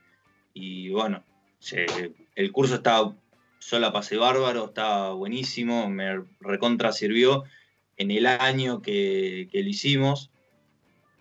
Y 0.53 0.91
bueno, 0.91 1.23
se- 1.61 2.13
el 2.35 2.51
curso 2.53 2.75
estaba 2.75 3.15
yo 3.61 3.79
la 3.79 3.93
pasé 3.93 4.17
bárbaro, 4.19 4.67
estaba 4.67 5.15
buenísimo, 5.15 5.89
me 5.89 6.23
recontra 6.41 6.93
sirvió 6.93 7.45
en 7.97 8.11
el 8.11 8.27
año 8.27 8.83
que, 8.83 9.49
que 9.51 9.63
lo 9.63 9.69
hicimos. 9.69 10.31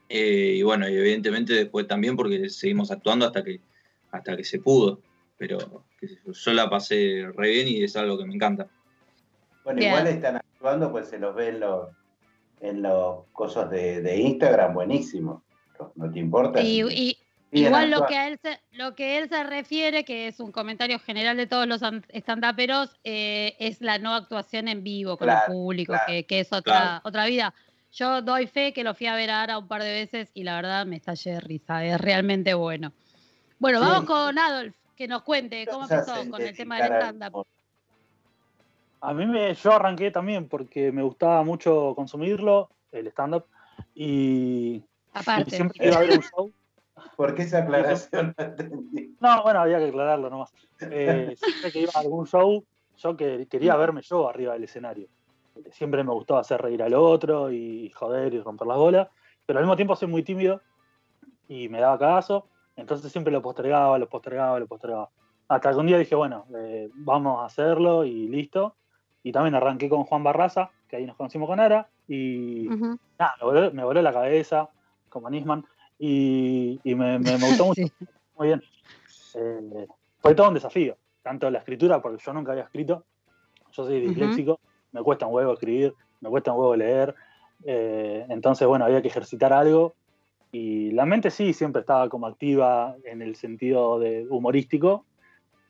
Eh, 0.09 0.55
y 0.57 0.61
bueno, 0.63 0.87
y 0.89 0.95
evidentemente 0.95 1.53
después 1.53 1.87
también 1.87 2.15
porque 2.15 2.49
seguimos 2.49 2.91
actuando 2.91 3.25
hasta 3.25 3.43
que, 3.43 3.61
hasta 4.11 4.37
que 4.37 4.43
se 4.43 4.59
pudo. 4.59 5.01
Pero 5.37 5.83
qué 5.99 6.07
sé 6.07 6.19
yo, 6.25 6.31
yo 6.31 6.53
la 6.53 6.69
pasé 6.69 7.25
re 7.35 7.49
bien 7.49 7.67
y 7.67 7.83
es 7.83 7.95
algo 7.95 8.17
que 8.17 8.25
me 8.25 8.35
encanta. 8.35 8.67
Bueno, 9.63 9.79
Bien. 9.79 9.91
igual 9.91 10.07
están 10.07 10.35
actuando, 10.37 10.91
pues 10.91 11.07
se 11.07 11.17
los 11.19 11.33
ve 11.35 11.49
en 11.49 11.59
los, 11.61 11.89
en 12.61 12.81
los 12.81 13.25
cosas 13.31 13.69
de, 13.71 14.01
de 14.01 14.17
Instagram, 14.17 14.73
buenísimo. 14.73 15.43
No 15.95 16.11
te 16.11 16.19
importa. 16.19 16.61
Y, 16.61 16.81
y- 16.81 17.17
Siguen 17.17 17.22
igual 17.53 17.91
lo 17.91 18.05
que, 18.05 18.15
a 18.15 18.27
él 18.27 18.39
se, 18.41 18.59
lo 18.71 18.95
que 18.95 19.17
él 19.17 19.29
se 19.29 19.43
refiere, 19.43 20.03
que 20.03 20.27
es 20.27 20.39
un 20.39 20.51
comentario 20.51 20.99
general 20.99 21.37
de 21.37 21.47
todos 21.47 21.67
los 21.67 21.83
an- 21.83 22.05
stand-uperos, 22.09 22.97
eh, 23.03 23.55
es 23.59 23.81
la 23.81 23.97
no 23.99 24.13
actuación 24.13 24.67
en 24.67 24.83
vivo 24.83 25.17
con 25.17 25.27
Claro, 25.27 25.41
el 25.45 25.51
público, 25.53 25.93
claro, 25.93 26.05
que, 26.07 26.25
que 26.25 26.39
es 26.39 26.51
otra, 26.51 26.73
claro. 26.73 27.01
otra 27.03 27.25
vida. 27.25 27.53
Yo 27.91 28.21
doy 28.21 28.47
fe 28.47 28.73
que 28.73 28.83
lo 28.83 28.95
fui 28.95 29.07
a 29.07 29.15
ver 29.15 29.29
ahora 29.29 29.59
un 29.59 29.67
par 29.67 29.83
de 29.83 29.91
veces 29.91 30.31
y 30.33 30.43
la 30.43 30.55
verdad 30.55 30.85
me 30.85 30.95
estallé 30.95 31.33
de 31.33 31.39
risa, 31.41 31.85
es 31.85 32.01
realmente 32.01 32.53
bueno. 32.53 32.91
Bueno, 33.59 33.79
Sí. 33.79 33.85
vamos 33.85 34.05
con 34.05 34.39
Adolf, 34.39 34.75
que 34.95 35.07
nos 35.07 35.21
cuente 35.21 35.65
cómo 35.67 35.83
empezó 35.83 36.29
con 36.29 36.41
el 36.41 36.57
tema 36.57 36.81
del 36.81 36.93
stand-up. 36.93 37.45
A 39.01 39.13
mí 39.13 39.25
me, 39.25 39.53
yo 39.53 39.73
arranqué 39.73 40.11
también 40.11 40.47
porque 40.47 40.91
me 40.91 41.03
gustaba 41.03 41.43
mucho 41.43 41.93
consumirlo, 41.95 42.69
el 42.91 43.07
stand-up, 43.07 43.45
y, 43.93 44.83
siempre 45.49 45.87
iba 45.87 45.97
a 45.97 46.01
ver 46.01 46.11
un 46.11 46.21
show. 46.21 46.53
¿Por 47.15 47.35
qué 47.35 47.43
esa 47.43 47.59
aclaración? 47.59 48.33
No 48.37 48.43
entendí. 48.43 49.15
No, 49.19 49.43
bueno, 49.43 49.59
había 49.61 49.79
que 49.79 49.87
aclararlo 49.87 50.29
nomás. 50.29 50.51
Eh, 50.79 51.33
siempre 51.37 51.71
que 51.71 51.81
iba 51.81 51.91
a 51.93 51.99
algún 51.99 52.25
show, 52.25 52.63
yo 52.97 53.17
que, 53.17 53.47
quería 53.47 53.75
verme 53.75 54.01
yo 54.01 54.27
arriba 54.29 54.53
del 54.53 54.65
escenario. 54.65 55.07
Siempre 55.71 56.03
me 56.03 56.11
gustaba 56.11 56.41
hacer 56.41 56.61
reír 56.61 56.81
al 56.83 56.93
otro 56.93 57.51
y 57.51 57.89
joder 57.91 58.33
y 58.33 58.41
romper 58.41 58.67
las 58.67 58.77
bolas, 58.77 59.07
pero 59.45 59.59
al 59.59 59.65
mismo 59.65 59.75
tiempo 59.75 59.95
soy 59.95 60.07
muy 60.07 60.23
tímido 60.23 60.61
y 61.47 61.69
me 61.69 61.79
daba 61.79 61.99
cagazo, 61.99 62.49
entonces 62.75 63.11
siempre 63.11 63.31
lo 63.31 63.41
postergaba, 63.41 63.97
lo 63.97 64.09
postergaba, 64.09 64.59
lo 64.59 64.67
postergaba. 64.67 65.09
Hasta 65.47 65.71
que 65.71 65.77
un 65.77 65.87
día 65.87 65.97
dije, 65.97 66.15
bueno, 66.15 66.45
eh, 66.57 66.89
vamos 66.93 67.41
a 67.41 67.45
hacerlo 67.45 68.05
y 68.05 68.27
listo. 68.27 68.77
Y 69.21 69.31
también 69.31 69.55
arranqué 69.55 69.87
con 69.87 70.03
Juan 70.03 70.23
Barraza, 70.23 70.71
que 70.87 70.97
ahí 70.97 71.05
nos 71.05 71.15
conocimos 71.15 71.47
con 71.47 71.59
Ara, 71.59 71.89
y 72.07 72.67
Ujú. 72.67 72.97
nada, 73.17 73.35
me 73.39 73.45
voló, 73.45 73.71
me 73.71 73.83
voló 73.83 74.01
la 74.01 74.11
cabeza, 74.11 74.69
como 75.07 75.29
Nisman, 75.29 75.65
y, 76.05 76.81
y 76.83 76.95
me, 76.95 77.17
me- 77.19 77.37
me 77.37 77.45
gustó 77.47 77.65
mucho, 77.67 77.81
Sí. 77.87 77.93
muy 78.35 78.47
bien. 78.47 78.61
Eh, 79.35 79.87
fue 80.19 80.35
todo 80.35 80.49
un 80.49 80.53
desafío, 80.53 80.97
tanto 81.21 81.49
la 81.49 81.59
escritura, 81.59 82.01
porque 82.01 82.21
yo 82.23 82.33
nunca 82.33 82.51
había 82.51 82.65
escrito, 82.65 83.05
yo 83.71 83.85
soy 83.85 84.01
disléxico, 84.01 84.59
me 84.91 85.01
cuesta 85.01 85.25
un 85.27 85.33
huevo 85.33 85.53
escribir, 85.53 85.93
me 86.21 86.29
cuesta 86.29 86.51
un 86.51 86.59
huevo 86.59 86.75
leer, 86.75 87.15
eh, 87.65 88.25
entonces 88.29 88.67
bueno, 88.67 88.85
había 88.85 89.01
que 89.01 89.07
ejercitar 89.07 89.53
algo, 89.53 89.95
Y 90.51 90.91
la 90.91 91.05
mente 91.05 91.31
sí 91.31 91.51
siempre 91.53 91.79
estaba 91.79 92.09
como 92.09 92.27
activa 92.27 92.95
en 93.05 93.21
el 93.23 93.35
sentido 93.35 93.97
de 93.97 94.27
humorístico, 94.29 95.05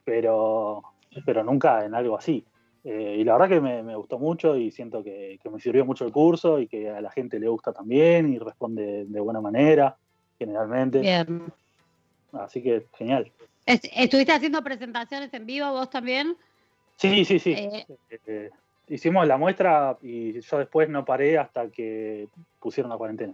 pero, 0.04 0.82
pero 1.26 1.44
nunca 1.44 1.86
en 1.86 1.96
algo 1.96 2.18
así. 2.18 2.46
Eh, 2.84 3.16
y 3.20 3.24
la 3.24 3.34
verdad 3.38 3.48
que 3.56 3.62
me, 3.62 3.82
me 3.82 3.96
gustó 3.96 4.20
mucho 4.20 4.58
y 4.58 4.72
siento 4.72 5.02
que, 5.02 5.40
que 5.42 5.50
me 5.50 5.60
sirvió 5.60 5.86
mucho 5.86 6.06
el 6.06 6.12
curso 6.12 6.60
y 6.60 6.68
que 6.68 6.90
a 6.90 7.00
la 7.00 7.12
gente 7.12 7.40
le 7.40 7.48
gusta 7.48 7.72
también 7.72 8.34
y 8.34 8.40
responde 8.40 9.06
de 9.06 9.20
buena 9.22 9.40
manera, 9.40 9.96
generalmente. 10.46 11.00
Bien. 11.00 11.44
Así 12.34 12.62
que 12.62 12.86
genial. 12.98 13.32
Est- 13.66 13.86
¿Estuviste 13.96 14.34
haciendo 14.34 14.64
presentaciones 14.64 15.34
en 15.34 15.46
vivo 15.46 15.72
vos 15.72 15.90
también? 15.90 16.36
Sí, 16.98 17.26
sí, 17.26 17.40
sí. 17.40 17.54
Eh, 17.54 17.86
Eh, 18.28 18.50
hicimos 18.88 19.26
la 19.28 19.38
muestra 19.38 19.98
y 20.02 20.40
yo 20.42 20.58
después 20.58 20.90
no 20.90 21.06
paré 21.06 21.38
hasta 21.38 21.70
que 21.70 22.28
pusieron 22.60 22.90
la 22.90 22.98
cuarentena. 22.98 23.34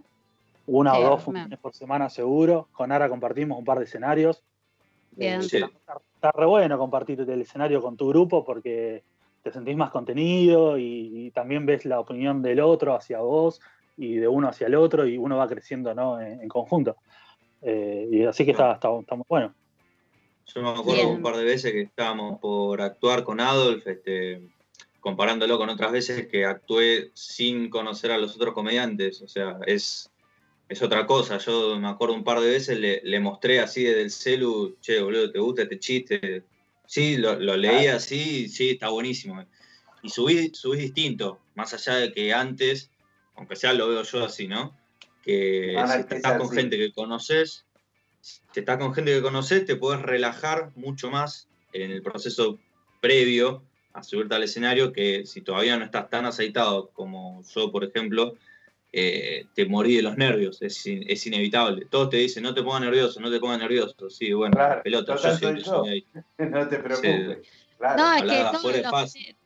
Una 0.66 0.92
Sí, 0.94 0.98
o 0.98 1.02
dos 1.02 1.18
me- 1.18 1.24
funciones 1.24 1.58
por 1.58 1.74
semana 1.74 2.08
seguro. 2.08 2.68
Con 2.72 2.92
Ara 2.92 3.08
compartimos 3.08 3.58
un 3.58 3.64
par 3.64 3.78
de 3.78 3.84
escenarios. 3.84 4.42
Bien. 5.12 5.40
Eh, 5.40 5.44
Sí. 5.44 5.56
está, 5.56 5.98
está 6.14 6.32
re 6.32 6.46
bueno 6.46 6.78
compartir 6.78 7.20
el 7.20 7.40
escenario 7.40 7.82
con 7.82 7.96
tu 7.96 8.08
grupo 8.08 8.44
porque 8.44 9.02
te 9.42 9.50
sentís 9.52 9.76
más 9.76 9.90
contenido 9.90 10.78
y, 10.78 11.26
y 11.26 11.30
también 11.32 11.66
ves 11.66 11.84
la 11.86 11.98
opinión 11.98 12.42
del 12.42 12.60
otro 12.60 12.94
hacia 12.94 13.18
vos 13.20 13.60
y 14.00 14.16
de 14.16 14.26
uno 14.26 14.48
hacia 14.48 14.66
el 14.66 14.74
otro 14.74 15.06
y 15.06 15.18
uno 15.18 15.36
va 15.36 15.46
creciendo 15.46 15.94
¿no? 15.94 16.20
en, 16.20 16.40
en 16.40 16.48
conjunto. 16.48 16.96
Eh, 17.62 18.08
y 18.10 18.24
así 18.24 18.44
que 18.44 18.52
está, 18.52 18.72
está, 18.72 18.88
está 18.98 19.14
muy 19.14 19.26
bueno. 19.28 19.54
Yo 20.46 20.62
me 20.62 20.70
acuerdo 20.70 21.02
Bien. 21.02 21.08
un 21.08 21.22
par 21.22 21.36
de 21.36 21.44
veces 21.44 21.72
que 21.72 21.82
estábamos 21.82 22.40
por 22.40 22.80
actuar 22.80 23.22
con 23.22 23.40
Adolf, 23.40 23.86
este, 23.86 24.40
comparándolo 25.00 25.58
con 25.58 25.68
otras 25.68 25.92
veces 25.92 26.26
que 26.26 26.46
actué 26.46 27.10
sin 27.14 27.68
conocer 27.68 28.10
a 28.10 28.18
los 28.18 28.34
otros 28.34 28.54
comediantes. 28.54 29.20
O 29.22 29.28
sea, 29.28 29.58
es, 29.66 30.10
es 30.68 30.82
otra 30.82 31.06
cosa. 31.06 31.36
Yo 31.38 31.78
me 31.78 31.88
acuerdo 31.88 32.14
un 32.14 32.24
par 32.24 32.40
de 32.40 32.50
veces 32.50 32.80
le, 32.80 33.00
le 33.04 33.20
mostré 33.20 33.60
así 33.60 33.84
desde 33.84 34.02
el 34.02 34.10
celu, 34.10 34.76
che, 34.80 35.02
boludo, 35.02 35.30
¿te 35.30 35.38
gusta 35.38 35.62
este 35.62 35.78
chiste? 35.78 36.42
Sí, 36.86 37.18
lo, 37.18 37.38
lo 37.38 37.56
leí 37.56 37.86
así, 37.86 38.48
sí, 38.48 38.70
está 38.70 38.88
buenísimo. 38.88 39.44
Y 40.02 40.08
subí, 40.08 40.50
subí 40.54 40.78
distinto, 40.78 41.38
más 41.54 41.74
allá 41.74 41.96
de 41.96 42.12
que 42.12 42.32
antes, 42.32 42.90
aunque 43.36 43.56
sea 43.56 43.72
lo 43.72 43.88
veo 43.88 44.02
yo 44.02 44.24
así, 44.24 44.48
¿no? 44.48 44.76
Que 45.22 45.74
si 45.86 45.98
es 46.00 46.06
que 46.06 46.16
estás 46.16 46.32
es 46.32 46.38
con 46.38 46.46
así. 46.48 46.56
gente 46.56 46.76
que 46.78 46.92
conoces, 46.92 47.66
si 48.20 48.60
estás 48.60 48.78
con 48.78 48.94
gente 48.94 49.12
que 49.12 49.22
conoces, 49.22 49.64
te 49.64 49.76
puedes 49.76 50.02
relajar 50.02 50.70
mucho 50.76 51.10
más 51.10 51.48
en 51.72 51.90
el 51.90 52.02
proceso 52.02 52.58
previo 53.00 53.62
a 53.92 54.02
subirte 54.02 54.34
al 54.34 54.42
escenario 54.44 54.92
que 54.92 55.24
si 55.26 55.40
todavía 55.40 55.76
no 55.76 55.84
estás 55.84 56.08
tan 56.10 56.24
aceitado 56.26 56.90
como 56.90 57.42
yo, 57.54 57.72
por 57.72 57.84
ejemplo, 57.84 58.34
eh, 58.92 59.46
te 59.54 59.66
morí 59.66 59.96
de 59.96 60.02
los 60.02 60.16
nervios, 60.16 60.60
es, 60.62 60.84
in- 60.86 61.04
es 61.08 61.24
inevitable. 61.26 61.86
Todos 61.86 62.10
te 62.10 62.16
dicen, 62.18 62.42
no 62.42 62.54
te 62.54 62.62
pongas 62.62 62.80
nervioso, 62.82 63.20
no 63.20 63.30
te 63.30 63.38
pongas 63.40 63.58
nervioso. 63.58 64.10
Sí, 64.10 64.32
bueno, 64.32 64.52
Claro, 64.56 64.82
pelota, 64.82 65.14
yo 65.16 65.36
siempre 65.36 65.62
soy 65.62 65.72
yo. 65.72 65.84
soy 65.84 65.88
ahí. 65.90 66.06
No 66.50 66.68
te 66.68 66.78
preocupes. 66.78 67.48
Claro. 67.78 67.96
no, 68.02 68.14
es 68.14 68.22
que 68.22 68.28
de 68.76 68.82
los- 68.82 68.90
fase. 68.90 69.36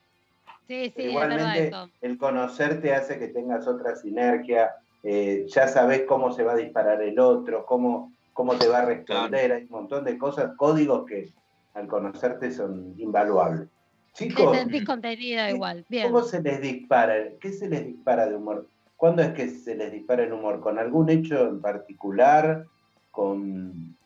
Sí, 0.67 0.87
sí, 0.87 0.93
Pero 0.97 1.09
es 1.11 1.15
verdad 1.15 1.57
Igualmente, 1.57 1.97
el 2.01 2.19
conocerte 2.19 2.95
hace 2.95 3.19
que 3.19 3.29
tengas 3.29 3.67
otra 3.67 3.97
sinergia, 3.97 4.71
eh, 5.03 5.45
ya 5.49 5.69
sabes 5.69 6.05
cómo 6.09 6.33
se 6.33 6.43
va 6.43 6.53
a 6.53 6.57
disparar 6.57 7.03
el 7.03 7.19
otro, 7.19 7.67
cómo, 7.67 8.13
cómo 8.33 8.57
te 8.57 8.69
va 8.69 8.79
a 8.79 8.85
responder, 8.87 9.53
hay 9.53 9.63
un 9.65 9.71
montón 9.71 10.05
de 10.05 10.17
cosas, 10.17 10.53
códigos 10.57 11.05
que 11.05 11.29
al 11.75 11.87
conocerte 11.87 12.51
son 12.51 12.95
invaluables. 12.99 13.69
Te 14.17 14.29
Chicos, 14.29 14.57
sentís 14.57 14.85
contenida 14.85 15.51
igual. 15.51 15.85
Bien. 15.89 16.05
¿cómo 16.05 16.23
se 16.23 16.41
les 16.41 16.61
dispara? 16.63 17.15
¿Qué 17.41 17.53
se 17.53 17.69
les 17.69 17.85
dispara 17.85 18.27
de 18.27 18.37
humor? 18.37 18.69
¿Cuándo 18.97 19.23
es 19.23 19.33
que 19.33 19.49
se 19.51 19.75
les 19.75 19.93
dispara 19.93 20.23
el 20.23 20.33
humor? 20.33 20.61
¿Con 20.61 20.79
algún 20.79 21.11
hecho 21.11 21.47
en 21.47 21.61
particular? 21.61 22.65
¿Con, 23.11 23.97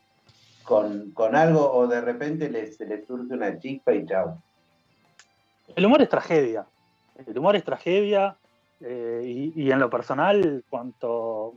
con, 0.64 1.12
con 1.12 1.36
algo? 1.36 1.70
¿O 1.72 1.86
de 1.86 2.00
repente 2.00 2.48
les, 2.48 2.76
se 2.76 2.86
les 2.86 3.06
surge 3.06 3.34
una 3.34 3.58
chispa 3.58 3.92
y 3.92 4.06
chao? 4.06 4.42
El 5.76 5.86
humor 5.86 6.02
es 6.02 6.08
tragedia. 6.08 6.66
El 7.26 7.38
humor 7.38 7.56
es 7.56 7.64
tragedia 7.64 8.36
eh, 8.80 9.22
y, 9.24 9.52
y 9.62 9.70
en 9.70 9.78
lo 9.78 9.90
personal, 9.90 10.64
cuanto 10.68 11.54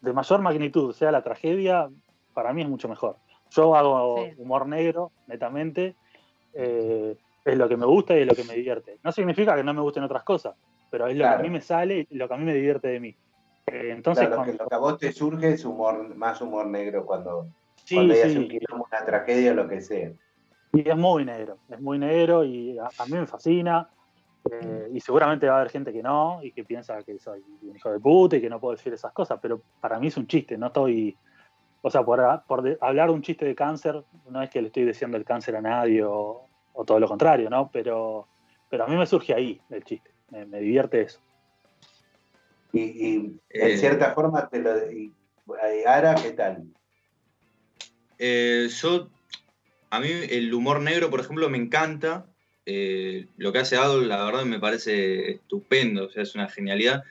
de 0.00 0.12
mayor 0.12 0.40
magnitud 0.40 0.92
sea 0.94 1.12
la 1.12 1.22
tragedia, 1.22 1.88
para 2.34 2.52
mí 2.52 2.62
es 2.62 2.68
mucho 2.68 2.88
mejor. 2.88 3.16
Yo 3.50 3.74
hago 3.74 4.24
Sí. 4.26 4.34
humor 4.38 4.66
negro, 4.66 5.12
netamente. 5.26 5.94
eh, 6.54 7.16
es 7.44 7.56
lo 7.56 7.66
que 7.68 7.76
me 7.78 7.86
gusta 7.86 8.14
y 8.16 8.20
es 8.22 8.26
lo 8.26 8.34
que 8.34 8.44
me 8.44 8.54
divierte. 8.54 8.98
No 9.02 9.10
significa 9.10 9.56
que 9.56 9.64
no 9.64 9.72
me 9.72 9.80
gusten 9.80 10.02
otras 10.02 10.22
cosas, 10.22 10.54
pero 10.90 11.06
es 11.06 11.16
lo 11.16 11.22
Claro. 11.22 11.36
que 11.36 11.40
a 11.40 11.42
mí 11.44 11.50
me 11.50 11.60
sale 11.62 12.06
y 12.10 12.16
lo 12.16 12.28
que 12.28 12.34
a 12.34 12.36
mí 12.36 12.44
me 12.44 12.52
divierte 12.52 12.88
de 12.88 13.00
mí. 13.00 13.16
Eh, 13.66 13.90
entonces, 13.90 14.26
Claro, 14.28 14.42
lo, 14.44 14.50
que, 14.52 14.56
cuando- 14.58 14.64
lo 14.64 14.68
que 14.68 14.74
a 14.74 14.78
vos 14.78 14.98
te 14.98 15.12
surge 15.12 15.52
es 15.52 15.64
humor, 15.64 16.14
más 16.14 16.42
humor 16.42 16.66
negro 16.66 17.06
cuando, 17.06 17.48
sí, 17.84 17.94
cuando 17.94 18.12
hay 18.14 18.30
sí, 18.30 18.36
un 18.36 18.48
quilombo, 18.48 18.86
una 18.90 19.04
tragedia 19.06 19.52
o 19.52 19.54
lo 19.54 19.66
que 19.68 19.80
sea. 19.80 20.12
Y 20.72 20.88
es 20.88 20.96
muy 20.96 21.24
negro, 21.24 21.58
es 21.68 21.80
muy 21.80 21.98
negro 21.98 22.44
y 22.44 22.78
a, 22.78 22.88
a 22.98 23.06
mí 23.06 23.12
me 23.12 23.26
fascina. 23.26 23.88
eh, 24.50 24.88
y 24.92 25.00
seguramente 25.00 25.46
va 25.46 25.54
a 25.54 25.60
haber 25.60 25.70
gente 25.70 25.92
que 25.92 26.02
no 26.02 26.40
y 26.42 26.52
que 26.52 26.64
piensa 26.64 27.02
que 27.02 27.18
soy 27.18 27.42
un 27.62 27.76
hijo 27.76 27.90
de 27.90 27.98
puta 28.00 28.36
y 28.36 28.40
que 28.40 28.48
no 28.50 28.60
puedo 28.60 28.76
decir 28.76 28.92
esas 28.92 29.12
cosas, 29.12 29.38
pero 29.42 29.60
para 29.80 29.98
mí 29.98 30.06
es 30.08 30.16
un 30.16 30.26
chiste, 30.26 30.56
no 30.56 30.66
estoy. 30.68 31.16
O 31.82 31.90
sea, 31.90 32.02
por, 32.02 32.20
a- 32.20 32.42
por 32.44 32.62
de- 32.62 32.78
hablar 32.80 33.10
un 33.10 33.22
chiste 33.22 33.44
de 33.44 33.54
cáncer, 33.54 34.02
no 34.30 34.42
es 34.42 34.50
que 34.50 34.60
le 34.60 34.68
estoy 34.68 34.84
diciendo 34.84 35.16
el 35.16 35.24
cáncer 35.24 35.56
a 35.56 35.60
nadie 35.60 36.02
o, 36.04 36.46
o 36.72 36.84
todo 36.84 36.98
lo 37.00 37.08
contrario, 37.08 37.48
¿no? 37.50 37.70
Pero, 37.72 38.26
pero 38.68 38.84
a 38.84 38.86
mí 38.88 38.96
me 38.96 39.06
surge 39.06 39.34
ahí 39.34 39.60
el 39.70 39.84
chiste, 39.84 40.10
me, 40.30 40.44
me 40.46 40.60
divierte 40.60 41.02
eso. 41.02 41.20
Y, 42.72 42.80
y 42.80 43.40
Eh. 43.50 43.72
en 43.72 43.78
cierta 43.78 44.12
forma 44.12 44.48
te 44.48 44.60
lo. 44.60 44.90
Y, 44.92 45.12
y 45.46 45.86
Ara, 45.86 46.14
¿qué 46.14 46.32
tal? 46.32 46.64
Eh, 48.18 48.68
yo, 48.70 49.08
a 49.90 50.00
mí 50.00 50.08
el 50.10 50.52
humor 50.52 50.80
negro, 50.80 51.10
por 51.10 51.20
ejemplo, 51.20 51.48
me 51.48 51.58
encanta. 51.58 52.26
Eh, 52.66 53.26
lo 53.38 53.52
que 53.52 53.60
hace 53.60 53.76
Adol, 53.76 54.08
la 54.08 54.22
verdad, 54.24 54.44
me 54.44 54.58
parece 54.60 55.30
estupendo, 55.32 56.06
o 56.06 56.10
sea, 56.10 56.22
es 56.22 56.34
una 56.34 56.48
genialidad. 56.48 57.02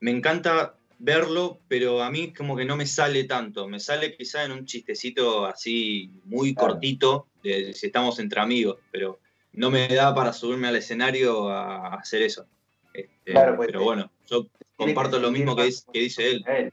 Me 0.00 0.10
encanta 0.10 0.76
verlo, 0.98 1.58
pero 1.68 2.02
a 2.02 2.10
mí 2.10 2.32
como 2.32 2.56
que 2.56 2.64
no 2.64 2.76
me 2.76 2.86
sale 2.86 3.24
tanto. 3.24 3.68
Me 3.68 3.80
sale 3.80 4.16
quizá 4.16 4.44
en 4.44 4.52
un 4.52 4.64
chistecito 4.64 5.44
así 5.44 6.10
muy 6.24 6.54
Claro. 6.54 6.72
cortito, 6.74 7.28
de 7.42 7.74
si 7.74 7.86
estamos 7.86 8.18
entre 8.18 8.40
amigos, 8.40 8.78
pero 8.90 9.20
no 9.52 9.70
me 9.70 9.88
da 9.88 10.14
para 10.14 10.32
subirme 10.32 10.68
al 10.68 10.76
escenario 10.76 11.50
a 11.50 11.94
hacer 11.94 12.22
eso. 12.22 12.46
Este, 12.94 13.32
Claro, 13.32 13.56
pues, 13.56 13.66
pero 13.66 13.82
bueno, 13.84 14.10
yo 14.26 14.46
comparto 14.76 15.18
lo 15.18 15.30
mismo 15.30 15.54
que, 15.54 15.64
dice- 15.64 15.84
que 15.92 16.00
dice 16.00 16.30
él. 16.30 16.44
él. 16.46 16.72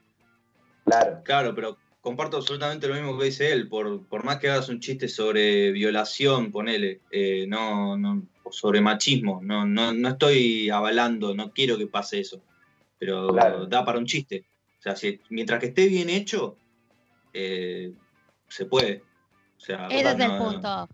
Claro, 0.86 1.22
Claro, 1.24 1.56
pero 1.56 1.78
comparto 2.04 2.36
absolutamente 2.36 2.86
lo 2.88 2.96
mismo 2.96 3.18
que 3.18 3.26
dice 3.26 3.52
él. 3.52 3.70
Por, 3.70 4.06
por 4.08 4.26
más 4.26 4.38
que 4.38 4.50
hagas 4.50 4.68
un 4.68 4.82
chiste 4.82 5.08
sobre 5.08 5.72
violación, 5.72 6.52
ponele, 6.52 7.00
eh, 7.10 7.46
no, 7.48 7.98
no, 7.98 8.22
o 8.44 8.52
sobre 8.52 8.82
machismo, 8.82 9.40
no, 9.42 9.66
no, 9.66 9.94
no 9.94 10.10
estoy 10.10 10.70
avalando, 10.70 11.34
no 11.34 11.52
quiero 11.54 11.78
que 11.78 11.88
pase 11.88 12.20
eso. 12.20 12.44
Pero 13.00 13.30
Claro. 13.30 13.66
da 13.68 13.86
para 13.86 13.98
un 14.00 14.06
chiste. 14.06 14.46
O 14.80 14.82
sea, 14.82 14.98
si, 14.98 15.22
mientras 15.30 15.62
que 15.62 15.68
esté 15.68 15.88
bien 15.88 16.10
hecho, 16.10 16.58
eh, 17.34 17.94
se 18.50 18.66
puede. 18.66 19.02
O 19.58 19.60
sea, 19.62 19.88
Ese 19.88 20.10
es 20.10 20.20
el 20.20 20.28
no- 20.28 20.38
punto. 20.38 20.90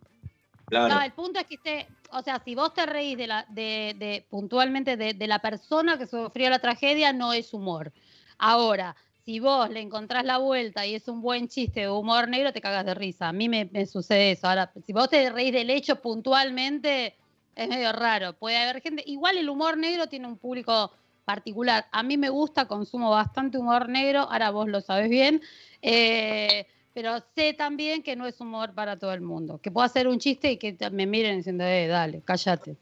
Claro. 0.67 0.93
No, 0.93 1.02
el 1.02 1.12
punto 1.13 1.39
es 1.39 1.48
que 1.48 1.56
esté, 1.56 1.88
o 2.12 2.22
sea, 2.22 2.39
si 2.45 2.54
vos 2.54 2.72
te 2.76 2.86
reís 2.86 3.17
de 3.17 3.26
la, 3.26 3.48
de, 3.50 3.95
de- 3.98 4.28
puntualmente 4.30 4.95
de, 4.95 5.15
de 5.15 5.28
la 5.28 5.39
persona 5.39 5.98
que 5.98 6.06
sufrió 6.06 6.52
la 6.52 6.60
tragedia, 6.60 7.12
no 7.13 7.34
es 7.34 7.52
humor. 7.56 7.91
Ahora, 8.38 8.95
si 9.29 9.39
vos 9.39 9.69
le 9.69 9.79
encontrás 9.79 10.25
la 10.25 10.39
vuelta 10.39 10.87
y 10.87 10.95
es 10.95 11.07
un 11.07 11.21
buen 11.21 11.47
chiste 11.49 11.81
de 11.81 11.89
humor 11.91 12.27
negro, 12.27 12.51
te 12.51 12.61
cagas 12.61 12.83
de 12.83 12.95
risa. 12.95 13.27
A 13.27 13.31
mí 13.31 13.47
me, 13.47 13.65
me 13.65 13.85
sucede 13.85 14.31
eso. 14.31 14.47
Ahora, 14.47 14.71
si 14.83 14.91
vos 14.91 15.07
te 15.07 15.29
reís 15.29 15.53
del 15.53 15.69
hecho 15.69 16.01
puntualmente, 16.01 17.15
es 17.55 17.69
medio 17.69 17.91
raro. 17.91 18.33
Puede 18.33 18.57
haber 18.57 18.81
gente. 18.81 19.03
Igual 19.05 19.37
el 19.37 19.47
humor 19.47 19.77
negro 19.77 20.07
tiene 20.07 20.25
un 20.25 20.35
público 20.35 20.91
particular. 21.25 21.85
A 21.91 22.01
mí 22.01 22.17
me 22.17 22.29
gusta, 22.29 22.67
consumo 22.67 23.11
bastante 23.11 23.59
humor 23.59 23.87
negro. 23.87 24.21
Ahora 24.21 24.49
vos 24.49 24.67
lo 24.67 24.81
sabés 24.81 25.11
bien. 25.11 25.43
Eh, 25.83 26.65
pero 26.95 27.23
sé 27.35 27.53
también 27.53 28.01
que 28.01 28.15
no 28.15 28.25
es 28.25 28.41
humor 28.41 28.73
para 28.73 28.97
todo 28.97 29.13
el 29.13 29.21
mundo. 29.21 29.59
Que 29.59 29.69
puedo 29.69 29.85
hacer 29.85 30.07
un 30.07 30.17
chiste 30.17 30.53
y 30.53 30.57
que 30.57 30.75
me 30.89 31.05
miren 31.05 31.37
diciendo, 31.37 31.65
eh, 31.65 31.85
dale, 31.85 32.23
cállate. 32.25 32.77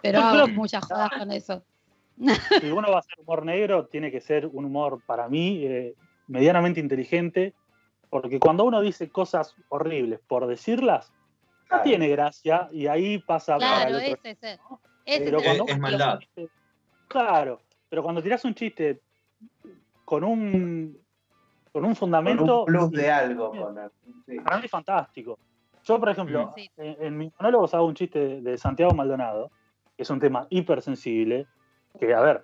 Pero 0.00 0.22
hago 0.22 0.48
muchas 0.48 0.86
jodas 0.86 1.10
con 1.18 1.30
eso. 1.32 1.62
si 2.60 2.70
uno 2.70 2.88
va 2.90 2.96
a 2.96 2.98
hacer 3.00 3.18
humor 3.18 3.44
negro, 3.44 3.86
tiene 3.86 4.10
que 4.10 4.20
ser 4.20 4.46
un 4.46 4.64
humor, 4.64 5.00
para 5.06 5.28
mí, 5.28 5.64
eh, 5.64 5.94
medianamente 6.28 6.80
inteligente, 6.80 7.54
porque 8.10 8.38
cuando 8.38 8.64
uno 8.64 8.80
dice 8.80 9.10
cosas 9.10 9.54
horribles 9.68 10.20
por 10.26 10.46
decirlas, 10.46 11.12
no 11.12 11.78
Claro. 11.78 11.82
tiene 11.84 12.08
gracia 12.08 12.68
y 12.70 12.86
ahí 12.86 13.18
pasa 13.18 13.56
para 13.58 13.86
Claro, 13.86 13.88
el 13.98 14.12
otro. 14.12 14.20
ese 14.30 14.30
es. 14.52 14.60
Ese 15.04 15.24
Pero 15.24 15.38
es 15.40 15.60
Es 15.68 15.78
maldad. 15.78 16.14
un 16.14 16.20
chiste- 16.20 16.48
claro, 17.08 17.60
pero 17.88 18.02
cuando 18.02 18.22
tiras 18.22 18.44
un 18.44 18.54
chiste 18.54 19.00
con 20.04 20.22
un 20.24 20.98
con 21.72 21.84
un 21.84 21.90
con 21.92 21.96
fundamento, 21.96 22.60
un 22.60 22.66
plus 22.66 22.90
de 22.90 23.10
algo. 23.10 23.52
Sí. 24.26 24.38
para 24.40 24.58
mí 24.58 24.64
es 24.66 24.70
fantástico. 24.70 25.38
Yo, 25.84 25.98
por 25.98 26.10
ejemplo. 26.10 26.52
Sí. 26.54 26.70
en, 26.76 26.96
en 27.02 27.16
mis 27.18 27.32
monólogos 27.40 27.72
hago 27.72 27.86
un 27.86 27.94
chiste 27.94 28.18
de, 28.18 28.40
de 28.42 28.58
Santiago 28.58 28.92
Maldonado, 28.94 29.50
que 29.96 30.02
es 30.02 30.10
un 30.10 30.20
tema 30.20 30.46
hipersensible, 30.50 31.46
que, 31.98 32.14
a 32.14 32.20
ver, 32.20 32.42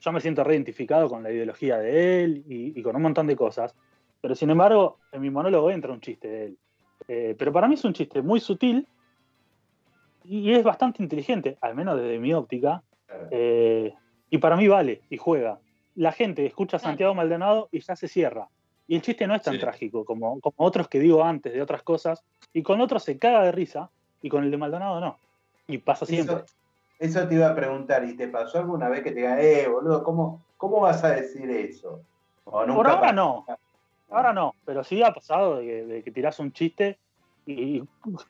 yo 0.00 0.12
me 0.12 0.20
siento 0.20 0.44
reidentificado 0.44 1.08
con 1.08 1.22
la 1.22 1.30
ideología 1.32 1.78
de 1.78 2.24
él 2.24 2.44
y, 2.48 2.78
y 2.78 2.82
con 2.82 2.94
un 2.96 3.02
montón 3.02 3.26
de 3.26 3.36
cosas. 3.36 3.74
Pero 4.20 4.34
sin 4.34 4.50
embargo, 4.50 4.98
en 5.12 5.22
mi 5.22 5.30
monólogo 5.30 5.70
entra 5.70 5.92
un 5.92 6.00
chiste 6.00 6.28
de 6.28 6.44
él. 6.46 6.58
Eh, 7.08 7.34
pero 7.38 7.52
para 7.52 7.68
mí 7.68 7.74
es 7.74 7.84
un 7.84 7.92
chiste 7.92 8.22
muy 8.22 8.40
sutil 8.40 8.86
y 10.24 10.52
es 10.52 10.64
bastante 10.64 11.02
inteligente, 11.02 11.56
al 11.60 11.74
menos 11.74 11.96
desde 12.00 12.18
mi 12.18 12.32
óptica. 12.34 12.82
eh, 13.30 13.94
y 14.28 14.38
para 14.38 14.56
mí 14.56 14.66
vale 14.66 15.02
y 15.08 15.16
juega. 15.16 15.60
La 15.94 16.10
gente 16.12 16.44
escucha 16.44 16.76
a 16.78 16.80
Santiago 16.80 17.14
Maldonado 17.14 17.68
y 17.70 17.80
ya 17.80 17.94
se 17.94 18.08
cierra. 18.08 18.48
Y 18.88 18.96
el 18.96 19.02
chiste 19.02 19.26
no 19.26 19.34
es 19.34 19.42
tan 19.42 19.54
Sí. 19.54 19.60
trágico 19.60 20.04
como, 20.04 20.40
como 20.40 20.54
otros 20.58 20.88
que 20.88 20.98
digo 20.98 21.22
antes 21.24 21.52
de 21.52 21.62
otras 21.62 21.82
cosas. 21.82 22.24
Y 22.52 22.62
con 22.62 22.80
otros 22.80 23.04
se 23.04 23.18
caga 23.18 23.42
de 23.44 23.52
risa 23.52 23.90
y 24.22 24.28
con 24.28 24.42
el 24.44 24.50
de 24.50 24.56
Maldonado 24.56 25.00
no. 25.00 25.18
Y 25.68 25.78
pasa 25.78 26.04
siempre. 26.06 26.36
Eso, 26.36 26.44
eso 26.98 27.26
te 27.28 27.34
iba 27.34 27.48
a 27.48 27.54
preguntar, 27.54 28.04
¿y 28.04 28.16
te 28.16 28.28
pasó 28.28 28.58
alguna 28.58 28.88
vez 28.88 29.02
que 29.02 29.10
te 29.10 29.16
diga, 29.20 29.40
eh, 29.40 29.68
boludo, 29.68 30.02
¿cómo, 30.02 30.44
cómo 30.56 30.80
vas 30.80 31.02
a 31.04 31.10
decir 31.10 31.50
eso? 31.50 32.02
O 32.44 32.64
nunca 32.64 32.76
Por 32.76 32.86
ahora 32.88 33.00
pasó. 33.00 33.14
no. 33.14 33.46
Ahora 34.10 34.32
no, 34.32 34.54
pero 34.64 34.84
sí 34.84 35.02
ha 35.02 35.12
pasado 35.12 35.56
de 35.56 35.64
que, 35.66 35.84
de 35.86 36.02
que 36.02 36.10
tirás 36.12 36.38
un 36.38 36.52
chiste 36.52 36.98
y, 37.44 37.78
y 37.78 37.84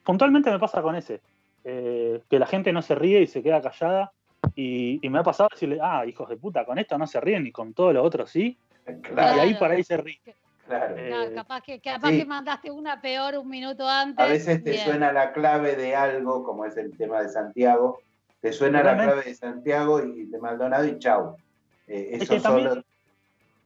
puntualmente 0.04 0.50
me 0.50 0.58
pasa 0.58 0.80
con 0.82 0.96
ese. 0.96 1.20
eh, 1.64 2.22
que 2.30 2.38
la 2.38 2.46
gente 2.46 2.72
no 2.72 2.80
se 2.80 2.94
ríe 2.94 3.20
y 3.22 3.26
se 3.26 3.42
queda 3.42 3.60
callada 3.60 4.12
y, 4.54 4.98
y 5.04 5.10
me 5.10 5.18
ha 5.18 5.22
pasado 5.22 5.48
decirle, 5.52 5.78
ah, 5.82 6.06
hijos 6.06 6.28
de 6.28 6.36
puta, 6.36 6.64
con 6.64 6.78
esto 6.78 6.96
no 6.96 7.06
se 7.06 7.20
ríen 7.20 7.46
y 7.46 7.52
con 7.52 7.74
todo 7.74 7.92
lo 7.92 8.02
otro 8.02 8.26
sí. 8.26 8.56
Claro. 9.02 9.36
Y 9.36 9.40
ahí 9.40 9.54
por 9.54 9.70
ahí 9.70 9.82
se 9.82 9.96
ríe. 9.96 10.20
Claro. 10.66 10.96
No, 11.10 11.34
capaz 11.34 11.60
que, 11.62 11.80
capaz 11.80 12.08
sí. 12.10 12.18
que 12.20 12.24
mandaste 12.24 12.70
una 12.70 13.00
peor 13.00 13.36
un 13.36 13.48
minuto 13.48 13.88
antes. 13.88 14.24
A 14.24 14.28
veces 14.28 14.62
te 14.64 14.70
Bien. 14.72 14.84
suena 14.84 15.12
la 15.12 15.32
clave 15.32 15.76
de 15.76 15.94
algo, 15.96 16.42
como 16.44 16.64
es 16.64 16.76
el 16.76 16.96
tema 16.96 17.20
de 17.20 17.28
Santiago, 17.28 17.98
te 18.40 18.52
suena 18.52 18.82
la 18.82 18.96
clave 18.96 19.22
de 19.24 19.34
Santiago 19.34 20.02
y 20.02 20.26
de 20.26 20.38
Maldonado 20.38 20.86
y 20.86 20.98
chau. 20.98 21.36
Eh, 21.86 22.10
Es 22.12 22.22
eso 22.22 22.34
que 22.34 22.40
solo. 22.40 22.82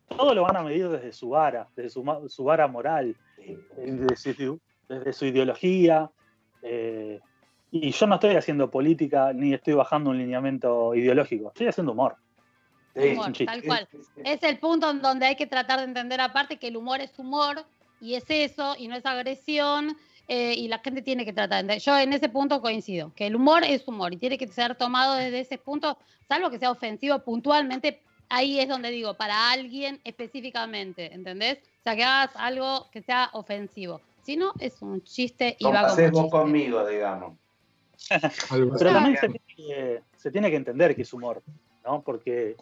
todo 0.09 0.35
lo 0.35 0.43
van 0.43 0.57
a 0.57 0.63
medir 0.63 0.89
desde 0.89 1.13
su 1.13 1.31
vara, 1.31 1.69
desde 1.77 1.91
su, 1.91 2.03
ma- 2.05 2.21
su 2.29 2.45
vara 2.45 2.67
moral, 2.67 3.17
eh, 3.39 3.59
desde 3.77 4.35
su, 4.35 4.61
desde 4.89 5.13
su 5.13 5.27
ideología. 5.27 6.11
eh, 6.63 7.21
y 7.73 7.93
yo 7.93 8.07
no 8.09 8.17
estoy 8.17 8.35
haciendo 8.35 8.69
política 8.69 9.33
ni 9.33 9.55
estoy 9.55 9.75
bajando 9.75 10.11
un 10.11 10.19
lineamiento 10.19 10.93
ideológico, 10.95 11.49
estoy 11.49 11.69
haciendo 11.69 11.93
humor. 11.93 12.17
Sí, 12.97 13.11
Humor, 13.13 13.33
tal 13.47 13.63
cual. 13.63 13.89
Es 14.25 14.43
el 14.43 14.59
punto 14.59 14.91
en 14.91 15.01
donde 15.01 15.27
hay 15.27 15.37
que 15.37 15.47
tratar 15.47 15.79
de 15.79 15.85
entender 15.85 16.21
aparte 16.21 16.59
que 16.59 16.67
el 16.67 16.77
humor 16.77 17.01
es 17.01 17.17
humor 17.21 17.65
y 18.01 18.15
es 18.15 18.25
eso 18.29 18.75
y 18.77 18.89
no 18.89 18.97
es 18.97 19.07
agresión 19.07 19.97
eh, 20.33 20.55
y 20.57 20.69
la 20.69 20.79
gente 20.79 21.03
tiene 21.03 21.25
que 21.25 21.33
tratar 21.33 21.57
de 21.57 21.61
entender. 21.73 21.83
Yo 21.83 21.99
en 21.99 22.13
ese 22.13 22.29
punto 22.29 22.61
coincido, 22.61 23.13
que 23.17 23.27
el 23.27 23.35
humor 23.35 23.65
es 23.65 23.89
humor 23.89 24.15
y 24.15 24.17
tiene 24.17 24.39
que 24.39 24.47
ser 24.47 24.77
tomado 24.77 25.17
desde 25.17 25.41
ese 25.41 25.59
punto, 25.59 25.99
salvo 26.29 26.51
que 26.51 26.61
sea 26.61 26.71
ofensivo 26.71 27.19
puntualmente, 27.19 28.01
ahí 28.29 28.61
es 28.61 28.69
donde 28.69 28.93
digo, 28.93 29.15
para 29.15 29.51
alguien 29.51 30.01
específicamente, 30.05 31.13
¿entendés? 31.13 31.59
O 31.81 31.83
sea, 31.83 31.97
que 31.97 32.05
hagas 32.05 32.31
algo 32.37 32.89
que 32.93 33.03
sea 33.03 33.31
ofensivo. 33.33 34.01
Si 34.23 34.37
no, 34.37 34.53
es 34.61 34.81
un 34.83 35.03
chiste 35.03 35.57
y 35.59 35.65
va 35.65 35.81
como 35.81 35.87
haces 35.95 36.13
vos 36.13 36.31
conmigo, 36.31 36.87
digamos. 36.87 37.37
Pero 38.09 38.93
también 38.93 39.17
se 39.17 39.27
tiene, 39.31 39.43
que, 39.57 40.03
se 40.17 40.31
tiene 40.31 40.49
que 40.49 40.57
entender 40.57 40.95
que 40.95 41.03
es 41.03 41.13
humor, 41.13 41.43
¿no? 41.85 42.03
Porque, 42.03 42.55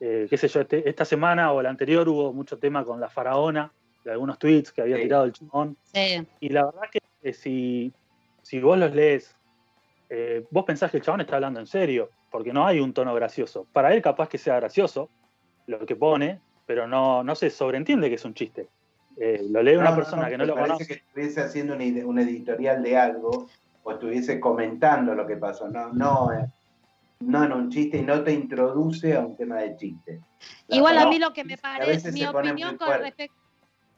eh, 0.00 0.26
qué 0.28 0.36
sé 0.36 0.48
yo, 0.48 0.62
este- 0.62 0.88
esta 0.88 1.04
semana 1.04 1.52
o 1.52 1.62
la 1.62 1.70
anterior 1.70 2.08
hubo 2.08 2.32
mucho 2.32 2.58
tema 2.58 2.84
con 2.84 2.98
la 2.98 3.08
faraona, 3.08 3.72
de 4.04 4.12
algunos 4.12 4.38
tweets 4.38 4.70
que 4.72 4.82
había 4.82 4.96
Sí. 4.96 5.02
tirado 5.02 5.24
el 5.24 5.32
chabón. 5.32 5.76
Sí. 5.92 6.26
Y 6.40 6.48
la 6.50 6.66
verdad 6.66 6.82
que 6.92 6.98
eh, 7.22 7.32
si, 7.32 7.92
si 8.42 8.60
vos 8.60 8.78
los 8.78 8.94
lees, 8.94 9.34
eh, 10.10 10.44
vos 10.50 10.64
pensás 10.64 10.90
que 10.90 10.98
el 10.98 11.02
chabón 11.02 11.22
está 11.22 11.36
hablando 11.36 11.58
en 11.60 11.66
serio, 11.66 12.10
porque 12.30 12.52
no 12.52 12.66
hay 12.66 12.80
un 12.80 12.92
tono 12.92 13.14
gracioso. 13.14 13.66
Para 13.72 13.94
él 13.94 14.02
capaz 14.02 14.28
que 14.28 14.38
sea 14.38 14.56
gracioso 14.56 15.08
lo 15.66 15.84
que 15.86 15.96
pone, 15.96 16.40
pero 16.66 16.86
no, 16.86 17.24
no 17.24 17.34
se 17.34 17.48
sobreentiende 17.50 18.08
que 18.08 18.16
es 18.16 18.24
un 18.24 18.34
chiste. 18.34 18.68
Eh, 19.16 19.46
lo 19.48 19.62
lee 19.62 19.76
una 19.76 19.90
No, 19.90 19.96
persona 19.96 20.24
no, 20.24 20.28
que 20.28 20.38
no 20.38 20.44
lo 20.44 20.54
parece 20.54 20.72
conoce. 20.72 20.86
que 20.86 20.94
estuviese 20.94 21.40
haciendo 21.40 21.74
un, 21.74 21.80
ide- 21.80 22.04
un 22.04 22.18
editorial 22.18 22.82
de 22.82 22.96
algo 22.96 23.48
o 23.84 23.92
estuviese 23.92 24.38
comentando 24.40 25.14
lo 25.14 25.26
que 25.26 25.36
pasó. 25.36 25.68
No, 25.68 25.92
no, 25.92 26.32
eh, 26.32 26.44
no 27.20 27.44
en 27.44 27.52
un 27.52 27.70
chiste 27.70 27.98
y 27.98 28.02
no 28.02 28.22
te 28.22 28.32
introduce 28.32 29.14
a 29.16 29.20
un 29.20 29.36
tema 29.36 29.60
de 29.60 29.76
chiste. 29.76 30.20
La 30.66 30.76
Igual 30.76 30.98
a 30.98 31.06
mí 31.08 31.18
lo 31.18 31.32
que 31.32 31.44
me 31.44 31.56
parece, 31.56 32.12
mi 32.12 32.24
opinión 32.26 32.76
con, 32.76 32.98
respecto 32.98 33.36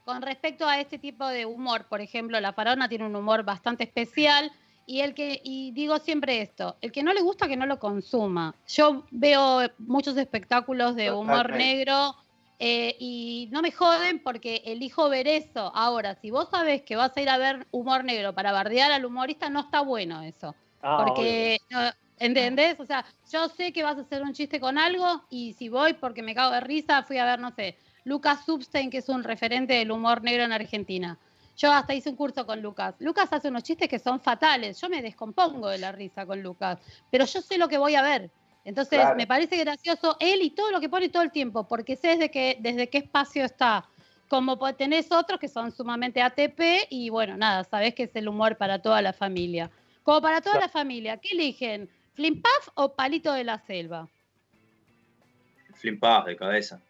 con 0.06 0.22
respecto 0.22 0.68
a 0.68 0.78
este 0.78 1.00
tipo 1.00 1.26
de 1.26 1.46
humor, 1.46 1.86
por 1.88 2.00
ejemplo, 2.00 2.38
la 2.40 2.52
farona 2.52 2.88
tiene 2.88 3.04
un 3.06 3.16
humor 3.16 3.42
bastante 3.42 3.82
especial 3.82 4.52
y 4.86 5.00
el 5.00 5.14
que 5.14 5.40
y 5.42 5.72
digo 5.72 5.98
siempre 5.98 6.40
esto, 6.40 6.76
el 6.80 6.92
que 6.92 7.02
no 7.02 7.12
le 7.12 7.22
gusta 7.22 7.48
que 7.48 7.56
no 7.56 7.66
lo 7.66 7.80
consuma. 7.80 8.54
Yo 8.68 9.04
veo 9.10 9.68
muchos 9.78 10.16
espectáculos 10.16 10.94
de 10.94 11.10
humor 11.10 11.50
negro 11.50 12.14
eh, 12.60 12.94
y 13.00 13.48
no 13.50 13.62
me 13.62 13.72
joden 13.72 14.22
porque 14.22 14.62
elijo 14.64 15.08
ver 15.08 15.26
eso. 15.26 15.72
Ahora, 15.74 16.14
si 16.14 16.30
vos 16.30 16.50
sabés 16.52 16.82
que 16.82 16.94
vas 16.94 17.16
a 17.16 17.20
ir 17.20 17.28
a 17.28 17.36
ver 17.36 17.66
humor 17.72 18.04
negro 18.04 18.32
para 18.32 18.52
bardear 18.52 18.92
al 18.92 19.04
humorista, 19.04 19.50
no 19.50 19.58
está 19.58 19.80
bueno 19.80 20.22
eso. 20.22 20.54
Ah, 20.82 21.02
Porque, 21.04 21.58
no, 21.68 21.80
¿entendés? 22.20 22.78
O 22.78 22.86
sea, 22.86 23.04
yo 23.32 23.48
sé 23.48 23.72
que 23.72 23.82
vas 23.82 23.98
a 23.98 24.02
hacer 24.02 24.22
un 24.22 24.34
chiste 24.34 24.60
con 24.60 24.78
algo 24.78 25.24
y 25.30 25.54
si 25.54 25.68
voy 25.68 25.94
porque 25.94 26.22
me 26.22 26.36
cago 26.36 26.52
de 26.52 26.60
risa, 26.60 27.02
fui 27.02 27.18
a 27.18 27.24
ver, 27.24 27.40
no 27.40 27.50
sé, 27.50 27.76
Lucas 28.06 28.44
Substein, 28.46 28.88
que 28.88 28.98
es 28.98 29.08
un 29.08 29.24
referente 29.24 29.74
del 29.74 29.90
humor 29.90 30.22
negro 30.22 30.44
en 30.44 30.52
Argentina. 30.52 31.18
Yo 31.56 31.72
hasta 31.72 31.92
hice 31.92 32.08
un 32.08 32.14
curso 32.14 32.46
con 32.46 32.62
Lucas. 32.62 32.94
Lucas 33.00 33.28
hace 33.32 33.48
unos 33.48 33.64
chistes 33.64 33.88
que 33.88 33.98
son 33.98 34.20
fatales. 34.20 34.80
Yo 34.80 34.88
me 34.88 35.02
descompongo 35.02 35.68
de 35.68 35.78
la 35.78 35.90
risa 35.90 36.24
con 36.24 36.40
Lucas, 36.40 36.78
pero 37.10 37.24
yo 37.24 37.40
sé 37.40 37.58
lo 37.58 37.66
que 37.66 37.78
voy 37.78 37.96
a 37.96 38.02
ver. 38.02 38.30
Entonces, 38.64 39.00
Claro. 39.00 39.16
me 39.16 39.26
parece 39.26 39.56
gracioso 39.56 40.16
él 40.20 40.40
y 40.42 40.50
todo 40.50 40.70
lo 40.70 40.78
que 40.80 40.88
pone 40.88 41.08
todo 41.08 41.24
el 41.24 41.32
tiempo, 41.32 41.66
porque 41.66 41.96
sé 41.96 42.08
desde, 42.08 42.30
que, 42.30 42.58
desde 42.60 42.88
qué 42.88 42.98
espacio 42.98 43.44
está. 43.44 43.88
Como 44.28 44.56
tenés 44.74 45.10
otros 45.10 45.40
que 45.40 45.48
son 45.48 45.72
sumamente 45.72 46.22
ATP 46.22 46.86
y 46.90 47.10
bueno, 47.10 47.36
nada, 47.36 47.64
sabés 47.64 47.92
que 47.94 48.04
es 48.04 48.14
el 48.14 48.28
humor 48.28 48.56
para 48.56 48.80
toda 48.80 49.02
la 49.02 49.12
familia. 49.12 49.68
Como 50.04 50.20
para 50.20 50.40
toda 50.40 50.52
Claro. 50.58 50.66
la 50.66 50.72
familia, 50.72 51.16
¿qué 51.16 51.30
eligen? 51.32 51.88
¿Flimpaf 52.14 52.68
o 52.74 52.92
Palito 52.94 53.32
de 53.32 53.42
la 53.42 53.58
Selva? 53.58 54.08
Flimpás 55.74 56.24
de 56.26 56.36
cabeza. 56.36 56.80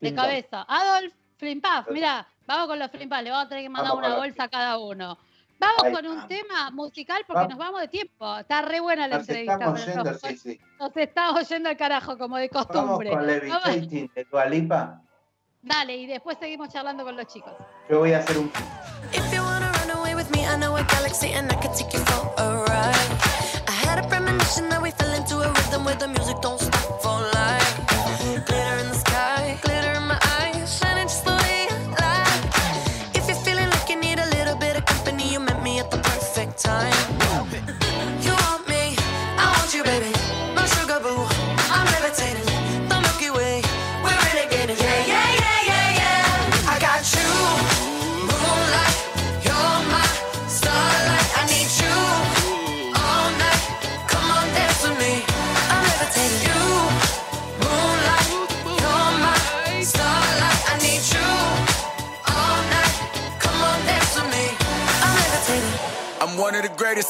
De 0.00 0.14
cabeza. 0.14 0.64
Adolf, 0.68 1.12
Flimpaf, 1.38 1.88
mira, 1.90 2.26
vamos 2.46 2.66
con 2.68 2.78
los 2.78 2.90
Flimpaf, 2.90 3.22
le 3.22 3.30
vamos 3.30 3.46
a 3.46 3.48
tener 3.48 3.64
que 3.64 3.68
mandar 3.68 3.90
Vamos 3.92 4.02
con 4.04 4.12
una 4.12 4.20
bolsa 4.20 4.42
a 4.44 4.48
cada 4.48 4.78
uno. 4.78 5.18
Vamos 5.60 5.82
Ahí 5.82 5.92
con 5.92 6.06
un 6.06 6.14
vamos. 6.16 6.28
tema 6.28 6.70
musical 6.70 7.24
porque 7.26 7.34
Vamos. 7.42 7.50
nos 7.50 7.58
vamos 7.58 7.80
de 7.80 7.88
tiempo. 7.88 8.38
Está 8.38 8.62
re 8.62 8.78
buena 8.78 9.08
la 9.08 9.18
Nos 9.18 9.28
entrevista. 9.28 9.54
estamos 9.54 9.86
yendo, 9.86 10.04
nos, 10.04 10.20
sí, 10.20 10.36
sí. 10.36 10.60
nos 10.78 10.96
estamos 10.96 11.48
yendo 11.48 11.68
al 11.68 11.76
carajo, 11.76 12.16
como 12.16 12.36
de 12.36 12.48
Vamos 12.52 12.66
costumbre. 12.68 13.10
con 13.10 13.18
Vamos- 13.26 13.42
Levitating 13.42 14.10
de 14.14 14.24
Dualipa. 14.24 15.02
dale, 15.62 15.96
y 15.96 16.06
después 16.06 16.38
seguimos 16.38 16.68
charlando 16.68 17.02
con 17.04 17.16
los 17.16 17.26
chicos. 17.26 17.52
Yo 17.90 17.98
voy 17.98 18.12
a 18.12 18.18
hacer 18.18 18.38
un 18.38 18.52
If 19.12 19.32
you 19.34 19.42
wanna 19.42 19.72
run 19.72 19.90
away 19.98 20.14
with 20.14 20.28
me, 20.30 20.42
I 20.46 20.56
know 20.58 20.76
a 20.76 20.82
galaxy 20.84 21.32
and 21.32 21.50
I 21.52 21.56
could 21.56 21.74
take 21.76 21.92
you 21.96 22.04
for 22.04 22.40
a 22.40 22.64
ride. 22.64 22.94
I 23.66 23.72
had 23.88 23.98
a 24.04 24.08
premonition 24.08 24.68
that 24.68 24.80
we 24.80 24.92
fell 24.92 25.12
into 25.12 25.40
a 25.42 25.48
rhythm 25.48 25.84
where 25.84 25.96
the 25.98 26.06
music 26.06 26.36
don't 26.40 26.60
stop 26.60 26.97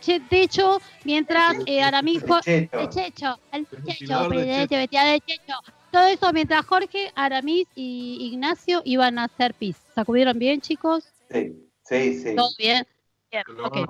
Ventilador 0.00 0.20
de 0.20 0.28
che- 0.28 0.28
techo 0.28 0.78
mientras 1.04 1.56
eh, 1.66 1.82
Aramis 1.82 2.22
de 2.22 2.28
Checho, 2.40 3.38
el 3.52 3.66
Checho, 3.68 3.78
Checho. 3.84 4.28
ventilador 4.28 4.30
de 4.30 5.20
Checho. 5.26 5.54
Todo 5.90 6.06
eso 6.06 6.32
mientras 6.32 6.66
Jorge, 6.66 7.10
Aramis 7.14 7.66
y 7.74 8.30
Ignacio 8.32 8.82
iban 8.84 9.18
a 9.18 9.24
hacer 9.24 9.54
pis. 9.54 9.76
¿Sacudieron 9.94 10.38
bien, 10.38 10.60
chicos? 10.60 11.04
Sí, 11.30 11.70
sí, 11.82 12.14
sí. 12.14 12.34
¿Todo 12.36 12.50
bien? 12.58 12.86
Bien, 13.30 13.44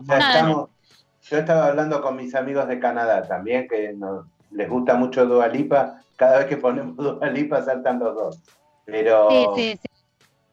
estamos- 0.09 0.71
yo 1.23 1.39
estaba 1.39 1.67
hablando 1.67 2.01
con 2.01 2.17
mis 2.17 2.35
amigos 2.35 2.67
de 2.69 2.79
Canadá 2.81 3.27
también, 3.27 3.69
que 3.69 3.93
nos, 3.93 4.27
les 4.51 4.69
gusta 4.69 4.95
mucho 4.95 5.27
Dua 5.27 5.49
Lipa. 5.49 6.03
Cada 6.17 6.39
vez 6.39 6.47
que 6.47 6.57
ponemos 6.57 6.97
Dua 7.21 7.29
Lipa 7.31 7.63
saltan 7.63 7.99
los 7.99 8.15
dos. 8.15 8.41
Pero 8.85 9.29
Sí, 9.31 9.47
sí, 9.57 9.79
sí. 9.83 9.89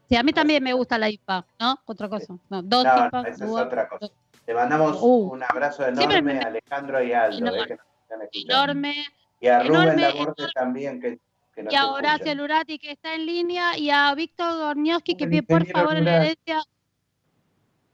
Sí, 0.07 0.15
a 0.15 0.21
mí 0.23 0.33
también 0.33 0.63
me 0.63 0.73
gusta 0.73 0.99
la 0.99 1.09
IPA, 1.09 1.47
¿no? 1.59 1.79
Otra 1.85 2.07
cosa. 2.09 2.37
No, 2.49 2.61
dos 2.61 2.83
no, 2.83 3.07
IPA. 3.07 3.09
no, 3.23 3.27
esa 3.27 3.45
es 3.45 3.51
otra 3.51 3.89
cosa. 3.89 4.07
Le 4.47 4.53
mandamos 4.53 4.97
Uh. 5.01 5.31
un 5.33 5.43
abrazo 5.43 5.87
enorme 5.87 6.21
me- 6.21 6.39
a 6.39 6.47
Alejandro 6.47 7.03
y 7.03 7.11
a 7.13 7.23
Aldo, 7.23 7.37
Enorme. 7.37 7.61
eh, 7.61 7.67
que 7.67 7.75
nos 7.75 7.85
están 8.03 8.21
escuchando. 8.21 8.53
Enorme. 8.63 9.05
Y 9.41 9.47
a 9.47 9.59
Rubén 9.63 9.81
enorme, 9.81 10.01
Laborte 10.01 10.41
enorme. 10.43 10.53
también, 10.53 11.01
que, 11.01 11.19
que 11.53 11.63
nos 11.63 11.73
Y 11.73 11.75
a 11.75 11.87
Horacio. 11.87 12.35
Lurati 12.35 12.79
que 12.79 12.91
está 12.91 13.15
en 13.15 13.25
línea 13.25 13.77
y 13.77 13.89
a 13.89 14.13
Víctor 14.15 14.55
Gornioski 14.57 15.15
que 15.15 15.27
pide 15.27 15.43
por 15.43 15.65
favor 15.67 15.95
en 15.97 16.05
la 16.05 16.17
herencia. 16.17 16.61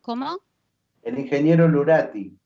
¿Cómo? 0.01 0.39
El 1.03 1.19
ingeniero 1.19 1.67
Lurati. 1.67 2.37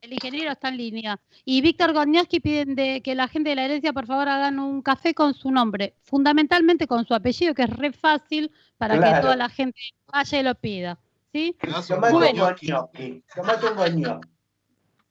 El 0.00 0.12
ingeniero 0.14 0.50
está 0.50 0.68
en 0.68 0.76
línea. 0.78 1.20
Y 1.44 1.60
Víctor 1.60 1.92
Gornioski 1.92 2.40
piden 2.40 2.74
de 2.74 3.02
que 3.02 3.14
la 3.14 3.28
gente 3.28 3.50
de 3.50 3.56
la 3.56 3.64
herencia 3.66 3.92
por 3.92 4.06
favor 4.06 4.28
hagan 4.28 4.58
un 4.58 4.82
café 4.82 5.14
con 5.14 5.34
su 5.34 5.50
nombre, 5.52 5.94
fundamentalmente 6.02 6.86
con 6.88 7.04
su 7.06 7.14
apellido, 7.14 7.54
que 7.54 7.62
es 7.62 7.70
re 7.70 7.92
fácil 7.92 8.50
para 8.78 8.94
que 8.94 9.20
toda 9.20 9.36
la 9.36 9.48
gente 9.48 9.78
vaya 10.12 10.40
y 10.40 10.42
lo 10.42 10.54
pida. 10.56 10.98
¿Sí? 11.32 11.56
Tomate 11.60 11.94
de 11.94 11.94
un 11.94 12.00
Bueno. 12.12 12.44
goñoqui. 12.44 13.24
Tomate 13.34 13.66
un 13.66 13.74
goñoqui. 13.76 14.28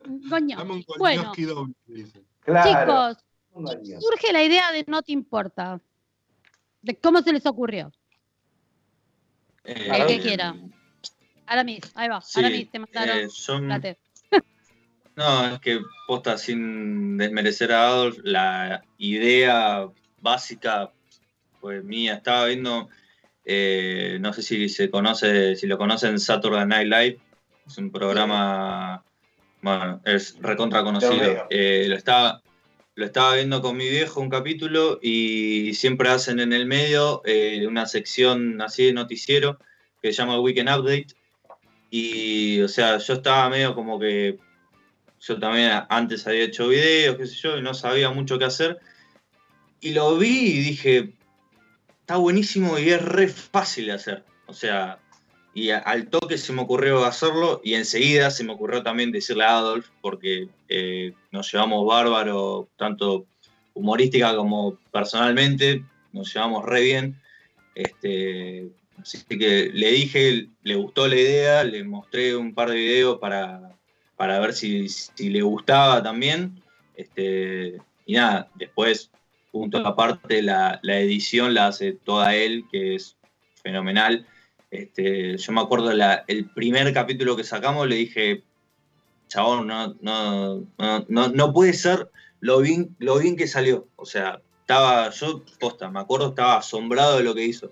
Un 0.05 0.86
Bueno. 0.99 1.32
Claro. 2.41 3.15
chicos, 3.15 3.26
surge 3.99 4.32
la 4.32 4.43
idea 4.43 4.72
de 4.72 4.84
no 4.88 5.01
te 5.01 5.11
importa. 5.11 5.80
De 6.82 6.95
cómo 6.97 7.22
se 7.22 7.34
les 7.34 7.45
ocurrió. 7.45 7.91
Eh, 9.63 9.89
El 9.91 10.07
que 10.07 10.15
eh, 10.15 10.19
quiera. 10.22 10.55
Aramis, 11.45 11.82
ahí 11.95 12.07
va. 12.07 12.22
Sí, 12.22 12.39
Aramis, 12.39 12.72
te 12.72 12.80
mandaron. 12.80 13.17
eh, 13.17 13.30
son-. 13.30 13.67
No, 15.15 15.45
es 15.55 15.59
que 15.59 15.82
posta 16.07 16.38
sin 16.38 17.17
desmerecer 17.17 17.72
a 17.74 17.88
Adolf, 17.88 18.17
la 18.24 18.82
idea 18.97 19.86
básica 20.22 20.91
pues 21.59 21.84
mía. 21.84 22.15
Estaba 22.15 22.45
viendo, 22.45 22.88
eh, 23.44 24.18
no 24.20 24.34
sé 24.34 24.44
si 24.44 24.70
se 24.70 24.89
conoce, 24.89 25.56
si 25.56 25.68
lo 25.68 25.78
conocen 25.78 26.20
Saturday 26.20 26.66
Night 26.66 26.88
Live, 26.88 27.20
es 27.66 27.78
un 27.78 27.92
programa, 27.92 29.04
bueno, 29.62 30.02
es 30.06 30.38
recontra 30.39 30.84
conocido. 30.84 31.48
Eh, 31.50 31.86
lo 31.88 31.96
estaba, 31.96 32.42
lo 32.96 33.06
estaba 33.06 33.36
viendo 33.36 33.62
con 33.62 33.78
mi 33.78 33.89
viejo 33.89 34.22
un 34.22 34.30
capítulo 34.30 35.00
y 35.02 35.74
siempre 35.74 36.10
hacen 36.10 36.39
en 36.39 36.54
el 36.54 36.66
medio 36.66 37.22
eh, 37.26 37.66
una 37.68 37.86
sección 37.86 38.62
así 38.62 38.86
de 38.86 38.94
noticiero 38.94 39.58
que 40.02 40.12
se 40.12 40.18
llama 40.18 40.39
Weekend 40.39 40.70
Update. 40.70 41.08
Y, 41.89 42.62
o 42.62 42.68
sea, 42.68 42.98
yo 42.98 43.14
estaba 43.14 43.50
medio 43.50 43.76
como 43.76 44.00
que 44.00 44.39
yo 45.20 45.39
también 45.39 45.72
antes 45.89 46.26
había 46.26 46.44
hecho 46.44 46.68
videos, 46.68 47.18
qué 47.18 47.28
sé 47.28 47.36
yo, 47.36 47.58
y 47.58 47.62
no 47.62 47.74
sabía 47.74 48.10
mucho 48.10 48.39
qué 48.39 48.46
hacer. 48.46 48.80
Y 49.80 49.92
lo 49.94 50.18
vi 50.18 50.48
y 50.48 50.60
dije, 50.60 51.14
está 52.02 52.18
buenísimo 52.18 52.78
y 52.78 52.89
es 52.89 53.02
re 53.02 53.28
fácil 53.28 53.88
de 53.88 53.93
hacer. 53.93 54.24
O 54.47 54.54
sea, 54.54 54.99
y 55.54 55.70
al 55.70 56.08
toque 56.08 56.38
se 56.38 56.54
me 56.54 56.62
ocurrió 56.62 57.04
hacerlo 57.06 57.62
y 57.64 57.74
enseguida 57.74 58.32
se 58.32 58.43
me 58.43 58.54
ocurrió 58.54 58.84
también 58.84 59.12
decirle 59.12 59.43
a 59.43 59.58
Adolf, 59.58 59.89
porque 60.02 60.49
eh, 60.70 61.14
nos 61.32 61.52
llevamos 61.52 61.86
bárbaro, 61.86 62.70
tanto 62.78 63.26
humorística 63.74 64.36
como 64.36 64.78
personalmente, 64.91 65.84
nos 66.14 66.34
llevamos 66.34 66.66
re 66.66 66.82
bien. 66.82 67.22
Este, 67.76 68.70
así 69.02 69.24
que 69.26 69.72
le 69.74 69.91
dije, 69.91 70.47
le 70.64 70.76
gustó 70.76 71.08
la 71.08 71.16
idea, 71.16 71.64
le 71.64 71.84
mostré 71.84 72.36
un 72.36 72.54
par 72.54 72.70
de 72.70 72.76
videos 72.76 73.20
para, 73.20 73.76
para 74.16 74.39
ver 74.39 74.54
si, 74.54 74.88
si 74.89 75.30
le 75.30 75.41
gustaba 75.41 76.02
también. 76.02 76.62
Este, 76.95 77.78
y 78.06 78.14
nada, 78.14 78.49
después, 78.56 79.12
punto 79.52 79.78
aparte, 79.86 80.41
la, 80.41 80.80
la 80.84 80.99
edición 80.99 81.54
la 81.54 81.68
hace 81.68 81.93
toda 81.93 82.36
él, 82.36 82.66
que 82.72 82.95
es 82.95 83.18
fenomenal. 83.62 84.26
Este, 84.70 85.38
yo 85.38 85.52
me 85.52 85.62
acuerdo 85.62 85.91
la- 85.93 86.24
el 86.28 86.49
primer 86.49 86.93
capítulo 86.93 87.36
que 87.36 87.43
sacamos, 87.43 87.88
le 87.88 87.95
dije, 87.95 88.43
chabón, 89.28 89.68
no, 89.68 89.95
no, 90.02 90.64
no, 90.78 91.06
no, 91.08 91.28
no 91.30 91.54
puede 91.54 91.74
ser 91.74 92.10
lo 92.39 92.60
bien, 92.62 92.95
lo 92.99 93.20
bien 93.20 93.36
que 93.36 93.47
salió. 93.47 93.88
O 93.97 94.06
sea, 94.06 94.41
estaba, 94.62 95.10
yo, 95.10 95.43
posta, 95.60 95.89
me 95.91 95.99
acuerdo, 95.99 96.30
estaba 96.30 96.58
asombrado 96.58 97.18
de 97.18 97.24
lo 97.24 97.36
que 97.36 97.45
hizo. 97.45 97.72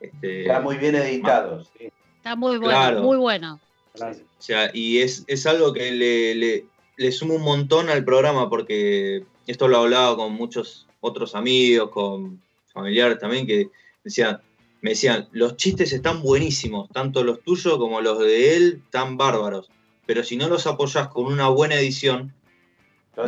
Este, 0.00 0.42
Está 0.42 0.60
muy 0.60 0.76
bien 0.78 0.96
editado. 0.96 1.64
sí. 1.78 1.90
Está 2.16 2.36
muy 2.36 2.56
bueno, 2.58 2.68
Claro. 2.78 3.02
muy 3.02 3.16
bueno. 3.16 3.60
Gracias. 3.94 4.26
O 4.38 4.42
sea, 4.42 4.70
y 4.74 4.98
es, 4.98 5.24
es 5.26 5.44
algo 5.46 5.72
que 5.72 5.90
le, 5.92 6.34
le, 6.34 6.66
le 6.96 7.12
suma 7.12 7.34
un 7.34 7.42
montón 7.42 7.88
al 7.90 8.04
programa 8.04 8.48
porque 8.48 9.24
esto 9.46 9.66
lo 9.68 9.76
he 9.76 9.80
hablado 9.80 10.16
con 10.16 10.32
muchos 10.32 10.86
otros 11.02 11.34
amigos, 11.34 11.90
con 11.90 12.40
familiares 12.72 13.18
también, 13.18 13.46
que 13.46 13.68
decían, 14.02 14.40
me 14.80 14.90
decían, 14.90 15.28
los 15.32 15.56
chistes 15.56 15.92
están 15.92 16.22
buenísimos, 16.22 16.88
tanto 16.90 17.22
los 17.22 17.42
tuyos 17.42 17.76
como 17.76 18.00
los 18.00 18.18
de 18.18 18.56
él, 18.56 18.80
están 18.84 19.16
bárbaros, 19.16 19.70
pero 20.06 20.24
si 20.24 20.36
no 20.36 20.48
los 20.48 20.66
apoyas 20.66 21.08
con 21.08 21.26
una 21.26 21.48
buena 21.48 21.74
edición, 21.74 22.32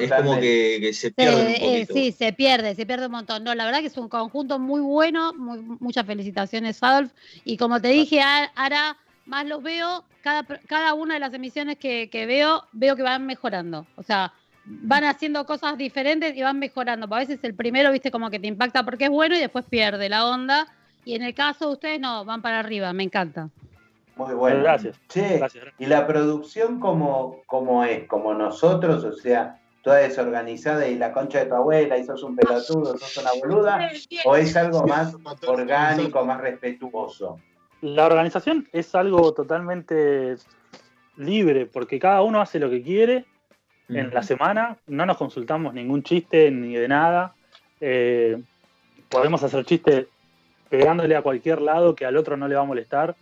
es 0.00 0.10
como 0.10 0.40
que, 0.40 0.78
que 0.80 0.92
se 0.94 1.10
pierde 1.10 1.42
un 1.42 1.48
eh, 1.50 1.58
poquito. 1.60 1.94
sí, 1.94 2.12
se 2.12 2.32
pierde, 2.32 2.74
se 2.74 2.86
pierde 2.86 3.06
un 3.06 3.12
montón. 3.12 3.44
No, 3.44 3.54
la 3.54 3.66
verdad 3.66 3.80
que 3.80 3.88
es 3.88 3.96
un 3.98 4.08
conjunto 4.08 4.58
muy 4.58 4.80
bueno. 4.80 5.34
muy- 5.34 5.60
muchas 5.78 6.06
felicitaciones, 6.06 6.82
Adolf. 6.82 7.12
Y 7.44 7.58
como 7.58 7.80
te 7.80 7.88
dije, 7.88 8.20
a- 8.20 8.50
ahora 8.56 8.96
más 9.26 9.46
los 9.46 9.62
veo, 9.62 10.04
cada, 10.22 10.42
cada 10.66 10.94
una 10.94 11.14
de 11.14 11.20
las 11.20 11.34
emisiones 11.34 11.76
que, 11.78 12.08
que 12.10 12.24
veo, 12.24 12.64
veo 12.72 12.96
que 12.96 13.02
van 13.02 13.26
mejorando. 13.26 13.86
O 13.96 14.02
sea, 14.02 14.32
van 14.64 15.04
haciendo 15.04 15.44
cosas 15.46 15.76
diferentes 15.76 16.36
y 16.36 16.42
van 16.42 16.58
mejorando. 16.58 17.08
Porque 17.08 17.24
a 17.24 17.26
veces 17.26 17.44
el 17.44 17.54
primero, 17.54 17.92
viste, 17.92 18.10
como 18.10 18.30
que 18.30 18.38
te 18.38 18.46
impacta 18.46 18.84
porque 18.84 19.04
es 19.04 19.10
bueno 19.10 19.36
y 19.36 19.40
después 19.40 19.64
pierde 19.68 20.08
la 20.08 20.26
onda. 20.26 20.66
Y 21.04 21.14
en 21.14 21.22
el 21.22 21.34
caso 21.34 21.66
de 21.66 21.72
ustedes, 21.72 22.00
no, 22.00 22.24
van 22.24 22.42
para 22.42 22.60
arriba, 22.60 22.92
me 22.92 23.02
encanta. 23.02 23.50
Muy 24.16 24.34
bueno. 24.34 24.62
Gracias. 24.62 24.98
Che, 25.08 25.40
y 25.78 25.86
la 25.86 26.06
producción 26.06 26.80
como, 26.80 27.42
como 27.46 27.84
es, 27.84 28.06
como 28.06 28.32
nosotros, 28.32 29.04
o 29.04 29.12
sea, 29.12 29.60
toda 29.82 29.96
desorganizada 29.96 30.86
y 30.86 30.96
la 30.96 31.12
concha 31.12 31.40
de 31.40 31.46
tu 31.46 31.54
abuela 31.54 31.98
y 31.98 32.04
sos 32.04 32.22
un 32.22 32.36
pelotudo, 32.36 32.96
sos 32.96 33.16
una 33.18 33.30
boluda, 33.40 33.90
o 34.24 34.36
es 34.36 34.56
algo 34.56 34.86
más 34.86 35.14
orgánico, 35.46 36.24
más 36.24 36.40
respetuoso. 36.40 37.38
La 37.82 38.06
organización 38.06 38.66
es 38.72 38.94
algo 38.94 39.34
totalmente 39.34 40.36
libre, 41.16 41.66
porque 41.66 41.98
cada 41.98 42.22
uno 42.22 42.40
hace 42.40 42.58
lo 42.58 42.70
que 42.70 42.82
quiere 42.82 43.26
en 43.88 44.12
la 44.12 44.22
semana, 44.22 44.76
no 44.86 45.04
nos 45.06 45.16
consultamos 45.16 45.74
ningún 45.74 46.02
chiste 46.02 46.50
ni 46.50 46.74
de 46.74 46.88
nada. 46.88 47.34
Eh, 47.80 48.40
podemos 49.08 49.42
hacer 49.42 49.64
chistes 49.64 50.06
pegándole 50.68 51.14
a 51.16 51.22
cualquier 51.22 51.60
lado 51.60 51.94
que 51.94 52.06
al 52.06 52.16
otro 52.16 52.36
no 52.36 52.48
le 52.48 52.54
va 52.54 52.62
a 52.62 52.66
molestar. 52.66 53.14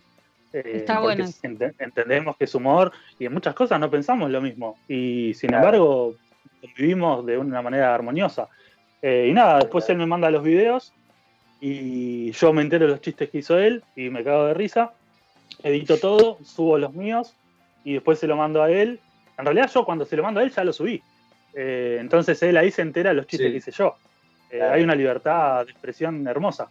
eh, 0.53 0.61
Está 0.75 1.01
porque 1.01 1.23
bueno. 1.23 1.31
ent- 1.41 1.75
entendemos 1.79 2.37
que 2.37 2.45
es 2.45 2.55
humor 2.55 2.91
y 3.19 3.25
en 3.25 3.33
muchas 3.33 3.55
cosas 3.55 3.79
no 3.79 3.89
pensamos 3.89 4.29
lo 4.29 4.39
mismo. 4.41 4.77
Y 4.87 5.33
sin 5.33 5.49
Claro. 5.49 5.65
embargo, 5.65 6.15
convivimos 6.61 7.25
de 7.25 7.37
una 7.37 7.61
manera 7.61 7.93
armoniosa. 7.93 8.47
Eh, 9.01 9.27
y 9.29 9.33
nada, 9.33 9.59
después 9.59 9.89
él 9.89 9.97
me 9.97 10.05
manda 10.05 10.29
los 10.31 10.43
videos 10.43 10.93
y 11.59 12.31
yo 12.31 12.53
me 12.53 12.61
entero 12.61 12.85
de 12.85 12.91
los 12.91 13.01
chistes 13.01 13.29
que 13.29 13.39
hizo 13.39 13.57
él 13.57 13.83
y 13.95 14.09
me 14.09 14.23
cago 14.23 14.45
de 14.45 14.53
risa. 14.53 14.93
Edito 15.63 15.97
todo, 15.97 16.37
subo 16.43 16.77
los 16.77 16.93
míos 16.93 17.35
y 17.83 17.93
después 17.93 18.19
se 18.19 18.27
lo 18.27 18.35
mando 18.37 18.61
a 18.61 18.69
él. 18.71 18.99
En 19.37 19.45
realidad 19.45 19.69
yo 19.73 19.83
cuando 19.85 20.05
se 20.05 20.15
lo 20.15 20.23
mando 20.23 20.39
a 20.39 20.43
él 20.43 20.51
ya 20.51 20.63
lo 20.63 20.73
subí. 20.73 21.01
Eh, 21.55 21.97
entonces 21.99 22.41
él 22.43 22.57
ahí 22.57 22.71
se 22.71 22.81
entera 22.81 23.09
de 23.11 23.15
los 23.15 23.27
chistes 23.27 23.47
Sí. 23.47 23.51
que 23.51 23.57
hice 23.57 23.71
yo. 23.71 23.95
Eh, 24.49 24.57
Claro. 24.57 24.73
Hay 24.75 24.83
una 24.83 24.95
libertad 24.95 25.65
de 25.65 25.71
expresión 25.71 26.27
hermosa. 26.27 26.67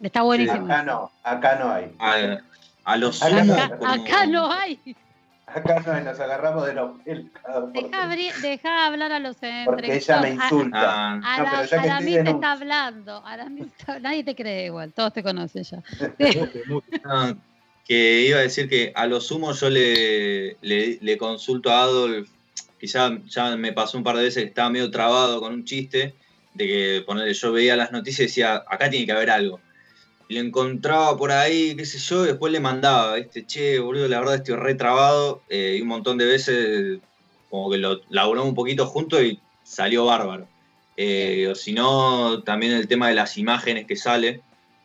Está 0.00 0.22
buenísimo. 0.22 0.64
Acá 0.66 0.82
no, 0.82 1.10
acá 1.22 1.56
no 1.58 1.72
hay. 1.72 1.92
A, 1.98 2.38
a 2.84 2.96
los 2.96 3.22
Acá 3.22 3.76
como- 3.78 4.32
no 4.32 4.52
hay. 4.52 4.78
Acá 5.48 5.80
no 5.86 5.92
hay, 5.92 6.04
nos 6.04 6.18
agarramos 6.20 6.66
de 6.66 6.74
los 6.74 7.00
pelos. 7.02 7.26
Deja, 8.42 8.86
hablar 8.86 9.12
a 9.12 9.20
los 9.20 9.36
Porque 9.36 9.48
ella 9.48 9.64
me 9.64 9.72
entrevistados. 9.72 10.24
A- 10.24 10.28
insulta. 10.28 10.78
Ah, 10.82 11.12
A, 11.12 11.16
No, 11.16 11.22
pero 11.22 11.44
la, 11.44 11.64
ya 11.66 11.98
estoy 11.98 12.24
te 12.24 12.30
está 12.30 12.52
hablando. 12.52 13.24
Aramis 13.26 13.66
está- 13.78 13.98
nadie 14.00 14.24
te 14.24 14.34
cree 14.34 14.66
igual, 14.66 14.92
todos 14.92 15.12
te 15.12 15.22
conocen 15.22 15.62
ya. 15.62 15.82
Que 17.86 18.26
iba 18.26 18.38
a 18.38 18.42
decir 18.42 18.68
que 18.68 18.92
a 18.94 19.06
lo 19.06 19.20
sumo 19.20 19.52
yo 19.52 19.70
le, 19.70 20.56
le, 20.60 20.98
le 21.00 21.18
consulto 21.18 21.70
a 21.70 21.82
Adolf, 21.82 22.28
quizá 22.80 23.16
ya 23.28 23.56
me 23.56 23.72
pasó 23.72 23.96
un 23.96 24.04
par 24.04 24.16
de 24.16 24.24
veces 24.24 24.42
que 24.42 24.48
estaba 24.48 24.70
medio 24.70 24.90
trabado 24.90 25.40
con 25.40 25.54
un 25.54 25.64
chiste, 25.64 26.14
de 26.54 26.66
que 26.66 27.02
ponerle, 27.06 27.34
yo 27.34 27.52
veía 27.52 27.76
las 27.76 27.92
noticias 27.92 28.20
y 28.20 28.24
decía, 28.24 28.64
acá 28.68 28.90
tiene 28.90 29.06
que 29.06 29.12
haber 29.12 29.30
algo. 29.30 29.60
Y 30.28 30.34
lo 30.34 30.40
encontraba 30.40 31.16
por 31.16 31.30
ahí, 31.30 31.76
qué 31.76 31.84
sé 31.84 31.98
yo, 31.98 32.24
y 32.24 32.28
después 32.28 32.52
le 32.52 32.60
mandaba, 32.60 33.18
este, 33.18 33.46
che, 33.46 33.78
boludo, 33.78 34.08
la 34.08 34.18
verdad 34.18 34.36
estoy 34.36 34.56
re 34.56 34.74
trabado, 34.74 35.42
eh, 35.48 35.76
y 35.78 35.82
un 35.82 35.88
montón 35.88 36.18
de 36.18 36.24
veces 36.26 36.98
como 37.50 37.70
que 37.70 37.78
lo 37.78 38.00
laburamos 38.10 38.48
un 38.48 38.54
poquito 38.54 38.86
juntos 38.86 39.22
y 39.22 39.38
salió 39.62 40.06
bárbaro. 40.06 40.48
Eh, 40.96 41.48
o 41.50 41.54
si 41.54 41.72
no, 41.72 42.42
también 42.42 42.72
el 42.72 42.88
tema 42.88 43.08
de 43.08 43.14
las 43.14 43.36
imágenes 43.36 43.86
que 43.86 43.96
sale, 43.96 44.40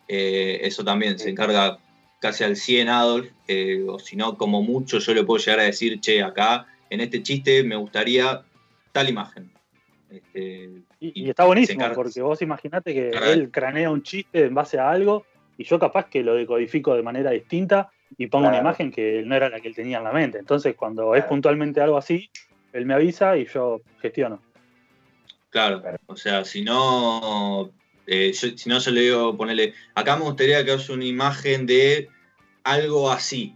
eh, 0.07 0.59
eso 0.63 0.83
también 0.83 1.17
se 1.17 1.29
encarga 1.29 1.79
casi 2.21 2.43
al 2.43 2.55
100 2.55 2.87
Adolf, 2.87 3.31
eh, 3.47 3.83
o 3.87 3.99
si 3.99 4.15
no, 4.15 4.37
como 4.37 4.61
mucho 4.61 4.99
yo 4.99 5.13
le 5.13 5.23
puedo 5.23 5.43
llegar 5.43 5.59
a 5.59 5.63
decir, 5.63 5.99
che, 5.99 6.21
acá 6.21 6.67
en 6.89 7.01
este 7.01 7.23
chiste 7.23 7.63
me 7.63 7.75
gustaría 7.75 8.43
tal 8.91 9.09
imagen. 9.09 9.51
Este, 10.09 10.69
Y, 10.99 11.23
y 11.23 11.29
está 11.29 11.45
buenísimo, 11.45 11.83
porque 11.95 12.21
vos 12.21 12.41
imaginate 12.41 12.93
que 12.93 13.09
él 13.09 13.49
cranea 13.49 13.89
un 13.89 14.03
chiste 14.03 14.45
en 14.45 14.53
base 14.53 14.77
a 14.77 14.91
algo 14.91 15.25
y 15.57 15.63
yo 15.63 15.79
capaz 15.79 16.09
que 16.09 16.21
lo 16.23 16.35
decodifico 16.35 16.95
de 16.95 17.01
manera 17.01 17.31
distinta 17.31 17.89
y 18.17 18.27
pongo 18.27 18.49
una 18.49 18.59
imagen 18.59 18.91
que 18.91 19.23
no 19.25 19.35
era 19.35 19.49
la 19.49 19.59
que 19.59 19.69
él 19.69 19.75
tenía 19.75 19.97
en 19.97 20.03
la 20.03 20.11
mente. 20.11 20.37
Entonces, 20.37 20.75
cuando 20.75 21.15
es 21.15 21.23
puntualmente 21.25 21.81
algo 21.81 21.97
así, 21.97 22.29
él 22.71 22.85
me 22.85 22.93
avisa 22.93 23.35
y 23.35 23.47
yo 23.47 23.81
gestiono. 23.99 24.41
Claro, 25.49 25.81
o 26.05 26.15
sea, 26.15 26.45
si 26.45 26.61
no, 26.61 27.71
eh, 28.13 28.33
si 28.33 28.67
no, 28.67 28.77
yo 28.77 28.91
le 28.91 29.01
digo, 29.03 29.37
ponerle, 29.37 29.73
acá 29.95 30.17
me 30.17 30.25
gustaría 30.25 30.65
que 30.65 30.71
haya 30.71 30.93
una 30.93 31.05
imagen 31.05 31.65
de 31.65 32.09
algo 32.61 33.09
así. 33.09 33.55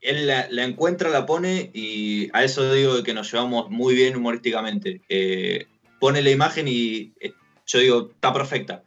Él 0.00 0.26
la, 0.26 0.64
encuentra, 0.64 1.08
la 1.08 1.24
pone 1.24 1.70
y 1.72 2.30
a 2.32 2.42
eso 2.42 2.72
digo 2.72 3.00
que 3.04 3.14
nos 3.14 3.30
llevamos 3.30 3.70
muy 3.70 3.94
bien 3.94 4.16
humorísticamente. 4.16 5.02
Eh, 5.08 5.66
pone 6.00 6.20
la 6.20 6.30
imagen 6.30 6.66
y 6.66 7.12
eh, 7.20 7.32
yo 7.64 7.78
digo, 7.78 8.10
está 8.12 8.32
perfecta. 8.32 8.82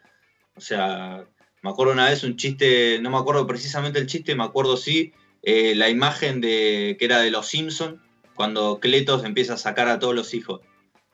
O 0.58 0.60
sea, 0.60 1.24
me 1.62 1.70
acuerdo 1.70 1.94
una 1.94 2.10
vez 2.10 2.26
un 2.26 2.36
chiste, 2.36 3.00
no 3.02 3.10
me 3.10 3.20
acuerdo 3.20 3.48
precisamente 3.48 4.00
el 4.00 4.08
chiste, 4.08 4.36
me 4.36 4.44
acuerdo 4.44 4.76
sí, 4.76 5.14
la 5.44 5.88
imagen 5.88 6.42
de 6.42 6.98
que 7.00 7.06
era 7.06 7.20
de 7.20 7.32
los 7.32 7.48
Simpson 7.48 8.02
cuando 8.36 8.82
Cletos 8.82 9.24
empieza 9.24 9.54
a 9.54 9.58
sacar 9.58 9.88
a 9.88 9.98
todos 9.98 10.14
los 10.14 10.34
hijos. 10.34 10.60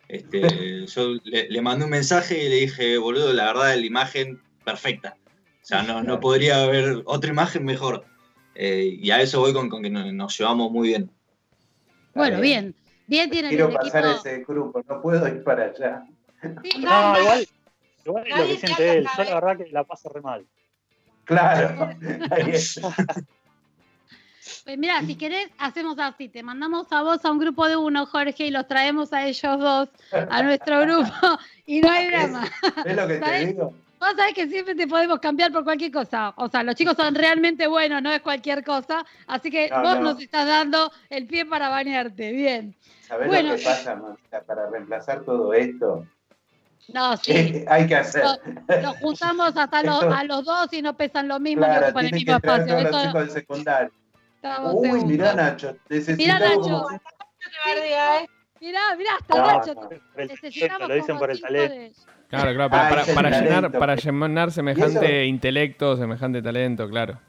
Este, 0.09 0.41
yo 0.87 1.15
le, 1.23 1.49
le 1.49 1.61
mandé 1.61 1.85
un 1.85 1.91
mensaje 1.91 2.43
y 2.43 2.49
le 2.49 2.55
dije, 2.57 2.97
boludo, 2.97 3.33
la 3.33 3.45
verdad, 3.45 3.75
la 3.75 3.85
imagen 3.85 4.41
perfecta. 4.63 5.17
O 5.61 5.65
sea, 5.67 5.83
no, 5.83 6.01
no 6.01 6.19
podría 6.19 6.63
haber 6.63 7.01
otra 7.05 7.29
imagen 7.29 7.65
mejor. 7.65 8.05
Eh, 8.55 8.97
y 9.01 9.11
a 9.11 9.21
eso 9.21 9.39
voy 9.41 9.53
con, 9.53 9.69
con 9.69 9.83
que 9.83 9.89
nos, 9.89 10.11
nos 10.13 10.37
llevamos 10.37 10.71
muy 10.71 10.87
bien. 10.89 11.11
Bueno, 12.15 12.39
bien. 12.39 12.73
Bien 13.05 13.29
tienen 13.29 13.49
Quiero 13.49 13.71
pasar 13.71 14.05
equipo. 14.05 14.19
ese 14.19 14.43
grupo, 14.43 14.81
no 14.87 15.01
puedo 15.01 15.27
ir 15.27 15.43
para 15.43 15.65
allá. 15.65 16.03
Sí, 16.63 16.69
No, 16.79 17.19
igual, 17.21 17.47
igual 18.05 18.27
es 18.27 18.37
lo 18.37 18.43
que 18.47 18.53
te 18.53 18.57
siente 18.67 18.97
él. 18.97 19.07
Yo 19.17 19.23
la 19.23 19.33
verdad 19.35 19.57
que 19.57 19.71
la 19.71 19.83
paso 19.83 20.09
re 20.09 20.21
mal. 20.21 20.45
Claro. 21.25 21.89
Pues 24.67 24.77
mira, 24.77 24.99
si 25.01 25.15
querés, 25.15 25.47
hacemos 25.59 25.97
así. 25.97 26.27
Te 26.27 26.43
mandamos 26.43 26.87
a 26.91 27.01
vos 27.01 27.23
a 27.23 27.31
un 27.31 27.39
grupo 27.39 27.65
de 27.69 27.77
uno, 27.77 28.05
Jorge, 28.05 28.47
y 28.47 28.51
los 28.51 28.67
traemos 28.67 29.13
a 29.13 29.25
ellos 29.25 29.57
dos, 29.61 29.87
a 30.11 30.43
nuestro 30.43 30.81
grupo, 30.85 31.09
y 31.65 31.79
no 31.79 31.89
hay 31.89 32.07
drama. 32.07 32.43
¿Ves 32.83 32.95
lo 32.97 33.07
que 33.07 33.15
te 33.15 33.45
digo? 33.45 33.73
Vos 33.97 34.09
sabés 34.17 34.33
que 34.33 34.45
siempre 34.49 34.75
te 34.75 34.85
podemos 34.85 35.19
cambiar 35.21 35.53
por 35.53 35.63
cualquier 35.63 35.93
cosa. 35.93 36.33
O 36.35 36.49
sea, 36.49 36.63
los 36.63 36.75
chicos 36.75 36.97
son 36.97 37.15
realmente 37.15 37.65
buenos, 37.67 38.01
no 38.01 38.11
es 38.11 38.19
cualquier 38.19 38.61
cosa. 38.65 39.05
Así 39.25 39.49
que 39.49 39.69
No, 39.69 39.81
vos 39.83 39.95
no. 39.95 40.01
nos 40.01 40.19
estás 40.21 40.45
dando 40.45 40.91
el 41.09 41.27
pie 41.27 41.45
para 41.45 41.69
bañarte. 41.69 42.33
Bien. 42.33 42.75
¿Sabés 43.07 43.29
Bueno. 43.29 43.51
lo 43.51 43.55
que 43.55 43.63
pasa, 43.63 43.95
mamita? 43.95 44.41
Para 44.41 44.69
reemplazar 44.69 45.21
todo 45.21 45.53
esto, 45.53 46.05
No, 46.89 47.15
sí. 47.15 47.31
¿qué 47.31 47.65
hay 47.69 47.87
que 47.87 47.95
hacer? 47.95 48.21
Los 48.83 48.97
juntamos 48.97 49.55
hasta 49.55 49.81
los, 49.81 50.03
a 50.03 50.25
los 50.25 50.43
dos 50.43 50.73
y 50.73 50.81
no 50.81 50.93
pesan 50.97 51.29
lo 51.29 51.39
mismo 51.39 51.63
Claro, 51.63 51.85
ocupan 51.85 52.05
el 52.07 52.11
mismo 52.11 52.33
espacio. 52.35 52.81
los 52.81 52.89
Eso 52.89 53.05
chicos 53.07 53.31
secundario. 53.31 53.91
Estamos 54.37 54.73
Uy, 54.75 55.05
mirá, 55.05 55.33
Nacho, 55.33 55.75
necesitamos 55.89 56.39
Nacho. 56.49 56.61
como- 56.61 56.87
Te 56.89 57.69
bardea, 57.75 58.21
¿eh? 58.23 58.29
Mirá, 58.59 58.95
mirá, 58.97 59.11
hasta 59.19 59.37
No, 59.37 59.45
Nacho. 59.47 59.73
no. 59.75 59.81
Por 59.81 59.93
el 60.21 60.27
Necesitamos 60.29 60.79
talento, 60.79 60.87
lo 60.87 60.93
dicen 60.95 61.17
por 61.17 61.31
el 61.31 61.41
talento. 61.41 62.01
Claro, 62.29 62.53
claro, 62.53 62.69
para, 62.69 62.85
Ah, 62.87 62.89
para- 62.89 63.05
para 63.15 63.29
llenar, 63.41 63.71
para 63.71 63.95
llenar 63.95 64.51
semejante 64.51 65.25
intelecto, 65.25 65.95
semejante 65.97 66.41
talento, 66.41 66.89
claro. 66.89 67.19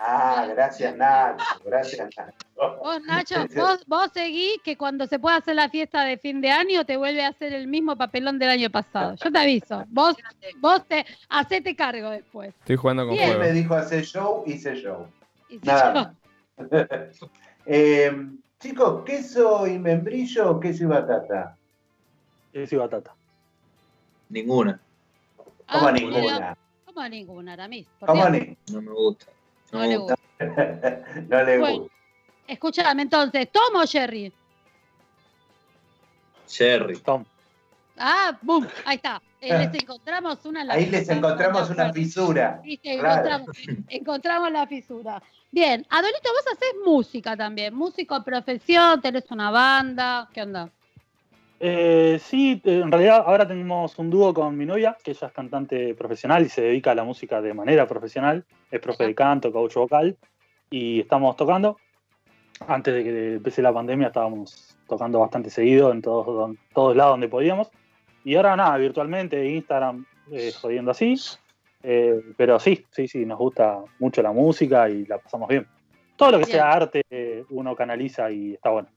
Ah, 0.00 0.46
gracias, 0.54 0.94
Nacho, 0.96 1.44
gracias, 1.64 2.08
Nacho. 2.16 2.32
Vos, 2.56 3.02
Nacho, 3.02 3.34
vos, 3.56 3.84
vos 3.86 4.10
seguís 4.14 4.60
que 4.62 4.76
cuando 4.76 5.06
se 5.08 5.18
pueda 5.18 5.36
hacer 5.36 5.56
la 5.56 5.68
fiesta 5.68 6.04
de 6.04 6.18
fin 6.18 6.40
de 6.40 6.50
año 6.50 6.84
te 6.84 6.96
vuelve 6.96 7.24
a 7.24 7.28
hacer 7.28 7.52
el 7.52 7.66
mismo 7.66 7.96
papelón 7.96 8.38
del 8.38 8.50
año 8.50 8.70
pasado. 8.70 9.16
Yo 9.16 9.32
te 9.32 9.38
aviso. 9.38 9.84
Vos, 9.88 10.14
vos 10.58 10.86
te 10.86 11.04
hacete 11.28 11.74
cargo 11.74 12.10
después. 12.10 12.54
Estoy 12.60 12.76
jugando 12.76 13.06
con 13.06 13.14
Bien. 13.16 13.30
Él 13.30 13.38
me 13.38 13.44
fuego. 13.46 13.54
dijo 13.54 13.74
hacer 13.74 14.04
show, 14.04 14.44
hice 14.46 14.76
show. 14.76 15.08
Nada 15.62 15.92
yo- 15.94 16.00
más. 16.00 16.08
Eh, 17.70 18.10
chicos, 18.60 19.04
¿queso 19.04 19.66
y 19.66 19.78
membrillo 19.78 20.52
o 20.52 20.60
queso 20.60 20.84
y 20.84 20.86
batata? 20.86 21.54
Queso 22.50 22.74
y 22.76 22.78
batata. 22.78 23.14
Ninguna, 24.30 24.80
Ah, 25.66 25.92
ninguna. 25.92 26.56
¿Cómo 26.86 27.06
ninguna, 27.08 27.52
Aramis? 27.52 27.86
¿Por 28.00 28.08
¿Cómo 28.08 28.26
ni? 28.30 28.56
no 28.72 28.80
me 28.80 28.90
gusta. 28.92 29.26
No 29.72 29.78
No 29.78 29.80
me 29.80 29.88
le 29.88 29.96
gusta. 29.98 30.14
gusta. 30.38 31.04
no 31.28 31.42
le 31.44 31.58
Bueno. 31.58 31.78
gusta. 31.80 31.94
Escúchame 32.46 33.02
entonces, 33.02 33.52
¿tomo 33.52 33.86
Jerry? 33.86 34.32
Jerry. 36.48 36.96
Tom. 37.00 37.24
Ah, 37.98 38.38
boom, 38.42 38.66
ahí 38.84 38.96
está. 38.96 39.20
Eh, 39.40 39.58
les 39.58 39.74
encontramos 39.82 40.44
una 40.44 40.60
Ahí 40.72 40.86
les 40.86 41.08
encontramos 41.08 41.70
una 41.70 41.92
fisura. 41.92 42.60
Viste, 42.62 42.98
Claro. 42.98 43.14
encontramos, 43.14 43.48
encontramos 43.88 44.52
la 44.52 44.66
fisura. 44.66 45.22
Bien, 45.50 45.84
Adolito, 45.88 46.28
vos 46.30 46.52
haces 46.52 46.74
música 46.84 47.36
también, 47.36 47.74
músico 47.74 48.18
de 48.18 48.24
profesión, 48.24 49.00
tenés 49.00 49.30
una 49.30 49.50
banda, 49.50 50.28
¿qué 50.32 50.42
onda? 50.42 50.68
Eh, 51.60 52.20
sí, 52.22 52.60
eh, 52.64 52.80
en 52.84 52.92
realidad 52.92 53.24
ahora 53.26 53.46
tenemos 53.48 53.98
un 53.98 54.10
dúo 54.10 54.32
con 54.32 54.56
mi 54.56 54.64
novia, 54.64 54.96
que 55.02 55.10
ella 55.12 55.26
es 55.26 55.32
cantante 55.32 55.94
profesional 55.94 56.44
y 56.44 56.48
se 56.48 56.62
dedica 56.62 56.92
a 56.92 56.94
la 56.94 57.02
música 57.04 57.40
de 57.40 57.52
manera 57.54 57.86
profesional. 57.88 58.44
Es 58.70 58.80
profe 58.80 59.06
de 59.06 59.14
canto, 59.14 59.50
coach 59.50 59.74
vocal, 59.74 60.16
y 60.70 61.00
estamos 61.00 61.34
tocando. 61.36 61.78
antes 62.66 62.92
de 62.94 63.04
que 63.04 63.34
empecé 63.36 63.62
la 63.62 63.72
pandemia 63.72 64.08
estábamos 64.08 64.76
tocando 64.88 65.20
bastante 65.20 65.48
seguido 65.48 65.92
en 65.92 66.02
todos, 66.02 66.26
don- 66.26 66.58
todos 66.74 66.94
lados 66.96 67.12
donde 67.14 67.28
podíamos. 67.28 67.70
Y 68.24 68.34
ahora 68.34 68.56
nada, 68.56 68.76
virtualmente, 68.76 69.44
Instagram, 69.46 70.04
eh, 70.30 70.52
jodiendo 70.60 70.90
así. 70.90 71.14
Eh, 71.82 72.20
pero 72.36 72.58
sí, 72.58 72.84
sí, 72.90 73.06
sí, 73.08 73.24
nos 73.24 73.38
gusta 73.38 73.78
mucho 74.00 74.20
la 74.22 74.32
música 74.32 74.88
y 74.90 75.06
la 75.06 75.18
pasamos 75.18 75.48
bien. 75.48 75.66
Todo 76.16 76.32
lo 76.32 76.38
que 76.40 76.46
Bien. 76.46 76.56
sea 76.56 76.72
arte, 76.72 77.02
eh, 77.08 77.44
uno 77.50 77.76
canaliza 77.76 78.30
y 78.30 78.54
está 78.54 78.70
bueno. 78.70 78.88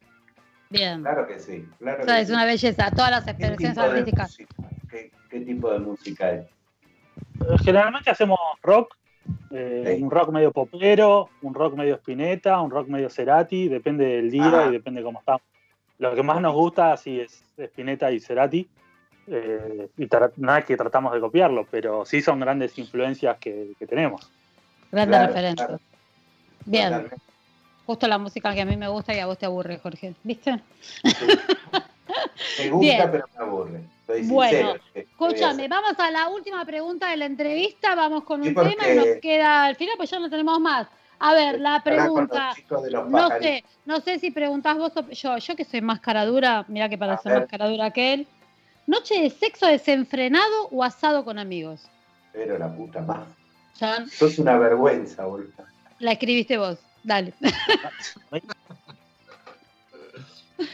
Bien. 0.71 1.01
Claro 1.01 1.27
que 1.27 1.39
sí, 1.39 1.67
claro 1.77 2.01
O 2.01 2.05
sea, 2.05 2.15
que 2.15 2.21
es 2.21 2.27
sí. 2.27 2.33
una 2.33 2.45
belleza. 2.45 2.91
Todas 2.91 3.11
las 3.11 3.23
¿Qué 3.25 3.31
expresiones 3.31 3.77
artísticas. 3.77 4.37
¿Qué, 4.89 5.11
qué 5.29 5.39
tipo 5.41 5.71
de 5.71 5.79
música 5.79 6.31
es? 6.31 6.45
Eh, 6.45 7.57
Generalmente 7.63 8.09
hacemos 8.09 8.39
rock, 8.63 8.95
eh, 9.51 9.93
Sí. 9.97 10.03
un 10.03 10.09
rock 10.09 10.29
medio 10.31 10.51
popero, 10.51 11.29
un 11.43 11.53
rock 11.53 11.75
medio 11.75 11.95
Spinetta, 11.95 12.59
un 12.59 12.71
rock 12.71 12.87
medio 12.87 13.09
Cerati, 13.09 13.67
depende 13.67 14.05
del 14.05 14.31
día 14.31 14.47
Ajá. 14.47 14.65
y 14.67 14.71
depende 14.71 15.03
cómo 15.03 15.19
estamos. 15.19 15.41
Lo 15.99 16.15
que 16.15 16.23
más 16.23 16.41
nos 16.41 16.55
gusta 16.55 16.97
sí 16.97 17.19
es 17.19 17.43
Spinetta 17.57 18.11
y 18.11 18.19
Cerati, 18.19 18.67
eh, 19.31 19.89
y 19.97 20.05
tra- 20.07 20.31
nada 20.37 20.59
es 20.59 20.65
que 20.65 20.77
tratamos 20.77 21.13
de 21.13 21.19
copiarlo, 21.19 21.65
pero 21.71 22.05
sí 22.05 22.21
son 22.21 22.39
grandes 22.39 22.77
influencias 22.77 23.37
que, 23.39 23.71
que 23.79 23.87
tenemos. 23.87 24.29
Grandes 24.91 25.17
Claro, 25.17 25.27
referentes. 25.33 25.65
claro. 25.65 25.81
Bien. 26.65 27.09
Justo 27.85 28.07
la 28.07 28.17
música 28.17 28.53
que 28.53 28.61
a 28.61 28.65
mí 28.65 28.77
me 28.77 28.87
gusta 28.87 29.13
y 29.15 29.19
a 29.19 29.25
vos 29.25 29.37
te 29.37 29.45
aburre, 29.45 29.77
Jorge. 29.79 30.13
¿Viste? 30.23 30.59
Me 32.59 32.69
gusta, 32.69 32.79
Bien. 32.95 33.09
pero 33.11 33.25
me 33.37 33.43
aburre. 33.45 33.81
Soy 34.05 34.21
Bueno, 34.27 34.51
sincero. 34.51 34.73
¿qué- 34.93 35.03
qué 35.03 35.07
voy 35.17 35.29
a 35.29 35.35
Escúchame, 35.37 35.67
vamos 35.69 35.93
a 35.97 36.11
la 36.11 36.27
última 36.29 36.65
pregunta 36.65 37.09
de 37.09 37.17
la 37.17 37.25
entrevista. 37.25 37.95
Vamos 37.95 38.23
con 38.25 38.41
un 38.41 38.53
tema 38.53 38.89
y 38.91 38.95
nos 38.95 39.05
queda 39.21 39.65
al 39.65 39.75
final, 39.77 39.95
pues 39.97 40.09
ya 40.09 40.19
no 40.19 40.29
tenemos 40.29 40.59
más. 40.59 40.87
A 41.19 41.33
ver, 41.33 41.59
la 41.61 41.81
pregunta. 41.83 42.53
No 43.07 43.29
sé, 43.39 43.63
no 43.85 44.01
sé 44.01 44.19
si 44.19 44.31
preguntás 44.31 44.77
vos 44.77 44.91
o 44.97 45.09
yo. 45.09 45.37
Yo 45.37 45.55
que 45.55 45.63
soy 45.63 45.81
más 45.81 45.99
cara 46.01 46.25
dura, 46.25 46.65
mira 46.67 46.89
que 46.89 46.97
para 46.97 47.13
A 47.13 47.17
ser 47.19 47.31
ver. 47.31 47.41
más 47.41 47.49
cara 47.49 47.69
dura 47.69 47.91
que 47.91 48.13
él. 48.13 48.27
¿Noche 48.91 49.21
de 49.21 49.29
sexo 49.29 49.67
desenfrenado 49.67 50.67
o 50.69 50.83
asado 50.83 51.23
con 51.23 51.39
amigos? 51.39 51.83
Pero 52.33 52.57
la 52.57 52.67
puta 52.75 52.99
más. 52.99 53.25
Sos 54.11 54.37
una 54.37 54.57
vergüenza, 54.57 55.23
boludo. 55.25 55.63
la 55.99 56.11
escribiste 56.11 56.57
vos. 56.57 56.77
Dale. 57.01 57.33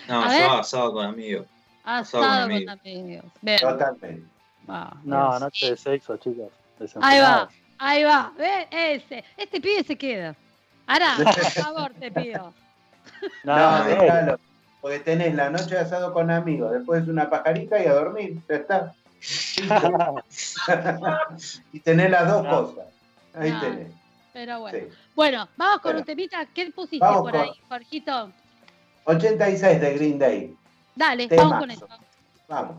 No, 0.09 0.21
A 0.21 0.25
yo 0.25 0.39
ver. 0.51 0.59
asado 0.59 0.91
con 0.93 1.05
amigos. 1.05 1.45
Asado 1.85 2.49
con 2.49 2.59
con 2.65 2.69
amigos. 2.69 3.25
Totalmente. 3.61 4.23
No, 4.67 4.91
Dios. 5.05 5.39
noche 5.41 5.69
de 5.69 5.77
sexo, 5.77 6.17
chicos. 6.17 6.51
Ahí 6.99 7.19
va, 7.21 7.49
ahí 7.77 8.03
va. 8.03 8.33
¿Ves? 8.37 8.67
Ese. 8.71 9.23
Este 9.37 9.61
pibe 9.61 9.83
se 9.85 9.95
queda. 9.97 10.35
Ahora, 10.87 11.15
por 11.23 11.45
favor, 11.51 11.93
te 11.93 12.11
pido. 12.11 12.53
No, 13.45 13.55
No, 13.55 13.77
no, 13.79 13.85
déjalo. 13.85 14.39
Porque 14.81 14.99
tenés 14.99 15.33
la 15.35 15.49
noche 15.49 15.75
de 15.75 15.79
asado 15.81 16.13
con 16.13 16.29
amigos, 16.31 16.71
después 16.71 17.07
una 17.07 17.29
pajarita 17.29 17.81
y 17.83 17.87
a 17.87 17.93
dormir. 17.93 18.39
Ya 18.47 18.55
está. 18.55 18.93
y 21.73 21.79
tenés 21.79 22.11
las 22.11 22.27
dos 22.29 22.43
No. 22.43 22.49
cosas. 22.49 22.85
Ahí 23.33 23.51
No. 23.51 23.59
tenés. 23.61 23.91
Pero 24.33 24.59
bueno. 24.59 24.77
Sí. 24.79 24.85
Bueno, 25.15 25.49
vamos 25.57 25.75
con 25.81 25.89
Bueno. 25.89 25.99
un 25.99 26.05
temita. 26.05 26.45
¿Qué 26.53 26.71
pusiste 26.71 27.03
Vamos 27.03 27.21
por 27.21 27.31
con- 27.31 27.41
ahí, 27.41 27.51
Jorgito? 27.67 28.31
86 29.05 29.81
de 29.81 29.93
Green 29.95 30.19
Day. 30.19 30.55
Dale, 30.95 31.27
Temazo. 31.27 31.49
vamos 31.49 31.59
con 31.63 31.71
eso. 31.71 31.87
Vamos. 32.47 32.75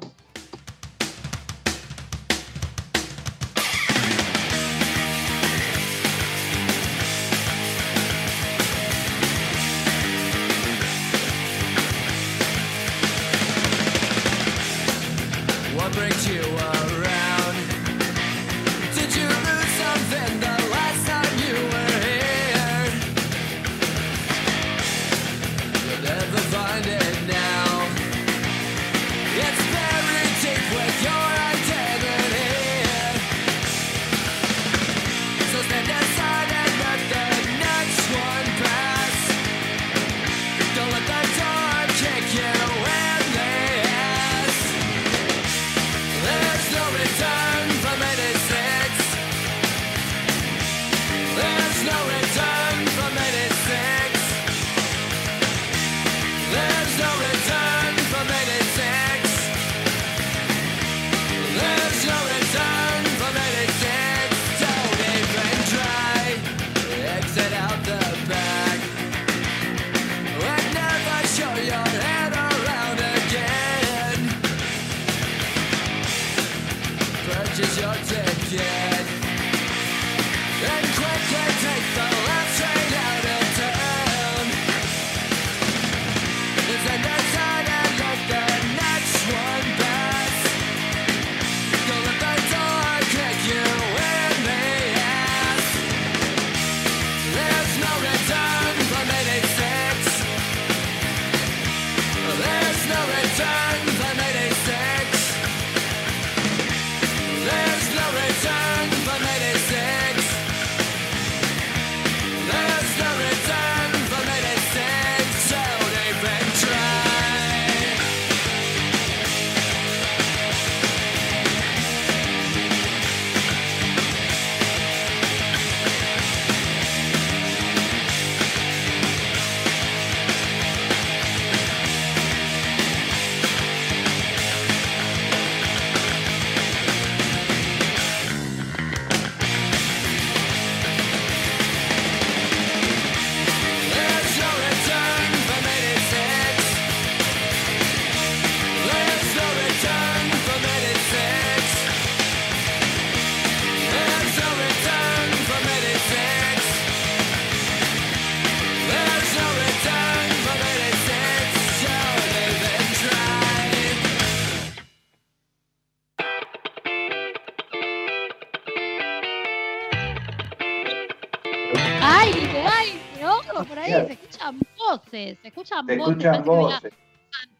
Voces. 175.18 175.38
Se 175.42 175.48
escuchan 175.48 175.86
Se 175.86 175.96
voces. 175.96 176.10
escuchan 176.16 176.42
que 176.42 176.48
voces. 176.50 176.92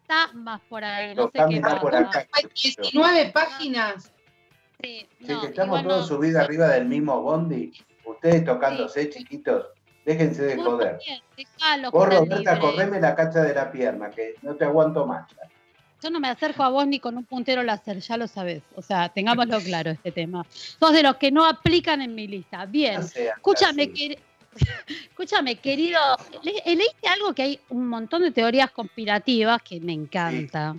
fantasmas 0.06 0.60
por 0.68 0.84
ahí. 0.84 1.14
No 1.14 1.24
sé 1.24 1.44
qué 1.48 1.60
por 1.80 1.94
acá. 1.94 2.26
Hay 2.32 2.44
19 2.54 3.30
páginas. 3.32 4.12
Sí, 4.80 5.06
Sí, 5.20 5.26
no, 5.32 5.40
que 5.40 5.46
estamos 5.48 5.82
todos 5.82 6.06
subidos 6.06 6.42
arriba 6.42 6.68
del 6.68 6.86
mismo 6.86 7.20
bondi. 7.20 7.72
Ustedes 8.04 8.44
tocándose 8.44 9.10
chiquitos 9.10 9.66
Déjense 10.04 10.42
de 10.42 10.56
Vos 10.56 10.64
joder. 10.64 10.90
también, 10.92 11.20
dejalo, 11.36 11.90
Vos, 11.90 12.08
que 12.08 12.16
Roberta, 12.16 12.58
correme 12.58 12.98
la 12.98 13.14
cacha 13.14 13.42
de 13.42 13.52
la 13.52 13.70
pierna, 13.70 14.08
que 14.10 14.36
no 14.40 14.54
te 14.54 14.64
aguanto 14.64 15.04
más. 15.04 15.28
Yo 16.02 16.10
no 16.10 16.18
me 16.18 16.28
acerco 16.28 16.62
a 16.62 16.70
vos 16.70 16.86
ni 16.86 16.98
con 16.98 17.18
un 17.18 17.24
puntero 17.24 17.62
láser, 17.62 17.98
ya 17.98 18.16
lo 18.16 18.26
sabés. 18.26 18.62
O 18.74 18.80
sea, 18.80 19.10
tengámoslo 19.10 19.58
claro 19.60 19.90
este 19.90 20.10
tema. 20.10 20.46
Sos 20.48 20.92
de 20.92 21.02
los 21.02 21.16
que 21.16 21.30
no 21.30 21.44
aplican 21.44 22.00
en 22.00 22.14
mi 22.14 22.26
lista. 22.26 22.64
Bien. 22.64 23.00
No 23.00 23.06
Escúchame, 23.06 23.82
así. 23.92 24.16
Escúchame, 25.10 25.56
querido, 25.56 26.00
le- 26.42 26.58
eh, 26.64 26.76
leíste 26.76 27.08
algo 27.08 27.34
que 27.34 27.42
hay 27.42 27.60
un 27.70 27.88
montón 27.88 28.22
de 28.22 28.30
teorías 28.30 28.70
conspirativas 28.70 29.60
que 29.62 29.80
me 29.80 29.92
encanta. 29.92 30.76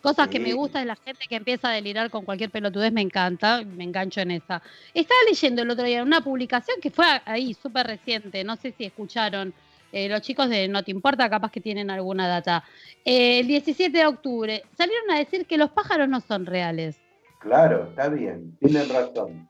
Cosas 0.00 0.28
que 0.28 0.40
me 0.40 0.48
Sí. 0.48 0.54
gusta 0.54 0.78
de 0.78 0.86
la 0.86 0.96
gente 0.96 1.26
que 1.28 1.34
empieza 1.36 1.68
a 1.68 1.72
delirar 1.74 2.08
con 2.08 2.24
cualquier 2.24 2.50
pelotudez, 2.50 2.90
me 2.90 3.02
encanta, 3.02 3.62
me 3.64 3.84
engancho 3.84 4.20
en 4.22 4.30
esa. 4.30 4.62
Estaba 4.94 5.20
leyendo 5.28 5.60
el 5.60 5.70
otro 5.70 5.84
día 5.84 6.02
una 6.02 6.22
publicación 6.22 6.78
que 6.80 6.90
fue 6.90 7.04
ahí, 7.26 7.52
súper 7.52 7.86
reciente, 7.86 8.42
no 8.42 8.56
sé 8.56 8.72
si 8.72 8.84
escucharon, 8.86 9.52
eh, 9.92 10.08
los 10.08 10.22
chicos 10.22 10.48
de 10.48 10.68
No 10.68 10.82
Te 10.84 10.92
Importa, 10.92 11.28
capaz 11.28 11.50
que 11.50 11.60
tienen 11.60 11.90
alguna 11.90 12.26
data. 12.28 12.64
Eh, 13.04 13.40
el 13.40 13.46
17 13.48 13.98
de 13.98 14.06
octubre 14.06 14.62
salieron 14.78 15.10
a 15.10 15.18
decir 15.18 15.44
que 15.46 15.58
los 15.58 15.70
pájaros 15.70 16.08
no 16.08 16.20
son 16.20 16.46
reales. 16.46 16.96
Claro, 17.40 17.88
está 17.90 18.08
bien, 18.08 18.56
tienen 18.58 18.88
razón. 18.88 19.48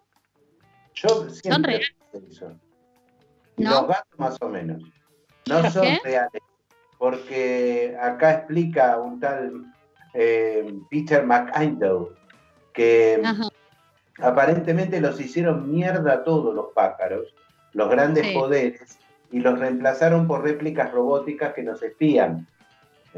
Yo 0.94 1.28
siempre 1.30 1.72
reales. 1.78 1.94
pensé 2.10 2.26
eso. 2.44 2.60
¿No? 3.64 3.70
Los 3.70 3.88
gatos 3.88 4.18
más 4.18 4.36
o 4.40 4.48
menos. 4.48 4.82
No 5.48 5.60
¿Por 5.60 5.70
son 5.70 5.82
qué? 5.82 5.98
reales. 6.04 6.42
Porque 6.98 7.96
acá 8.00 8.32
explica 8.32 8.98
un 8.98 9.18
tal 9.20 9.64
eh, 10.14 10.72
Peter 10.90 11.24
McIndoe 11.24 12.08
que 12.74 13.20
Ajá. 13.24 13.48
aparentemente 14.20 15.00
los 15.00 15.20
hicieron 15.20 15.70
mierda 15.72 16.12
a 16.12 16.24
todos 16.24 16.54
los 16.54 16.66
pájaros, 16.74 17.34
los 17.72 17.88
grandes 17.90 18.26
Sí. 18.26 18.34
poderes, 18.34 18.98
y 19.32 19.38
los 19.40 19.58
reemplazaron 19.58 20.26
por 20.26 20.42
réplicas 20.42 20.90
robóticas 20.92 21.54
que 21.54 21.62
nos 21.62 21.82
espían. 21.82 22.46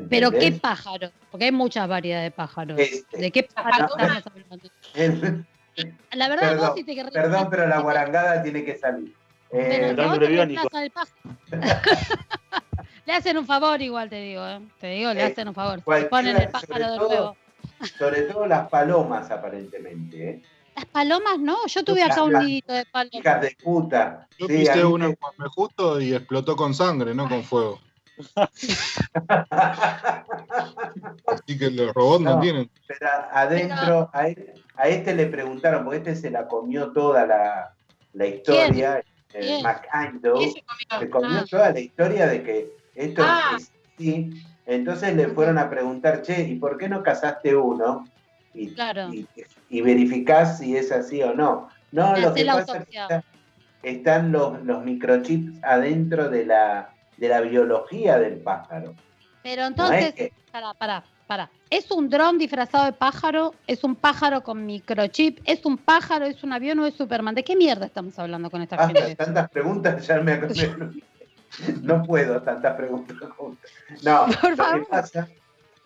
Pero 0.08 0.30
¿qué 0.30 0.52
pájaro? 0.52 1.10
Porque 1.30 1.46
hay 1.46 1.52
muchas 1.52 1.88
variedades 1.88 2.26
de 2.26 2.30
pájaros. 2.30 2.78
Este. 2.78 3.18
¿De 3.18 3.30
qué 3.30 3.42
pájaro 3.42 3.88
Paloma. 3.88 4.18
estamos 4.18 4.40
hablando? 4.50 4.68
El- 4.94 5.46
La 6.12 6.28
verdad, 6.28 6.50
Perdón, 6.50 6.66
vos 6.68 6.76
si 6.76 6.84
te 6.84 6.94
querés- 6.94 7.12
Perdón, 7.12 7.48
pero 7.50 7.66
la 7.66 7.80
guarangada 7.80 8.42
tiene 8.42 8.62
que 8.64 8.76
salir. 8.76 9.14
Eh, 9.52 9.94
biónico. 10.28 10.68
reemplazan 10.70 10.82
el 10.82 10.90
pájaro. 10.90 11.16
le 13.06 13.12
hacen 13.12 13.36
un 13.36 13.46
favor 13.46 13.80
igual, 13.82 14.08
te 14.08 14.20
digo, 14.20 14.46
¿eh? 14.46 14.60
Te 14.80 14.86
digo, 14.88 15.12
le 15.12 15.20
Eh, 15.20 15.24
hacen 15.24 15.48
un 15.48 15.54
favor. 15.54 15.82
Se 15.86 16.04
ponen 16.06 16.36
el 16.36 16.48
pájaro 16.48 16.90
de 16.92 16.98
nuevo. 16.98 17.36
sobre 17.98 18.22
todo 18.22 18.46
las 18.46 18.68
palomas, 18.68 19.30
aparentemente. 19.30 20.30
¿eh? 20.30 20.42
Las 20.74 20.86
palomas 20.86 21.38
no, 21.38 21.66
yo 21.66 21.84
tuve 21.84 22.02
acá 22.02 22.22
un 22.22 22.32
nidito 22.32 22.72
de 22.72 22.86
palomas. 22.86 23.14
Hijas 23.14 23.40
de 23.42 23.56
puta. 23.62 24.26
Yo 24.38 24.46
Sí, 24.46 24.56
pisé 24.58 24.84
uno 24.84 25.06
en 25.06 25.16
Juan. 25.16 25.32
Justo 25.50 26.00
y 26.00 26.14
explotó 26.14 26.56
con 26.56 26.72
sangre, 26.74 27.14
no 27.14 27.28
con 27.28 27.42
fuego. 27.42 27.78
Así 31.26 31.58
que 31.58 31.70
los 31.70 31.92
robots 31.94 32.22
no, 32.24 32.36
No. 32.36 32.40
tienen. 32.40 32.70
Pero 32.86 33.08
adentro, 33.32 34.10
a, 34.12 34.28
e- 34.28 34.54
a 34.76 34.88
este 34.88 35.14
le 35.14 35.26
preguntaron, 35.26 35.84
porque 35.84 35.98
este 35.98 36.16
se 36.16 36.30
la 36.30 36.46
comió 36.46 36.92
toda 36.92 37.26
la, 37.26 37.74
la 38.14 38.26
historia, 38.26 39.02
¿Qué 39.32 40.52
se 41.00 41.10
comió? 41.10 41.38
Ah. 41.40 41.44
toda 41.50 41.70
la 41.70 41.80
historia 41.80 42.26
de 42.26 42.42
que 42.42 42.70
esto 42.94 43.22
Ah. 43.24 43.56
es 43.56 43.72
así. 43.94 44.30
Entonces 44.66 45.14
le 45.16 45.28
fueron 45.28 45.58
a 45.58 45.68
preguntar, 45.68 46.22
che, 46.22 46.42
¿y 46.42 46.56
por 46.56 46.78
qué 46.78 46.88
no 46.88 47.02
casaste 47.02 47.54
uno? 47.56 48.06
Y, 48.54 48.74
Claro. 48.74 49.12
y, 49.12 49.26
y 49.70 49.80
verificás 49.80 50.58
si 50.58 50.76
es 50.76 50.92
así 50.92 51.22
o 51.22 51.34
no. 51.34 51.68
No, 51.90 52.16
lo 52.16 52.32
que 52.34 52.44
pasa 52.44 52.78
es 52.78 52.86
que 52.88 52.98
está- 52.98 53.24
están 53.82 54.30
los, 54.32 54.62
los 54.64 54.84
microchips 54.84 55.58
adentro 55.64 56.28
de 56.28 56.46
la, 56.46 56.90
de 57.16 57.28
la 57.28 57.40
biología 57.40 58.18
del 58.18 58.36
pájaro. 58.40 58.94
Pero 59.42 59.62
No 59.62 59.68
entonces, 59.68 60.04
es 60.04 60.14
que- 60.14 60.32
pará, 60.52 60.74
pará, 60.74 61.04
¿Es 61.70 61.90
un 61.90 62.10
dron 62.10 62.36
disfrazado 62.38 62.84
de 62.84 62.92
pájaro? 62.92 63.54
¿Es 63.66 63.82
un 63.84 63.96
pájaro 63.96 64.42
con 64.42 64.66
microchip? 64.66 65.40
¿Es 65.44 65.64
un 65.64 65.78
pájaro? 65.78 66.26
¿Es 66.26 66.42
un 66.44 66.52
avión 66.52 66.78
o 66.80 66.86
es 66.86 66.94
Superman? 66.94 67.34
¿De 67.34 67.42
qué 67.44 67.56
mierda 67.56 67.86
estamos 67.86 68.18
hablando 68.18 68.50
con 68.50 68.60
esta 68.62 68.86
gente? 68.86 69.16
tantas 69.16 69.48
preguntas, 69.50 70.06
ya 70.06 70.20
me. 70.20 70.38
No 71.82 72.02
puedo 72.02 72.40
tantas 72.42 72.74
preguntas 72.76 73.16
juntas. 73.36 73.70
No, 74.02 74.26
Por 74.40 74.50
lo 74.50 74.56
favor. 74.56 74.80
que, 74.80 74.86
pasa, 74.86 75.28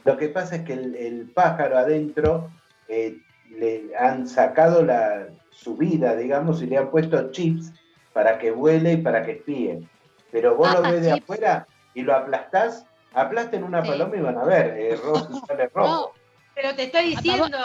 lo 0.05 0.17
que 0.17 0.29
pasa 0.29 0.57
es 0.57 0.63
que 0.63 0.73
el, 0.75 0.95
el 0.95 1.31
pájaro 1.35 1.77
adentro 1.79 2.49
eh, 2.89 3.19
le 3.51 3.91
han 3.99 4.29
sacado 4.29 4.85
la, 4.85 5.27
su 5.51 5.77
vida, 5.77 6.15
digamos, 6.15 6.63
y 6.63 6.67
le 6.67 6.79
han 6.79 6.91
puesto 6.91 7.33
chips 7.33 7.73
para 8.13 8.39
que 8.39 8.53
vuele 8.53 8.93
y 8.93 8.97
para 8.99 9.25
que 9.25 9.33
espíe. 9.33 9.83
Pero 10.31 10.55
vos 10.57 10.71
lo 10.73 10.85
Ah, 10.85 10.91
ves 10.93 11.03
de 11.03 11.15
chips. 11.15 11.23
afuera 11.25 11.67
y 11.95 12.03
lo 12.03 12.15
aplastás, 12.15 12.87
aplasten 13.17 13.65
una 13.65 13.83
Sí. 13.83 13.89
paloma 13.89 14.17
y 14.17 14.21
van 14.21 14.39
a 14.39 14.45
ver, 14.45 14.67
eh, 14.79 14.97
rojo, 15.03 15.45
sale 15.47 15.69
rojo. 15.75 16.13
Pero 16.55 16.75
te 16.75 16.85
estoy 16.85 17.11
diciendo, 17.17 17.59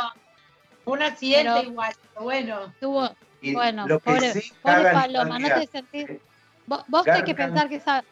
un 0.86 1.02
accidente 1.02 1.52
Pero- 1.54 1.70
igual, 1.72 1.94
pero 2.14 2.24
bueno. 2.24 2.74
Tuvo, 2.80 3.10
Y 3.42 3.54
bueno, 3.54 3.88
lo 3.88 4.00
que 4.00 4.06
pobre, 4.06 4.34
sí 4.34 4.52
pobre 4.62 4.84
cagan 4.84 5.02
paloma, 5.02 5.40
no 5.40 5.48
te 5.48 5.68
sentís. 5.68 6.08
Vos, 6.68 6.84
vos 6.88 7.04
tenés 7.04 7.24
que 7.24 7.36
pensar 7.36 7.68
que 7.70 7.76
esa, 7.76 8.04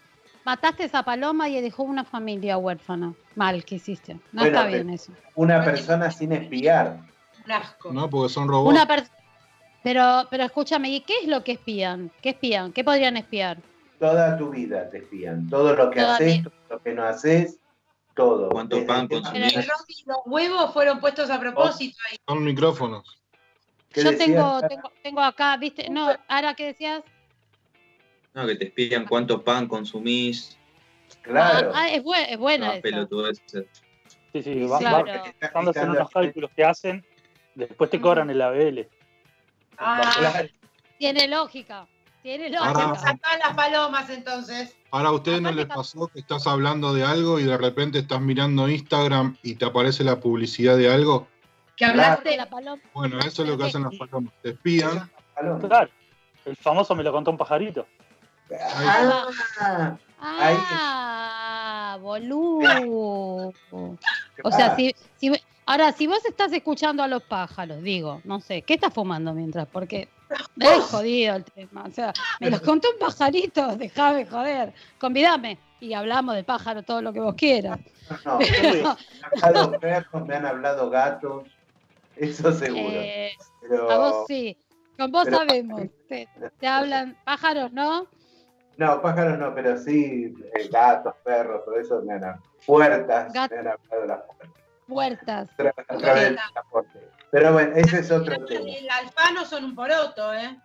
mataste 0.44 0.84
esa 0.86 1.04
paloma 1.04 1.48
y 1.50 1.62
dejó 1.62 1.84
una 1.84 2.04
familia 2.04 2.58
huérfana. 2.58 3.14
Mal 3.36 3.64
que 3.64 3.76
hiciste. 3.76 4.14
No 4.16 4.22
Bueno, 4.42 4.48
está 4.48 4.62
pero- 4.68 4.84
bien 4.84 4.90
eso. 4.94 5.12
Una 5.36 5.64
persona 5.64 6.12
sin 6.12 6.32
espiar. 6.34 6.98
Un 7.46 7.52
asco. 7.52 7.92
No, 7.94 8.10
porque 8.10 8.34
son 8.34 8.48
robots. 8.48 8.72
Una 8.74 8.86
per- 8.88 9.08
pero, 9.84 10.28
pero 10.30 10.44
escúchame, 10.44 10.90
¿y 10.90 11.02
qué 11.02 11.14
es 11.22 11.28
lo 11.28 11.44
que 11.44 11.54
espían? 11.54 12.12
¿Qué 12.22 12.30
espían? 12.30 12.74
¿Qué 12.74 12.84
podrían 12.84 13.16
espiar? 13.18 13.58
Toda 14.00 14.38
tu 14.38 14.50
vida 14.50 14.90
te 14.90 15.00
espían. 15.00 15.50
Todo 15.50 15.76
lo 15.76 15.90
que 15.92 16.00
Toda 16.00 16.16
haces, 16.16 16.38
mi- 16.38 16.44
todo 16.44 16.54
lo 16.70 16.82
que 16.82 16.94
no 16.94 17.04
haces, 17.04 17.60
todo. 18.16 18.50
¿Cuánto 18.50 18.78
Desde 18.78 18.88
pan 18.88 19.08
consumís? 19.08 19.56
Los 20.06 20.20
huevos 20.26 20.74
fueron 20.74 21.00
puestos 21.00 21.30
a 21.30 21.40
propósito 21.40 21.98
ahí. 22.10 22.18
Son 22.28 22.44
micrófonos. 22.44 23.20
¿Qué 23.92 24.04
Yo 24.04 24.16
tengo, 24.18 24.62
tengo, 24.68 24.92
tengo 25.04 25.22
acá, 25.22 25.58
¿viste? 25.58 25.90
No, 25.90 26.10
ahora 26.28 26.54
que 26.54 26.68
decías. 26.68 27.04
No, 28.34 28.46
que 28.46 28.56
te 28.56 28.66
espían 28.66 29.06
cuánto 29.06 29.44
pan 29.44 29.68
consumís. 29.68 30.58
Claro. 31.22 31.72
Ah, 31.74 31.90
es, 31.90 32.04
bue- 32.04 32.26
es 32.30 32.38
buena 32.38 32.76
No. 32.76 33.28
Sí, 34.32 34.44
sí, 34.44 34.54
Sí, 34.54 34.64
va- 34.68 34.78
sí, 34.78 34.84
va- 34.86 35.04
Claro. 35.04 35.24
basándose 35.42 35.80
en 35.80 35.86
unos 35.90 36.00
los- 36.02 36.10
cálculos 36.12 36.52
que 36.56 36.64
hacen, 36.64 37.06
después 37.56 37.90
te 37.90 38.00
cobran 38.00 38.30
el 38.30 38.40
ABL. 38.42 38.88
Ah. 39.80 40.44
Tiene 41.00 41.28
lógica. 41.28 41.88
Tiene 42.38 42.56
Ahora- 42.58 42.94
las 43.44 43.56
palomas 43.56 44.08
entonces. 44.12 44.76
Ahora 44.92 45.10
a 45.10 45.14
ustedes 45.14 45.42
no 45.42 45.52
les 45.52 45.66
pasó 45.66 46.08
que 46.10 46.20
estás 46.20 46.46
hablando 46.46 46.94
de 46.94 47.04
algo 47.04 47.40
y 47.40 47.44
de 47.44 47.58
repente 47.58 47.98
estás 47.98 48.22
mirando 48.22 48.70
Instagram 48.70 49.36
y 49.42 49.56
te 49.56 49.66
aparece 49.66 50.04
la 50.04 50.20
publicidad 50.20 50.78
de 50.78 50.94
algo. 50.94 51.28
Que 51.76 51.86
De 51.86 51.92
hablaste. 51.92 52.38
la 52.38 52.48
paloma. 52.48 52.80
Bueno, 52.94 53.18
eso 53.18 53.42
es 53.42 53.50
lo 53.50 53.58
que 53.58 53.64
hacen 53.64 53.82
las 53.82 53.96
palomas. 53.96 54.32
Te 54.44 54.50
espían. 54.50 55.10
Claro, 55.34 55.90
el 56.46 56.56
famoso 56.58 56.94
me 56.94 57.02
lo 57.02 57.12
contó 57.12 57.32
un 57.32 57.38
pajarito. 57.38 57.88
Ah, 58.80 59.98
Ahí. 60.22 60.58
Ah, 60.70 61.98
boludo. 62.00 63.54
O 64.44 64.52
sea, 64.52 64.76
si, 64.76 64.94
si, 65.18 65.32
ahora, 65.66 65.92
si 65.94 66.06
vos 66.06 66.24
estás 66.26 66.54
escuchando 66.54 67.02
a 67.02 67.08
los 67.08 67.24
pájaros, 67.24 67.82
digo, 67.82 68.22
no 68.24 68.40
sé, 68.40 68.62
¿qué 68.62 68.76
estás 68.76 68.94
fumando 68.94 69.34
mientras? 69.34 69.68
Porque 69.68 70.10
es 70.60 70.84
jodido 70.86 71.36
el 71.36 71.44
tema. 71.46 71.84
O 71.88 71.92
sea, 71.92 72.14
me 72.40 72.50
lo 72.50 72.62
contó 72.62 72.90
un 72.92 73.00
pajarito, 73.00 73.76
déjame 73.76 74.26
joder. 74.26 74.74
Convidame 75.00 75.58
y 75.80 75.94
hablamos 75.94 76.36
del 76.36 76.46
pájaro 76.46 76.84
todo 76.84 77.02
lo 77.02 77.14
que 77.14 77.20
vos 77.20 77.36
quieras. 77.36 77.80
no, 78.26 78.40
Pero, 78.62 78.84
me 78.84 78.96
han 79.32 79.44
hablado 79.44 79.80
perros, 79.80 80.28
me 80.28 80.36
han 80.36 80.46
hablado 80.46 80.90
gatos, 80.90 81.44
eso 82.16 82.52
seguro. 82.52 82.90
eh, 82.96 83.32
Pero, 83.62 83.90
a 83.92 83.98
vos 83.98 84.26
sí, 84.28 84.58
con 84.98 85.12
vos 85.12 85.24
pero- 85.26 85.38
sabemos. 85.38 85.82
Te, 86.08 86.28
te 86.60 86.68
hablan 86.68 87.18
pájaros, 87.24 87.72
¿no? 87.72 88.08
No, 88.78 89.02
pájaros 89.02 89.38
no, 89.38 89.54
pero 89.54 89.78
sí 89.78 90.34
eh, 90.56 90.70
gatos, 90.72 91.14
perros, 91.24 91.64
todo 91.66 91.78
eso 91.80 92.02
me 92.02 92.14
han 92.14 92.24
hablado. 92.24 92.44
Puertas, 92.66 93.34
me 93.34 93.40
han 93.40 93.68
hablado 93.68 94.02
de 94.02 94.08
las 94.08 94.22
puertas. 94.22 94.50
Puertas. 94.90 95.50
tra- 95.58 95.74
a 95.88 95.98
través 95.98 96.24
del 96.24 96.40
transporte. 96.54 97.00
Pero 97.32 97.54
bueno, 97.54 97.76
ese 97.76 98.00
es 98.00 98.12
otro 98.12 98.44
tema. 98.46 98.66
El 98.70 98.90
alfano 98.90 99.46
son 99.46 99.64
un 99.66 99.76
poroto, 99.76 100.34
¿eh? 100.34 100.58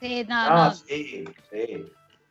Sí, 0.00 0.24
no, 0.28 0.48
No, 0.48 0.64
no. 0.66 0.74
sí, 0.74 1.24
sí. 1.50 1.86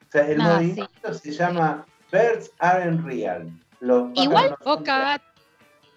O 0.07 0.11
sea, 0.11 0.27
el 0.27 0.37
No, 0.37 0.53
movimiento 0.55 1.13
se 1.13 1.31
llama 1.31 1.85
Birds 2.11 2.51
Aren't 2.59 3.05
Real. 3.05 3.49
Los 3.81 4.09
Igual 4.15 4.49
vos 4.51 4.57
son 4.63 4.83
cagate, 4.83 5.25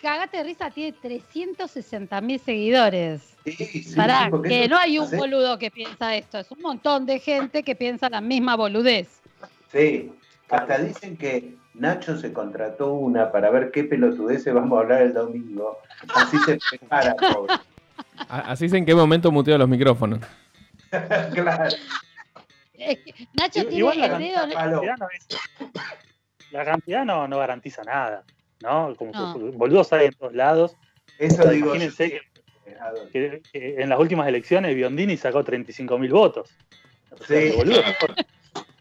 cagate 0.03 0.37
de 0.39 0.43
risa, 0.45 0.71
tiene 0.71 0.93
360 0.93 2.21
mil 2.21 2.41
seguidores. 2.41 3.37
Sí, 3.45 3.53
sí, 3.53 3.95
Pará, 3.95 4.25
sí, 4.25 4.31
porque 4.31 4.49
que 4.49 4.69
no 4.69 4.77
hay 4.79 4.99
un 4.99 5.05
hace- 5.05 5.17
boludo 5.17 5.57
que 5.59 5.71
piensa 5.71 6.17
esto, 6.17 6.39
es 6.39 6.51
un 6.51 6.61
montón 6.63 7.07
de 7.07 7.21
gente 7.21 7.63
que 7.63 7.77
piensa 7.77 8.09
la 8.09 8.21
misma 8.21 8.57
boludez. 8.57 9.21
Sí, 9.71 10.13
hasta 10.49 10.79
dicen 10.79 11.17
que 11.17 11.57
Nacho 11.75 12.17
se 12.19 12.33
contrató 12.33 12.93
una 12.93 13.31
para 13.33 13.51
ver 13.51 13.71
qué 13.71 13.85
pelotudeces 13.85 14.53
vamos 14.55 14.79
a 14.79 14.83
hablar 14.83 15.03
el 15.03 15.13
domingo. 15.15 15.79
Así 16.15 16.39
se 16.39 16.59
prepara, 16.71 17.15
pobre. 17.15 17.55
Así 18.29 18.67
es 18.67 18.73
en 18.73 18.87
qué 18.87 18.95
momento 18.95 19.31
muteo 19.31 19.59
los 19.59 19.69
micrófonos. 19.69 20.21
claro. 21.35 21.77
Es 22.75 22.99
que 22.99 23.15
Nacho 23.35 23.61
tiene 23.63 23.77
Igual 23.77 23.99
la 24.01 24.07
el 24.07 24.19
dedo. 24.19 24.35
cantidad, 24.55 24.97
no 24.99 25.09
es- 25.11 25.27
la 26.53 26.65
cantidad 26.65 27.05
no, 27.05 27.27
no 27.29 27.39
garantiza 27.39 27.83
nada, 27.83 28.23
¿no? 28.61 28.95
Como 28.97 29.13
No. 29.13 29.35
boludos 29.53 29.93
hay 29.93 30.07
en 30.07 30.13
todos 30.15 30.35
lados. 30.35 30.77
Eso 31.19 31.43
digo 31.49 31.75
yo 31.75 31.75
imagínense 31.75 32.11
que, 32.11 32.21
que- 33.13 33.43
que 33.53 33.83
en 33.83 33.89
las 33.89 33.99
últimas 33.99 34.29
elecciones 34.29 34.75
Biondini 34.75 35.17
sacó 35.17 35.43
35 35.45 35.99
mil 35.99 36.13
votos. 36.13 36.51
O 37.11 37.17
sea, 37.25 37.41
Sí. 37.41 37.55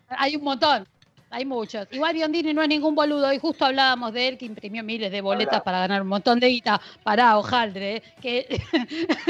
Hay 0.08 0.36
un 0.36 0.44
montón. 0.44 0.88
Hay 1.32 1.44
muchos. 1.44 1.88
Igual 1.92 2.14
Biondini 2.14 2.54
no 2.54 2.62
es 2.62 2.70
ningún 2.70 2.96
boludo. 2.96 3.32
Y 3.34 3.40
justo 3.40 3.66
hablábamos 3.66 4.14
de 4.14 4.28
él 4.30 4.38
que 4.38 4.46
imprimió 4.46 4.84
miles 4.84 5.12
de 5.12 5.22
boletas 5.22 5.56
Hola. 5.56 5.64
para 5.64 5.80
ganar 5.80 6.02
un 6.04 6.08
montón 6.08 6.40
de 6.40 6.48
guita. 6.48 6.80
Pará, 7.04 7.38
hojaldre. 7.38 7.96
eh, 7.98 8.04
Que, 8.22 8.62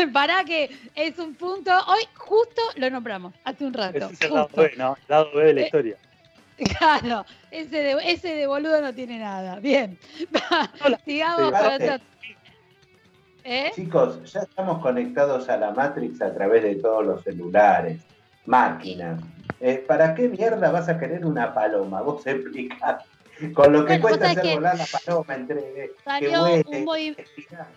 pará, 0.13 0.43
que 0.43 0.69
es 0.93 1.17
un 1.17 1.33
punto. 1.35 1.71
Hoy 1.87 2.01
justo 2.15 2.61
lo 2.75 2.89
nombramos, 2.89 3.33
hace 3.43 3.65
un 3.65 3.73
rato. 3.73 3.97
ese 3.97 4.13
es 4.13 4.21
el 4.21 4.33
lado. 4.33 4.49
B, 4.55 4.71
¿no? 4.77 4.95
El 4.97 5.03
lado 5.07 5.29
B 5.33 5.43
de 5.45 5.53
la 5.53 5.61
Eh, 5.61 5.65
historia. 5.65 5.97
Claro, 6.79 7.25
ese 7.51 7.75
de, 7.77 7.97
ese 8.05 8.33
de 8.33 8.47
boludo 8.47 8.79
no 8.81 8.93
tiene 8.93 9.19
nada. 9.19 9.59
Bien. 9.59 9.97
Sigamos 11.05 11.53
otro. 11.53 11.95
¿Eh? 13.43 13.71
Chicos, 13.75 14.31
ya 14.31 14.39
estamos 14.41 14.81
conectados 14.81 15.49
a 15.49 15.57
la 15.57 15.71
Matrix 15.71 16.21
a 16.21 16.33
través 16.33 16.63
de 16.63 16.75
todos 16.75 17.05
los 17.05 17.21
celulares, 17.23 18.01
máquinas. 18.45 19.21
Eh, 19.59 19.83
¿Para 19.87 20.13
qué 20.15 20.27
mierda 20.29 20.69
vas 20.71 20.89
a 20.89 20.99
querer 20.99 21.25
una 21.25 21.53
paloma? 21.53 22.01
Vos 22.03 22.25
explicás. 22.27 23.03
Con 23.53 23.73
lo 23.73 23.81
que 23.85 23.97
Bueno, 23.97 24.01
cuesta 24.01 24.29
hacer 24.31 24.43
que 24.43 24.53
volar 24.55 24.77
la 24.77 24.85
paloma 24.85 25.35
entre 25.35 25.91
Salió 26.05 26.43
huele, 26.43 26.63
un, 26.67 26.85
movi- 26.85 27.17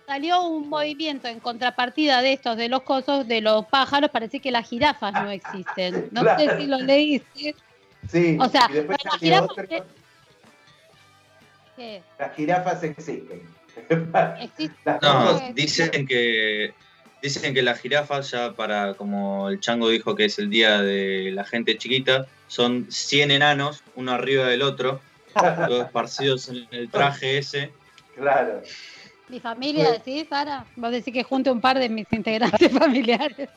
salió 0.06 0.42
un 0.46 0.68
movimiento 0.68 1.26
en 1.26 1.40
contrapartida 1.40 2.22
de 2.22 2.34
estos, 2.34 2.56
de 2.56 2.68
los 2.68 2.82
cosos, 2.82 3.26
de 3.26 3.40
los 3.40 3.66
pájaros. 3.66 4.08
Parece 4.10 4.38
que 4.38 4.52
las 4.52 4.68
jirafas 4.68 5.12
no 5.14 5.30
existen. 5.30 6.08
No 6.12 6.22
sé 6.36 6.56
si 6.58 6.66
lo 6.66 6.78
leíste. 6.78 7.56
Sí, 8.08 8.38
O 8.40 8.48
sea, 8.48 8.68
las 8.70 9.18
jirafas. 9.18 9.50
otro, 9.50 9.66
¿qué? 9.68 9.82
¿Qué? 11.76 12.02
las 12.20 12.34
jirafas 12.36 12.82
existen. 12.84 13.42
Las 14.84 15.02
No, 15.02 15.24
cosas- 15.32 15.54
dicen 15.54 16.06
que 16.06 16.72
dicen 17.22 17.54
que 17.54 17.62
las 17.62 17.80
jirafas 17.80 18.30
ya 18.30 18.52
para 18.52 18.94
como 18.94 19.48
el 19.48 19.60
chango 19.60 19.88
dijo 19.88 20.14
que 20.14 20.26
es 20.26 20.38
el 20.38 20.50
día 20.50 20.80
de 20.80 21.30
la 21.32 21.44
gente 21.44 21.76
chiquita, 21.78 22.26
son 22.46 22.86
100 22.90 23.30
enanos, 23.30 23.82
uno 23.96 24.12
arriba 24.12 24.46
del 24.46 24.62
otro, 24.62 25.00
todos 25.34 25.84
esparcidos 25.86 26.48
en 26.48 26.66
el 26.70 26.88
traje 26.90 27.38
ese. 27.38 27.70
Claro. 28.16 28.62
Mi 29.28 29.40
familia, 29.40 29.90
decís, 29.92 30.26
Sara. 30.28 30.64
Vos 30.76 30.90
decís 30.90 31.12
que 31.12 31.22
junto 31.22 31.52
un 31.52 31.60
par 31.60 31.78
de 31.78 31.88
mis 31.88 32.06
integrantes 32.12 32.72
familiares. 32.78 33.48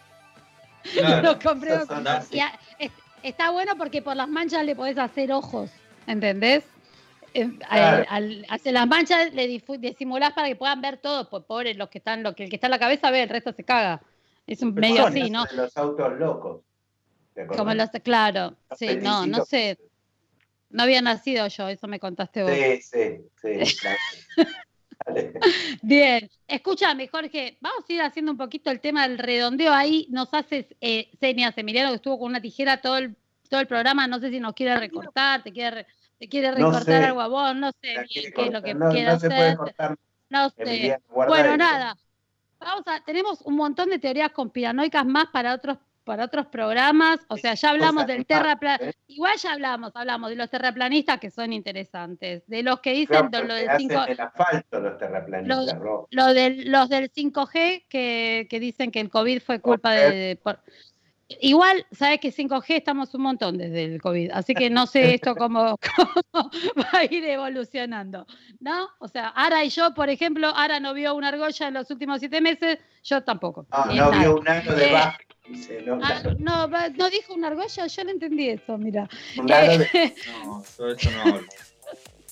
Claro. 0.93 1.21
Los 1.33 1.35
compré. 1.37 1.73
Esas 1.75 1.87
son 1.87 2.07
así. 2.07 2.35
Y 2.35 2.39
a- 2.41 2.59
es- 2.79 2.91
está 3.23 3.51
bueno 3.51 3.73
porque 3.77 4.01
por 4.01 4.15
las 4.15 4.27
manchas 4.27 4.65
le 4.65 4.75
podés 4.75 4.97
hacer 4.97 5.31
ojos, 5.31 5.69
¿entendés? 6.07 6.63
Eh, 7.33 7.49
Claro. 7.59 8.05
al- 8.09 8.23
al- 8.23 8.45
hacer 8.49 8.73
las 8.73 8.87
manchas 8.87 9.33
le 9.33 9.47
disimulás 9.47 10.33
para 10.33 10.47
que 10.47 10.55
puedan 10.55 10.81
ver 10.81 10.97
todo, 10.97 11.29
pues 11.29 11.43
pobres 11.45 11.77
los 11.77 11.89
que 11.89 11.99
están, 11.99 12.23
lo 12.23 12.35
que 12.35 12.43
el 12.43 12.49
que 12.49 12.57
está 12.57 12.67
en 12.67 12.71
la 12.71 12.79
cabeza 12.79 13.09
ve, 13.11 13.23
el 13.23 13.29
resto 13.29 13.53
se 13.53 13.63
caga. 13.63 14.01
Es 14.45 14.61
un 14.61 14.73
medio 14.73 15.05
así, 15.07 15.29
¿no? 15.29 15.45
Los 15.53 15.77
autos 15.77 16.19
locos. 16.19 16.61
claro, 18.03 18.55
Los 18.69 18.79
sí, 18.79 18.97
no, 19.01 19.25
no 19.25 19.45
sé. 19.45 19.77
No 20.69 20.83
había 20.83 21.01
nacido 21.01 21.47
yo, 21.47 21.67
eso 21.69 21.87
me 21.87 21.99
contaste 21.99 22.43
vos. 22.43 22.51
Sí, 22.53 22.81
sí, 22.81 23.21
sí. 23.41 23.75
claro. 23.81 23.97
Dale. 25.05 25.33
Bien, 25.81 26.29
escúchame, 26.47 27.07
Jorge, 27.07 27.57
vamos 27.59 27.83
a 27.89 27.93
ir 27.93 28.01
haciendo 28.01 28.31
un 28.31 28.37
poquito 28.37 28.71
el 28.71 28.79
tema 28.79 29.07
del 29.07 29.17
redondeo. 29.17 29.73
Ahí 29.73 30.07
nos 30.09 30.33
haces 30.33 30.67
eh, 30.79 31.09
señas, 31.19 31.57
Emiliano, 31.57 31.89
que 31.89 31.95
estuvo 31.95 32.19
con 32.19 32.29
una 32.29 32.41
tijera 32.41 32.79
todo 32.81 32.97
el, 32.97 33.15
todo 33.49 33.59
el 33.59 33.67
programa. 33.67 34.07
No 34.07 34.19
sé 34.19 34.29
si 34.29 34.39
nos 34.39 34.53
quiere 34.53 34.75
recortar, 34.77 35.43
te 35.43 35.51
quiere, 35.51 35.85
te 36.21 36.29
quiere 36.29 36.49
No 36.49 36.55
recortar 36.55 36.83
sé. 36.83 37.05
algo 37.05 37.19
a 37.19 37.27
vos, 37.27 37.55
no 37.55 37.71
sé 37.71 37.87
bien 38.07 38.31
qué 38.35 38.45
es 38.45 38.53
lo 38.53 38.61
que. 38.61 38.75
No, 38.75 38.91
quiere 38.91 39.11
no 39.11 39.19
se 39.19 39.27
puede 39.27 39.41
hacer. 39.41 39.57
cortar. 39.57 39.95
No 40.29 40.49
sé. 40.51 40.99
Bueno, 41.09 41.57
nada. 41.57 41.97
Vamos 42.59 42.83
a, 42.85 43.03
tenemos 43.03 43.41
un 43.41 43.55
montón 43.55 43.89
de 43.89 43.97
teorías 43.97 44.29
conspiranoicas 44.31 45.03
más 45.03 45.25
para 45.33 45.51
otros 45.55 45.79
para 46.03 46.25
otros 46.25 46.47
programas, 46.47 47.19
o 47.27 47.37
sea, 47.37 47.53
ya 47.53 47.69
hablamos 47.69 48.05
del 48.07 48.19
más, 48.19 48.27
terraplan, 48.27 48.79
¿eh? 48.81 48.93
igual 49.07 49.37
ya 49.37 49.53
hablamos, 49.53 49.91
hablamos 49.95 50.29
de 50.31 50.35
los 50.35 50.49
terraplanistas 50.49 51.19
que 51.19 51.29
son 51.29 51.53
interesantes, 51.53 52.43
de 52.47 52.63
los 52.63 52.79
que 52.81 52.91
dicen 52.93 53.29
Claro, 53.29 53.47
lo 53.47 53.53
del 53.53 53.69
hacen 53.69 53.89
5 53.89 54.03
el 54.07 54.19
asfalto 54.19 54.79
los 54.79 54.97
terraplanistas, 54.97 55.79
Ro. 55.79 56.07
lo 56.09 56.33
del, 56.33 56.71
los 56.71 56.89
del 56.89 57.11
5G 57.11 57.85
que, 57.87 58.47
que 58.49 58.59
dicen 58.59 58.91
que 58.91 58.99
el 58.99 59.09
COVID 59.11 59.41
fue 59.43 59.59
culpa 59.61 59.91
de... 59.91 60.11
de- 60.11 60.35
por- 60.37 60.59
Igual, 61.39 61.85
sabes 61.91 62.19
que 62.19 62.31
5G 62.33 62.65
estamos 62.75 63.13
un 63.15 63.21
montón 63.21 63.57
desde 63.57 63.85
el 63.85 64.01
COVID, 64.01 64.31
así 64.31 64.53
que 64.53 64.69
no 64.69 64.85
sé 64.87 65.13
esto 65.13 65.35
cómo, 65.35 65.77
cómo 65.95 66.11
va 66.77 66.99
a 66.99 67.05
ir 67.05 67.23
evolucionando, 67.25 68.25
¿no? 68.59 68.89
O 68.99 69.07
sea, 69.07 69.29
Ara 69.29 69.63
y 69.63 69.69
yo, 69.69 69.93
por 69.93 70.09
ejemplo, 70.09 70.51
Ara 70.55 70.79
no 70.79 70.93
vio 70.93 71.15
una 71.15 71.29
argolla 71.29 71.67
en 71.67 71.73
los 71.73 71.89
últimos 71.91 72.19
siete 72.19 72.41
meses, 72.41 72.79
yo 73.03 73.23
tampoco. 73.23 73.65
No, 73.71 73.85
ni 73.85 73.97
no 73.97 74.11
nada. 74.11 74.19
vio 74.23 74.35
un 74.39 74.47
ano 74.49 74.75
de 74.75 74.85
Eh, 74.93 75.11
dice, 75.47 75.81
no, 75.85 75.99
Ah, 76.03 76.21
no, 76.37 76.67
no 76.67 77.09
dijo 77.09 77.33
una 77.33 77.47
argolla, 77.47 77.87
yo 77.87 78.03
no 78.03 78.09
entendí 78.11 78.49
eso, 78.49 78.77
mira. 78.77 79.07
Un 79.37 79.51
ano 79.51 79.77
de- 79.77 79.89
Eh, 79.93 80.15
No, 80.27 80.63
yo 80.77 80.87
eso 80.89 81.11
no 81.11 81.21
hablo. 81.21 81.47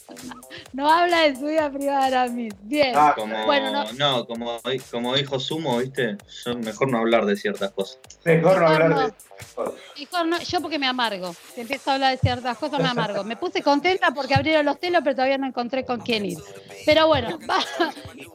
no 0.74 0.89
habla 0.89 1.22
de 1.22 1.36
su 1.36 1.45
vida 1.45 1.70
privada 1.72 2.05
Aramis. 2.05 2.53
Bien. 2.64 2.93
Ah, 2.95 3.14
Como, 3.16 3.45
Bueno, 3.45 3.72
no- 3.72 3.91
no, 3.93 4.26
como, 4.26 4.60
como 4.91 5.16
dijo 5.16 5.39
Sumo, 5.39 5.78
¿viste? 5.80 6.18
Yo 6.45 6.55
mejor 6.57 6.89
no 6.89 6.99
hablar 6.99 7.26
de 7.26 7.36
ciertas 7.36 7.72
cosas. 7.72 7.99
Mejor 8.24 8.60
no 8.62 8.68
hablar 8.68 8.89
no. 8.89 8.99
de 8.99 9.12
cosas. 9.55 9.74
Mejor 9.97 10.26
no, 10.28 10.39
yo 10.39 10.62
porque 10.62 10.80
me 10.80 10.88
amargo. 10.88 11.34
Si 11.53 11.62
empiezo 11.62 11.91
a 11.91 11.93
hablar 11.95 12.12
de 12.12 12.18
ciertas 12.18 12.57
cosas, 12.57 12.80
me 12.80 12.88
amargo. 12.88 13.24
Me 13.24 13.36
puse 13.38 13.62
contenta 13.62 14.12
porque 14.12 14.34
abrieron 14.36 14.66
los 14.66 14.80
telos, 14.80 15.01
pero 15.03 15.16
todavía 15.16 15.38
no 15.38 15.47
encontré 15.47 15.86
con 15.86 15.99
quién 16.01 16.26
ir. 16.26 16.38
Pero 16.86 17.07
bueno, 17.07 17.38
va. 17.49 17.60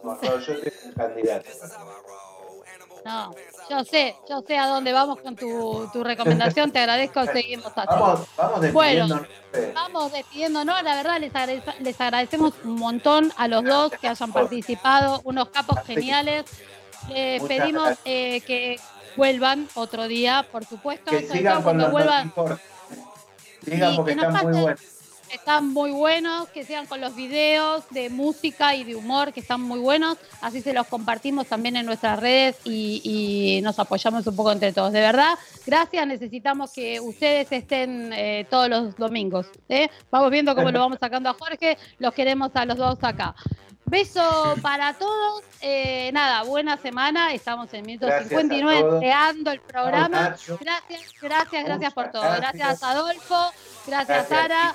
No, 0.02 0.38
yo 0.40 0.60
tengo 0.60 0.76
un 0.84 0.92
candidato. 0.92 1.48
No, 3.04 3.34
yo 3.68 3.84
sé, 3.84 4.16
yo 4.28 4.42
sé 4.46 4.56
a 4.56 4.66
dónde 4.66 4.92
vamos 4.92 5.18
con 5.20 5.36
tu, 5.36 5.88
tu 5.92 6.02
recomendación. 6.02 6.72
Te 6.72 6.78
agradezco, 6.78 7.24
seguimos 7.26 7.66
así. 7.76 7.86
Vamos, 7.86 8.20
vamos 8.36 8.72
Bueno, 8.72 9.06
despidiéndonos. 9.06 9.28
eh. 9.52 9.72
Vamos 9.74 10.12
despidiéndonos, 10.12 10.82
la 10.82 10.94
verdad 10.96 11.20
les, 11.20 11.32
les 11.80 12.00
agradecemos 12.00 12.54
un 12.64 12.76
montón 12.76 13.32
a 13.36 13.46
los 13.48 13.62
dos 13.64 13.92
que 14.00 14.08
hayan 14.08 14.32
participado, 14.32 15.20
unos 15.24 15.48
capos 15.50 15.80
geniales. 15.86 16.44
Les 17.08 17.42
pedimos 17.42 17.90
eh, 18.06 18.40
que 18.40 18.80
vuelvan 19.16 19.68
otro 19.74 20.08
día, 20.08 20.46
por 20.50 20.64
supuesto, 20.64 21.10
Que 21.10 21.26
sigan 21.28 21.62
con 21.62 21.76
los 21.78 21.90
vuelvan. 21.90 22.32
Sigan 23.64 23.96
porque 23.96 24.12
están 24.12 24.32
muy 24.32 24.52
buenos. 24.62 24.80
Están 25.32 25.72
muy 25.72 25.90
buenos, 25.90 26.48
que 26.48 26.64
sean 26.64 26.86
con 26.86 27.00
los 27.00 27.14
videos 27.16 27.84
de 27.90 28.08
música 28.08 28.74
y 28.74 28.84
de 28.84 28.94
humor, 28.94 29.32
que 29.32 29.40
están 29.40 29.60
muy 29.60 29.80
buenos. 29.80 30.18
Así 30.40 30.60
se 30.60 30.72
los 30.72 30.86
compartimos 30.86 31.46
también 31.46 31.76
en 31.76 31.86
nuestras 31.86 32.20
redes 32.20 32.56
y, 32.64 33.60
nos 33.62 33.78
apoyamos 33.78 34.26
un 34.26 34.36
poco 34.36 34.52
entre 34.52 34.72
todos. 34.72 34.92
De 34.92 35.00
verdad, 35.00 35.34
gracias. 35.66 36.06
Necesitamos 36.06 36.72
que 36.72 37.00
ustedes 37.00 37.50
estén 37.50 38.12
eh, 38.12 38.46
todos 38.50 38.68
los 38.68 38.96
domingos. 38.96 39.46
¿eh? 39.68 39.88
Vamos 40.10 40.30
viendo 40.30 40.54
cómo 40.54 40.70
lo 40.70 40.78
vamos 40.78 40.98
sacando 41.00 41.30
a 41.30 41.34
Jorge. 41.34 41.78
Los 41.98 42.14
queremos 42.14 42.50
a 42.54 42.64
los 42.64 42.76
dos 42.76 42.98
acá. 43.02 43.34
Beso 43.86 44.56
para 44.62 44.94
todos. 44.94 45.42
Eh, 45.60 46.10
nada, 46.12 46.42
buena 46.44 46.76
semana. 46.76 47.32
Estamos 47.32 47.72
en 47.74 47.84
minuto 47.84 48.06
Gracias 48.06 48.32
a 48.32 48.40
59 48.40 48.80
todos. 48.80 48.94
empleando 48.94 49.50
el 49.50 49.60
programa. 49.60 50.36
Gracias, 50.60 51.14
gracias, 51.20 51.64
gracias 51.64 51.92
por 51.92 52.10
todo. 52.10 52.22
Gracias. 52.22 52.82
Adolfo. 52.82 53.52
Gracias, 53.86 54.28
Sara. 54.28 54.74